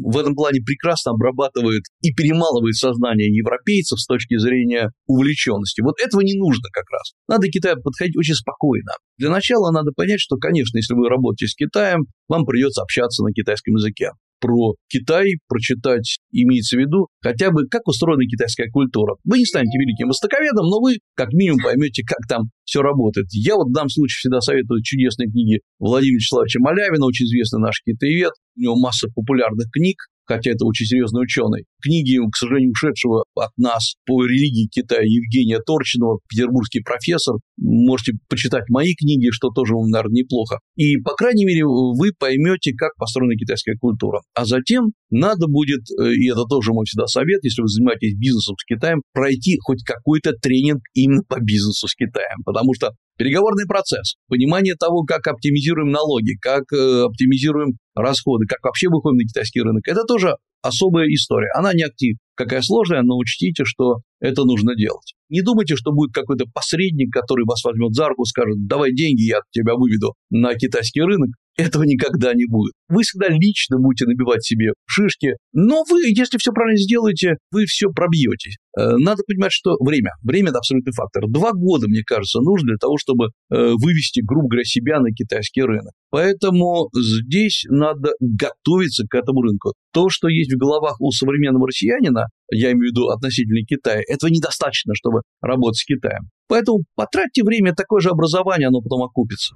в 0.04 0.18
этом 0.18 0.34
плане 0.34 0.62
прекрасно 0.62 1.12
обрабатывает 1.12 1.84
и 2.02 2.12
перемалывает 2.14 2.76
сознание 2.76 3.28
европейцев 3.28 4.00
с 4.00 4.06
точки 4.08 4.38
зрения 4.38 4.92
увлеченности. 5.06 5.82
Вот 5.82 5.96
этого 6.04 6.22
не 6.22 6.34
нужно 6.34 6.70
как 6.72 6.86
раз. 6.90 7.14
Надо 7.28 7.45
к 7.48 7.52
Китаю 7.52 7.82
подходить 7.82 8.18
очень 8.18 8.36
спокойно. 8.36 8.92
Для 9.18 9.30
начала 9.30 9.72
надо 9.72 9.92
понять, 9.92 10.20
что, 10.20 10.38
конечно, 10.38 10.78
если 10.78 10.94
вы 10.94 11.10
работаете 11.10 11.48
с 11.48 11.56
Китаем, 11.56 12.06
вам 12.28 12.46
придется 12.46 12.82
общаться 12.82 13.24
на 13.24 13.32
китайском 13.32 13.76
языке 13.76 14.10
про 14.40 14.76
Китай 14.90 15.38
прочитать 15.48 16.20
имеется 16.32 16.78
в 16.78 16.80
виду 16.80 17.08
хотя 17.22 17.52
бы, 17.52 17.68
как 17.68 17.88
устроена 17.88 18.26
китайская 18.26 18.70
культура. 18.70 19.16
Вы 19.24 19.40
не 19.40 19.46
станете 19.46 19.78
великим 19.78 20.08
востоковедом, 20.08 20.68
но 20.68 20.80
вы 20.80 21.00
как 21.16 21.32
минимум 21.34 21.60
поймете, 21.64 22.04
как 22.06 22.20
там 22.28 22.50
все 22.64 22.82
работает. 22.82 23.28
Я 23.32 23.56
вот 23.56 23.70
в 23.70 23.74
данном 23.74 23.90
случае 23.90 24.18
всегда 24.18 24.42
советую 24.42 24.82
чудесные 24.84 25.30
книги 25.30 25.62
Владимира 25.80 26.18
Вячеславовича 26.18 26.60
Малявина, 26.60 27.06
очень 27.06 27.26
известный 27.26 27.60
наш 27.60 27.82
китаевед. 27.84 28.34
У 28.58 28.62
него 28.62 28.76
масса 28.76 29.08
популярных 29.14 29.68
книг, 29.72 29.98
хотя 30.26 30.52
это 30.52 30.66
очень 30.66 30.86
серьезный 30.86 31.24
ученый. 31.24 31.66
Книги, 31.82 32.18
к 32.18 32.36
сожалению, 32.36 32.72
ушедшего 32.72 33.26
от 33.36 33.52
нас 33.58 33.96
по 34.06 34.26
религии 34.26 34.68
Китая 34.68 35.02
Евгения 35.04 35.60
Торчинова, 35.60 36.20
петербургский 36.28 36.82
профессор. 36.82 37.36
Можете 37.58 38.14
почитать 38.30 38.70
мои 38.70 38.94
книги, 38.96 39.30
что 39.32 39.50
тоже, 39.50 39.74
наверное, 39.76 40.24
неплохо. 40.24 40.60
И, 40.76 40.98
по 40.98 41.14
крайней 41.14 41.46
мере, 41.46 41.66
вы 41.66 42.12
поймете, 42.18 42.74
как 42.74 42.96
построена 42.98 43.36
китайская 43.36 43.76
культура. 43.76 44.22
А 44.34 44.46
затем 44.46 44.92
надо 45.10 45.48
будет, 45.48 45.82
э, 46.00 46.14
и 46.14 46.30
это 46.30 46.44
тоже 46.44 46.74
мой 46.74 46.86
всегда 46.86 47.08
совет, 47.08 47.44
если 47.44 47.62
вы 47.62 47.68
занимаетесь 47.68 48.18
бизнесом 48.18 48.56
с 48.58 48.66
Китаем, 48.66 49.02
пройти 49.14 49.58
хоть 49.62 49.84
какой-то 49.84 50.34
тренинг 50.34 50.82
именно 50.94 51.24
по 51.28 51.40
бизнесу 51.40 51.88
с 51.88 51.96
Китаем. 51.96 52.42
Потому 52.44 52.74
что 52.74 52.92
Переговорный 53.18 53.66
процесс, 53.66 54.16
понимание 54.28 54.76
того, 54.76 55.04
как 55.04 55.28
оптимизируем 55.28 55.90
налоги, 55.90 56.36
как 56.42 56.64
э, 56.74 57.04
оптимизируем 57.04 57.78
расходы, 57.96 58.46
как 58.46 58.60
вообще 58.64 58.90
выходим 58.90 59.18
на 59.18 59.24
китайский 59.24 59.62
рынок, 59.62 59.88
это 59.88 60.04
тоже 60.04 60.36
особая 60.62 61.08
история. 61.08 61.50
Она 61.56 61.74
не 61.74 61.84
актив. 61.84 62.18
Какая 62.36 62.62
сложная, 62.62 63.02
но 63.04 63.18
учтите, 63.18 63.64
что 63.66 64.00
это 64.20 64.44
нужно 64.44 64.76
делать. 64.76 65.14
Не 65.30 65.42
думайте, 65.42 65.76
что 65.76 65.92
будет 65.92 66.14
какой-то 66.14 66.46
посредник, 66.54 67.14
который 67.14 67.46
вас 67.46 67.64
возьмет 67.64 67.94
за 67.94 68.10
руку, 68.10 68.26
скажет, 68.26 68.68
давай 68.68 68.94
деньги, 68.94 69.22
я 69.22 69.40
тебя 69.52 69.76
выведу 69.76 70.16
на 70.30 70.54
китайский 70.56 71.02
рынок. 71.02 71.30
Этого 71.58 71.84
никогда 71.84 72.34
не 72.34 72.46
будет. 72.48 72.74
Вы 72.90 73.04
всегда 73.04 73.30
лично 73.30 73.78
будете 73.80 74.06
набивать 74.06 74.44
себе 74.44 74.74
шишки, 74.86 75.36
но 75.54 75.84
вы, 75.90 76.10
если 76.10 76.38
все 76.38 76.52
правильно 76.52 76.78
сделаете, 76.78 77.38
вы 77.52 77.66
все 77.66 77.88
пробьете. 77.90 78.52
Э, 78.78 78.98
надо 78.98 79.24
понимать, 79.26 79.52
что 79.52 79.76
время. 79.80 80.12
Время– 80.24 80.50
это 80.50 80.60
абсолютный 80.60 80.94
фактор. 80.94 81.24
Два 81.28 81.52
года, 81.54 81.88
мне 81.88 82.02
кажется, 82.06 82.40
нужно 82.42 82.68
для 82.70 82.78
того, 82.78 82.98
чтобы 82.98 83.28
э, 83.28 83.30
вывести, 83.50 84.22
грубо 84.22 84.50
говоря, 84.50 84.64
себя 84.66 85.00
на 85.00 85.12
китайский 85.12 85.62
рынок. 85.62 85.94
Поэтому 86.10 86.90
здесь 86.94 87.66
надо 87.70 88.12
готовиться 88.20 89.06
к 89.10 89.16
этому 89.16 89.42
рынку. 89.42 89.74
То, 89.94 90.10
что 90.10 90.28
есть 90.28 90.54
в 90.54 90.58
головах 90.58 90.96
у 91.00 91.12
современного 91.12 91.68
россиянина, 91.68 92.26
я 92.52 92.72
имею 92.72 92.92
в 92.92 92.92
виду 92.92 93.08
относительно 93.10 93.66
Китая, 93.66 94.02
этого 94.08 94.30
недостаточно, 94.30 94.94
чтобы 94.96 95.22
работать 95.42 95.78
с 95.78 95.86
Китаем. 95.86 96.30
Поэтому 96.48 96.84
потратьте 96.96 97.44
время, 97.44 97.74
такое 97.74 98.02
же 98.02 98.10
образование, 98.10 98.68
оно 98.68 98.82
потом 98.82 99.04
окупится. 99.04 99.56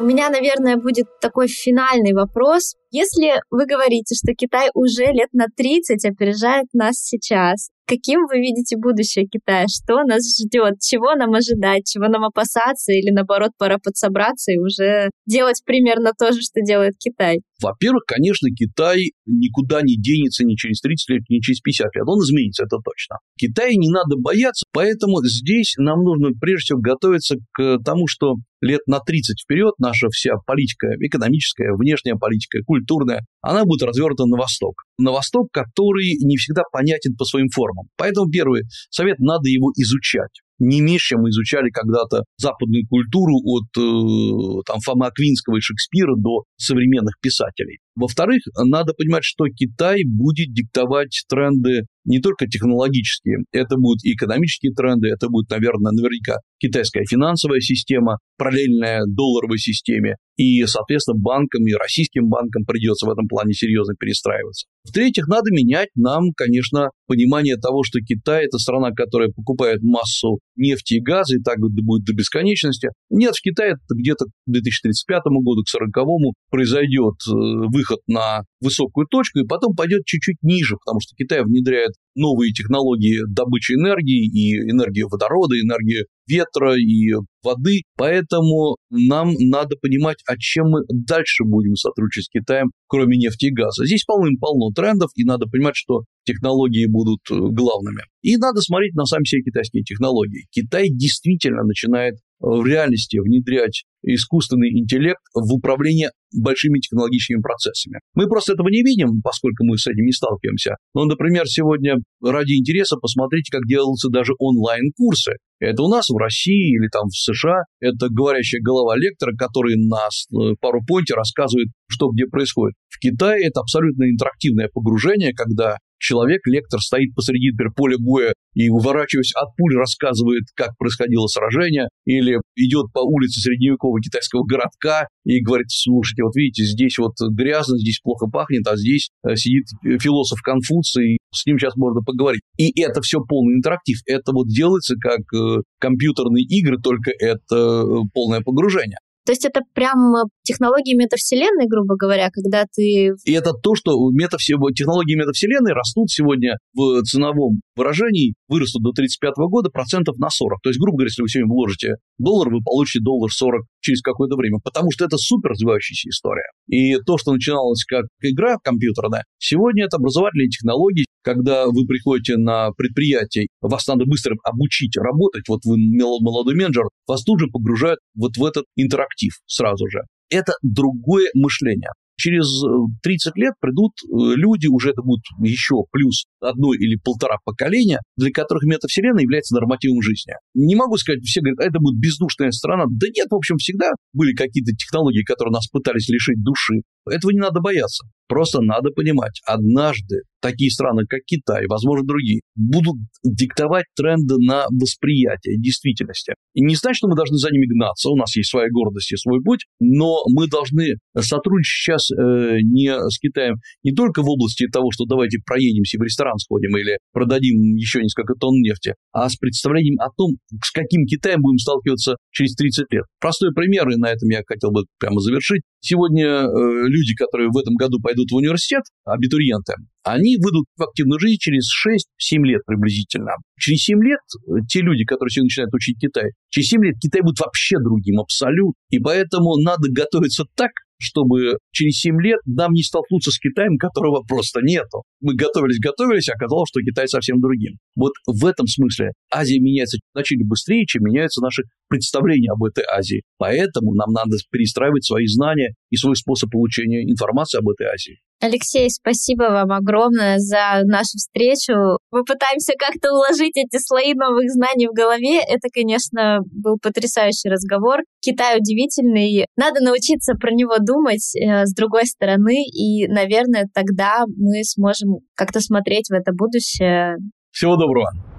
У 0.00 0.02
меня, 0.02 0.30
наверное, 0.30 0.78
будет 0.78 1.04
такой 1.20 1.46
финальный 1.46 2.14
вопрос. 2.14 2.74
Если 2.90 3.34
вы 3.50 3.66
говорите, 3.66 4.14
что 4.14 4.32
Китай 4.32 4.70
уже 4.72 5.04
лет 5.12 5.28
на 5.34 5.44
30 5.54 6.02
опережает 6.06 6.68
нас 6.72 6.96
сейчас, 6.96 7.68
каким 7.86 8.20
вы 8.26 8.38
видите 8.38 8.78
будущее 8.78 9.26
Китая? 9.26 9.66
Что 9.68 10.02
нас 10.04 10.22
ждет? 10.40 10.80
Чего 10.80 11.14
нам 11.16 11.34
ожидать? 11.34 11.84
Чего 11.84 12.08
нам 12.08 12.24
опасаться? 12.24 12.92
Или 12.92 13.10
наоборот, 13.10 13.50
пора 13.58 13.76
подсобраться 13.76 14.52
и 14.52 14.58
уже 14.58 15.10
делать 15.26 15.60
примерно 15.66 16.12
то 16.18 16.32
же, 16.32 16.40
что 16.40 16.62
делает 16.62 16.94
Китай? 16.98 17.42
Во-первых, 17.60 18.04
конечно, 18.06 18.48
Китай 18.50 19.12
никуда 19.26 19.82
не 19.82 19.96
денется 19.96 20.44
ни 20.44 20.54
через 20.54 20.80
30 20.80 21.08
лет, 21.10 21.22
ни 21.28 21.40
через 21.40 21.60
50 21.60 21.94
лет. 21.94 22.04
Он 22.06 22.18
изменится, 22.20 22.64
это 22.64 22.78
точно. 22.82 23.16
Китая 23.38 23.74
не 23.74 23.90
надо 23.90 24.16
бояться, 24.16 24.64
поэтому 24.72 25.22
здесь 25.24 25.74
нам 25.78 26.02
нужно 26.02 26.30
прежде 26.40 26.64
всего 26.74 26.80
готовиться 26.80 27.36
к 27.52 27.78
тому, 27.84 28.06
что 28.06 28.36
лет 28.60 28.80
на 28.86 29.00
30 29.00 29.40
вперед 29.42 29.74
наша 29.78 30.08
вся 30.10 30.34
политика, 30.46 30.88
экономическая, 31.00 31.72
внешняя 31.76 32.16
политика, 32.16 32.58
культурная, 32.66 33.24
она 33.40 33.64
будет 33.64 33.82
развернута 33.82 34.26
на 34.26 34.36
восток. 34.36 34.74
На 34.98 35.12
восток, 35.12 35.48
который 35.52 36.16
не 36.22 36.36
всегда 36.36 36.62
понятен 36.72 37.16
по 37.16 37.24
своим 37.24 37.48
формам. 37.48 37.86
Поэтому 37.96 38.30
первый 38.30 38.62
совет– 38.90 39.18
надо 39.18 39.48
его 39.48 39.70
изучать 39.76 40.40
не 40.60 40.80
меньше 40.80 41.16
мы 41.16 41.30
изучали 41.30 41.70
когда-то 41.70 42.24
западную 42.36 42.86
культуру 42.86 43.34
от 43.44 43.68
э, 43.76 44.62
там, 44.66 44.78
Фома 44.84 45.06
Аквинского 45.06 45.56
и 45.56 45.60
Шекспира 45.60 46.14
до 46.16 46.44
современных 46.56 47.14
писателей. 47.20 47.78
Во-вторых, 47.96 48.42
надо 48.64 48.92
понимать, 48.94 49.24
что 49.24 49.46
Китай 49.48 50.04
будет 50.06 50.52
диктовать 50.52 51.24
тренды 51.28 51.86
не 52.04 52.20
только 52.20 52.46
технологические, 52.46 53.38
это 53.52 53.76
будут 53.76 54.04
и 54.04 54.14
экономические 54.14 54.72
тренды, 54.72 55.08
это 55.08 55.28
будет, 55.28 55.50
наверное, 55.50 55.92
наверняка 55.92 56.38
китайская 56.58 57.04
финансовая 57.04 57.60
система, 57.60 58.18
параллельная 58.36 59.02
долларовой 59.06 59.58
системе, 59.58 60.16
и, 60.36 60.64
соответственно, 60.64 61.18
банкам 61.18 61.66
и 61.66 61.74
российским 61.74 62.28
банкам 62.28 62.64
придется 62.64 63.06
в 63.06 63.10
этом 63.10 63.28
плане 63.28 63.52
серьезно 63.52 63.94
перестраиваться. 63.98 64.66
В-третьих, 64.84 65.26
надо 65.26 65.50
менять 65.50 65.88
нам, 65.94 66.32
конечно, 66.34 66.90
понимание 67.06 67.56
того, 67.56 67.82
что 67.82 68.00
Китай– 68.00 68.44
это 68.46 68.56
страна, 68.56 68.92
которая 68.92 69.28
покупает 69.28 69.82
массу 69.82 70.38
нефти 70.56 70.94
и 70.94 71.00
газа, 71.02 71.36
и 71.36 71.42
так 71.42 71.58
будет 71.58 72.04
до 72.04 72.14
бесконечности. 72.14 72.88
Нет, 73.10 73.34
в 73.34 73.42
Китае 73.42 73.74
где-то 73.94 74.24
к 74.24 74.30
2035 74.46 75.20
году, 75.44 75.62
к 75.62 75.68
40-му 75.68 76.32
произойдет 76.50 77.16
э, 77.28 77.32
выход 77.32 77.98
на 78.06 78.42
высокую 78.60 79.06
точку, 79.06 79.40
и 79.40 79.46
потом 79.46 79.74
пойдет 79.74 80.04
чуть-чуть 80.06 80.36
ниже, 80.42 80.76
потому 80.82 81.00
что 81.00 81.14
Китай 81.16 81.42
внедряет 81.42 81.89
новые 82.14 82.52
технологии 82.52 83.20
добычи 83.28 83.72
энергии 83.72 84.26
и 84.26 84.56
энергии 84.70 85.02
водорода, 85.02 85.54
энергии 85.54 86.06
ветра 86.28 86.76
и 86.76 87.12
воды. 87.42 87.82
Поэтому 87.96 88.76
нам 88.90 89.32
надо 89.38 89.76
понимать, 89.80 90.18
а 90.26 90.36
чем 90.36 90.70
мы 90.70 90.80
дальше 90.88 91.44
будем 91.44 91.74
сотрудничать 91.76 92.26
с 92.26 92.28
Китаем, 92.28 92.70
кроме 92.86 93.16
нефти 93.16 93.46
и 93.46 93.52
газа. 93.52 93.84
Здесь 93.84 94.04
полным-полно 94.04 94.72
трендов, 94.72 95.10
и 95.14 95.24
надо 95.24 95.46
понимать, 95.46 95.76
что 95.76 96.04
технологии 96.24 96.86
будут 96.86 97.20
э, 97.30 97.34
главными. 97.34 98.02
И 98.22 98.36
надо 98.36 98.60
смотреть 98.60 98.94
на 98.94 99.04
сами 99.04 99.24
все 99.24 99.40
китайские 99.40 99.82
технологии. 99.82 100.46
Китай 100.50 100.88
действительно 100.90 101.64
начинает 101.64 102.16
в 102.40 102.66
реальности 102.66 103.18
внедрять 103.18 103.84
искусственный 104.02 104.70
интеллект 104.70 105.20
в 105.34 105.52
управление 105.52 106.10
большими 106.34 106.78
технологическими 106.78 107.40
процессами. 107.40 108.00
Мы 108.14 108.26
просто 108.28 108.54
этого 108.54 108.68
не 108.68 108.82
видим, 108.82 109.20
поскольку 109.22 109.64
мы 109.64 109.76
с 109.76 109.86
этим 109.86 110.04
не 110.04 110.12
сталкиваемся. 110.12 110.76
Но, 110.94 111.04
например, 111.04 111.46
сегодня 111.46 111.96
ради 112.22 112.52
интереса 112.52 112.96
посмотрите, 112.96 113.50
как 113.52 113.66
делаются 113.66 114.08
даже 114.08 114.32
онлайн-курсы. 114.38 115.32
Это 115.58 115.82
у 115.82 115.88
нас 115.88 116.08
в 116.08 116.16
России 116.16 116.76
или 116.76 116.88
там 116.88 117.08
в 117.08 117.16
США. 117.16 117.64
Это 117.80 118.08
говорящая 118.08 118.62
голова 118.62 118.96
лектора, 118.96 119.36
который 119.36 119.76
на 119.76 120.08
э, 120.08 120.54
пару 120.60 120.80
PowerPoint 120.80 121.14
рассказывает, 121.14 121.68
что 121.88 122.10
где 122.10 122.26
происходит. 122.26 122.74
В 122.88 122.98
Китае 122.98 123.46
это 123.46 123.60
абсолютно 123.60 124.04
интерактивное 124.04 124.70
погружение, 124.72 125.32
когда 125.34 125.76
человек, 126.00 126.40
лектор, 126.46 126.80
стоит 126.80 127.14
посреди 127.14 127.50
поля 127.76 127.96
боя 127.98 128.34
и, 128.54 128.68
уворачиваясь 128.68 129.32
от 129.34 129.54
пуль, 129.56 129.76
рассказывает, 129.76 130.44
как 130.56 130.76
происходило 130.78 131.26
сражение, 131.26 131.88
или 132.04 132.40
идет 132.56 132.92
по 132.92 133.00
улице 133.00 133.40
средневекового 133.40 134.00
китайского 134.00 134.44
городка 134.44 135.06
и 135.24 135.40
говорит, 135.40 135.66
слушайте, 135.68 136.24
вот 136.24 136.34
видите, 136.34 136.64
здесь 136.64 136.98
вот 136.98 137.12
грязно, 137.32 137.78
здесь 137.78 138.00
плохо 138.02 138.26
пахнет, 138.26 138.66
а 138.66 138.76
здесь 138.76 139.10
э, 139.24 139.36
сидит 139.36 139.66
философ 140.00 140.40
Конфуций, 140.42 141.18
с 141.32 141.46
ним 141.46 141.58
сейчас 141.58 141.76
можно 141.76 142.00
поговорить. 142.00 142.42
И 142.56 142.80
это 142.80 143.00
все 143.02 143.20
полный 143.20 143.54
интерактив. 143.54 143.98
Это 144.06 144.32
вот 144.32 144.48
делается 144.48 144.96
как 145.00 145.20
э, 145.34 145.62
компьютерные 145.78 146.44
игры, 146.44 146.78
только 146.82 147.12
это 147.18 147.56
э, 147.56 147.84
полное 148.12 148.40
погружение. 148.40 148.98
То 149.24 149.32
есть 149.32 149.44
это 149.44 149.60
прям 149.74 150.14
технологии 150.42 150.94
метавселенной, 150.94 151.66
грубо 151.68 151.96
говоря, 151.96 152.30
когда 152.30 152.64
ты... 152.64 153.12
И 153.24 153.32
это 153.32 153.52
то, 153.52 153.74
что 153.74 153.92
метавсе... 154.10 154.54
технологии 154.74 155.14
метавселенной 155.14 155.72
растут 155.72 156.10
сегодня 156.10 156.56
в 156.74 157.02
ценовом 157.02 157.60
выражении, 157.76 158.34
вырастут 158.50 158.82
до 158.82 158.90
35 158.90 159.32
года 159.48 159.70
процентов 159.70 160.18
на 160.18 160.28
40. 160.28 160.60
То 160.62 160.68
есть, 160.68 160.78
грубо 160.78 160.98
говоря, 160.98 161.08
если 161.08 161.22
вы 161.22 161.28
сегодня 161.28 161.50
вложите 161.50 161.94
доллар, 162.18 162.50
вы 162.50 162.60
получите 162.62 163.02
доллар 163.02 163.30
40 163.30 163.64
через 163.80 164.02
какое-то 164.02 164.36
время, 164.36 164.58
потому 164.62 164.90
что 164.90 165.04
это 165.04 165.16
супер 165.16 165.50
развивающаяся 165.50 166.10
история. 166.10 166.50
И 166.66 166.96
то, 167.06 167.16
что 167.16 167.32
начиналось 167.32 167.84
как 167.84 168.04
игра 168.22 168.56
компьютерная, 168.62 169.24
сегодня 169.38 169.84
это 169.84 169.96
образовательные 169.96 170.48
технологии, 170.48 171.06
когда 171.22 171.66
вы 171.66 171.86
приходите 171.86 172.36
на 172.36 172.72
предприятие, 172.72 173.48
вас 173.60 173.86
надо 173.86 174.04
быстро 174.04 174.34
обучить 174.44 174.96
работать, 174.96 175.48
вот 175.48 175.60
вы 175.64 175.76
молодой 175.78 176.54
менеджер, 176.54 176.84
вас 177.06 177.22
тут 177.22 177.40
же 177.40 177.46
погружают 177.46 178.00
вот 178.14 178.36
в 178.36 178.44
этот 178.44 178.64
интерактив 178.76 179.32
сразу 179.46 179.88
же. 179.88 180.00
Это 180.28 180.52
другое 180.62 181.28
мышление 181.34 181.90
через 182.20 182.62
30 183.02 183.32
э, 183.36 183.40
лет 183.40 183.54
придут 183.60 183.92
э, 184.04 184.36
люди, 184.36 184.68
уже 184.68 184.90
это 184.90 185.02
будут 185.02 185.24
еще 185.42 185.82
плюс 185.90 186.26
одно 186.40 186.74
или 186.74 186.96
полтора 186.96 187.36
поколения, 187.44 188.00
для 188.16 188.30
которых 188.30 188.64
метавселенная 188.64 189.22
является 189.22 189.54
нормативом 189.54 190.02
жизни. 190.02 190.34
Не 190.54 190.76
могу 190.76 190.96
сказать, 190.98 191.22
все 191.24 191.40
говорят, 191.40 191.60
а 191.60 191.64
это 191.64 191.78
будет 191.80 191.98
бездушная 191.98 192.50
страна. 192.50 192.84
Да 192.88 193.06
нет, 193.08 193.28
в 193.30 193.34
общем, 193.34 193.56
всегда 193.56 193.90
были 194.12 194.34
какие-то 194.34 194.72
технологии, 194.72 195.24
которые 195.24 195.52
нас 195.52 195.66
пытались 195.68 196.08
лишить 196.08 196.42
души. 196.42 196.82
Этого 197.08 197.30
не 197.32 197.40
надо 197.40 197.60
бояться. 197.60 198.04
Просто 198.28 198.60
надо 198.60 198.90
понимать, 198.90 199.40
однажды 199.44 200.22
такие 200.40 200.70
страны, 200.70 201.04
как 201.08 201.20
Китай, 201.26 201.66
возможно, 201.66 202.06
другие, 202.06 202.40
будут 202.54 202.96
диктовать 203.24 203.86
тренды 203.96 204.34
на 204.38 204.66
восприятие 204.70 205.58
действительности. 205.58 206.34
И 206.54 206.62
не 206.62 206.74
значит, 206.74 206.98
что 206.98 207.08
мы 207.08 207.16
должны 207.16 207.36
за 207.36 207.50
ними 207.50 207.66
гнаться, 207.66 208.10
у 208.10 208.16
нас 208.16 208.34
есть 208.36 208.50
своя 208.50 208.68
гордость 208.70 209.12
и 209.12 209.16
свой 209.16 209.40
путь, 209.42 209.66
но 209.78 210.18
мы 210.34 210.48
должны 210.48 210.96
сотрудничать 211.18 211.70
сейчас 211.70 212.10
э, 212.10 212.58
не 212.62 212.90
с 212.92 213.18
Китаем 213.18 213.56
не 213.82 213.92
только 213.92 214.22
в 214.22 214.28
области 214.28 214.66
того, 214.66 214.90
что 214.90 215.04
давайте 215.04 215.38
проедемся 215.44 215.98
в 215.98 216.02
ресторан 216.02 216.38
сходим 216.38 216.76
или 216.76 216.98
продадим 217.12 217.76
еще 217.76 218.02
несколько 218.02 218.34
тонн 218.34 218.60
нефти, 218.60 218.94
а 219.12 219.28
с 219.28 219.36
представлением 219.36 220.00
о 220.00 220.10
том, 220.16 220.36
с 220.62 220.70
каким 220.70 221.06
Китаем 221.06 221.40
будем 221.42 221.58
сталкиваться 221.58 222.16
через 222.30 222.54
30 222.54 222.86
лет. 222.92 223.04
Простой 223.20 223.52
пример, 223.54 223.88
и 223.88 223.96
на 223.96 224.10
этом 224.10 224.28
я 224.28 224.42
хотел 224.46 224.70
бы 224.70 224.84
прямо 224.98 225.20
завершить. 225.20 225.62
Сегодня 225.80 226.26
э, 226.26 226.46
люди, 226.88 227.14
которые 227.14 227.48
в 227.48 227.56
этом 227.56 227.74
году 227.74 227.98
пойдут 228.00 228.30
в 228.30 228.34
университет, 228.34 228.82
абитуриенты, 229.04 229.74
они 230.04 230.36
выйдут 230.36 230.66
в 230.76 230.82
активную 230.82 231.18
жизнь 231.18 231.38
через 231.38 231.68
6-7 231.72 232.44
лет 232.44 232.60
приблизительно. 232.66 233.32
Через 233.58 233.84
7 233.84 234.02
лет 234.02 234.20
э, 234.46 234.60
те 234.68 234.80
люди, 234.80 235.04
которые 235.04 235.30
сегодня 235.30 235.46
начинают 235.46 235.74
учить 235.74 235.96
Китай, 235.98 236.32
через 236.50 236.68
7 236.68 236.84
лет 236.84 236.96
Китай 237.00 237.22
будет 237.22 237.40
вообще 237.40 237.76
другим 237.78 238.20
абсолютно. 238.20 238.74
И 238.90 238.98
поэтому 238.98 239.56
надо 239.56 239.88
готовиться 239.90 240.44
так, 240.54 240.70
чтобы 241.00 241.56
через 241.72 241.98
7 242.00 242.20
лет 242.20 242.40
нам 242.44 242.72
не 242.72 242.82
столкнуться 242.82 243.30
с 243.30 243.38
Китаем, 243.38 243.78
которого 243.78 244.22
просто 244.22 244.60
нету. 244.62 245.02
Мы 245.20 245.34
готовились, 245.34 245.80
готовились, 245.80 246.28
а 246.28 246.34
оказалось, 246.34 246.68
что 246.68 246.80
Китай 246.80 247.08
совсем 247.08 247.40
другим. 247.40 247.78
Вот 247.96 248.12
в 248.26 248.44
этом 248.44 248.66
смысле 248.66 249.12
Азия 249.32 249.58
меняется 249.58 249.98
значительно 250.14 250.48
быстрее, 250.48 250.84
чем 250.86 251.02
меняются 251.04 251.40
наши 251.40 251.62
представления 251.88 252.52
об 252.52 252.62
этой 252.62 252.84
Азии. 252.84 253.22
Поэтому 253.38 253.94
нам 253.94 254.12
надо 254.12 254.36
перестраивать 254.50 255.04
свои 255.04 255.26
знания 255.26 255.74
и 255.88 255.96
свой 255.96 256.16
способ 256.16 256.50
получения 256.50 257.02
информации 257.02 257.58
об 257.58 257.68
этой 257.68 257.86
Азии. 257.86 258.20
Алексей, 258.42 258.88
спасибо 258.88 259.42
вам 259.50 259.70
огромное 259.70 260.38
за 260.38 260.80
нашу 260.84 261.18
встречу. 261.18 261.98
Мы 262.10 262.24
пытаемся 262.24 262.72
как-то 262.78 263.12
уложить 263.12 263.56
эти 263.56 263.78
слои 263.78 264.14
новых 264.14 264.50
знаний 264.50 264.88
в 264.88 264.94
голове. 264.94 265.40
Это, 265.40 265.68
конечно, 265.72 266.38
был 266.50 266.78
потрясающий 266.80 267.50
разговор. 267.50 268.00
Китай 268.20 268.58
удивительный. 268.58 269.44
Надо 269.56 269.82
научиться 269.82 270.34
про 270.40 270.52
него 270.52 270.78
думать 270.78 271.36
э, 271.36 271.66
с 271.66 271.74
другой 271.74 272.06
стороны, 272.06 272.64
и, 272.64 273.06
наверное, 273.08 273.68
тогда 273.74 274.24
мы 274.26 274.64
сможем 274.64 275.18
как-то 275.34 275.60
смотреть 275.60 276.08
в 276.08 276.14
это 276.14 276.32
будущее. 276.32 277.16
Всего 277.50 277.76
доброго. 277.76 278.29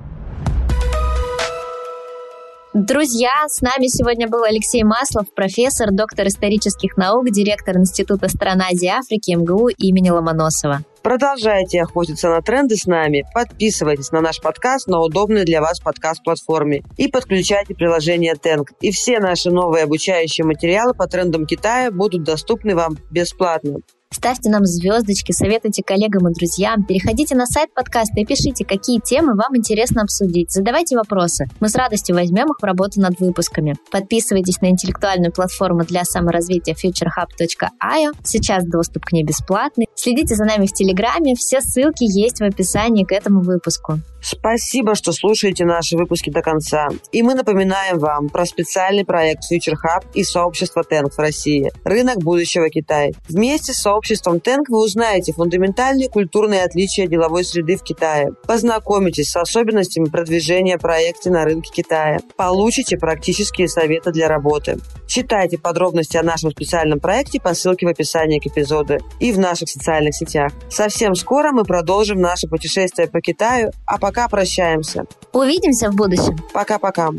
Друзья, 2.73 3.31
с 3.49 3.61
нами 3.61 3.87
сегодня 3.87 4.29
был 4.29 4.43
Алексей 4.43 4.83
Маслов, 4.83 5.25
профессор, 5.35 5.89
доктор 5.91 6.27
исторических 6.27 6.95
наук, 6.95 7.29
директор 7.29 7.75
Института 7.75 8.29
стран 8.29 8.61
Азии 8.61 8.85
и 8.85 8.89
Африки 8.89 9.31
МГУ 9.31 9.67
имени 9.77 10.09
Ломоносова. 10.09 10.79
Продолжайте 11.03 11.81
охотиться 11.81 12.29
на 12.29 12.41
тренды 12.41 12.77
с 12.77 12.85
нами, 12.85 13.25
подписывайтесь 13.33 14.13
на 14.13 14.21
наш 14.21 14.39
подкаст 14.39 14.87
на 14.87 15.01
удобной 15.01 15.43
для 15.43 15.59
вас 15.59 15.81
подкаст-платформе 15.81 16.83
и 16.95 17.09
подключайте 17.09 17.75
приложение 17.75 18.35
Тенк. 18.35 18.71
И 18.79 18.91
все 18.91 19.19
наши 19.19 19.51
новые 19.51 19.83
обучающие 19.83 20.45
материалы 20.45 20.93
по 20.93 21.07
трендам 21.07 21.45
Китая 21.45 21.91
будут 21.91 22.23
доступны 22.23 22.73
вам 22.73 22.97
бесплатно. 23.09 23.79
Ставьте 24.13 24.49
нам 24.49 24.65
звездочки, 24.65 25.31
советуйте 25.31 25.83
коллегам 25.83 26.27
и 26.27 26.33
друзьям, 26.33 26.83
переходите 26.83 27.33
на 27.33 27.45
сайт 27.45 27.73
подкаста 27.73 28.19
и 28.19 28.25
пишите, 28.25 28.65
какие 28.65 28.99
темы 28.99 29.35
вам 29.35 29.55
интересно 29.55 30.01
обсудить. 30.01 30.51
Задавайте 30.51 30.97
вопросы. 30.97 31.45
Мы 31.61 31.69
с 31.69 31.75
радостью 31.75 32.15
возьмем 32.15 32.47
их 32.51 32.59
в 32.59 32.63
работу 32.63 32.99
над 32.99 33.17
выпусками. 33.21 33.75
Подписывайтесь 33.89 34.59
на 34.59 34.67
интеллектуальную 34.67 35.31
платформу 35.31 35.85
для 35.85 36.03
саморазвития 36.03 36.75
futurehub.io. 36.75 38.11
Сейчас 38.23 38.65
доступ 38.65 39.05
к 39.05 39.13
ней 39.13 39.23
бесплатный. 39.23 39.87
Следите 39.95 40.35
за 40.35 40.43
нами 40.43 40.65
в 40.65 40.73
Телеграме. 40.73 41.35
Все 41.35 41.61
ссылки 41.61 42.03
есть 42.03 42.39
в 42.39 42.43
описании 42.43 43.05
к 43.05 43.13
этому 43.13 43.39
выпуску. 43.39 43.99
Спасибо, 44.21 44.93
что 44.93 45.11
слушаете 45.13 45.65
наши 45.65 45.97
выпуски 45.97 46.29
до 46.29 46.41
конца. 46.41 46.89
И 47.11 47.23
мы 47.23 47.33
напоминаем 47.33 47.97
вам 47.97 48.29
про 48.29 48.45
специальный 48.45 49.03
проект 49.03 49.43
Future 49.51 49.73
Hub 49.73 50.05
и 50.13 50.23
сообщество 50.23 50.83
Тенк 50.83 51.13
в 51.13 51.19
России. 51.19 51.71
Рынок 51.83 52.17
будущего 52.17 52.69
Китая. 52.69 53.11
Вместе 53.27 53.73
с 53.73 53.81
сообществом 53.81 54.39
Тенк 54.39 54.69
вы 54.69 54.83
узнаете 54.83 55.33
фундаментальные 55.33 56.09
культурные 56.09 56.63
отличия 56.63 57.07
деловой 57.07 57.43
среды 57.43 57.77
в 57.77 57.83
Китае. 57.83 58.29
Познакомитесь 58.45 59.31
с 59.31 59.35
особенностями 59.37 60.05
продвижения 60.05 60.77
проекта 60.77 61.31
на 61.31 61.43
рынке 61.43 61.71
Китая. 61.73 62.19
Получите 62.37 62.97
практические 62.97 63.67
советы 63.67 64.11
для 64.11 64.27
работы. 64.27 64.77
Читайте 65.07 65.57
подробности 65.57 66.17
о 66.17 66.23
нашем 66.23 66.51
специальном 66.51 66.99
проекте 66.99 67.41
по 67.41 67.53
ссылке 67.53 67.87
в 67.87 67.89
описании 67.89 68.39
к 68.39 68.45
эпизоду 68.45 68.99
и 69.19 69.31
в 69.31 69.39
наших 69.39 69.67
социальных 69.67 70.15
сетях. 70.15 70.51
Совсем 70.69 71.15
скоро 71.15 71.51
мы 71.51 71.63
продолжим 71.63 72.21
наше 72.21 72.47
путешествие 72.47 73.07
по 73.07 73.19
Китаю, 73.19 73.71
а 73.85 73.97
пока 74.11 74.27
прощаемся. 74.27 75.05
Увидимся 75.31 75.89
в 75.89 75.95
будущем. 75.95 76.37
Пока-пока. 76.53 77.11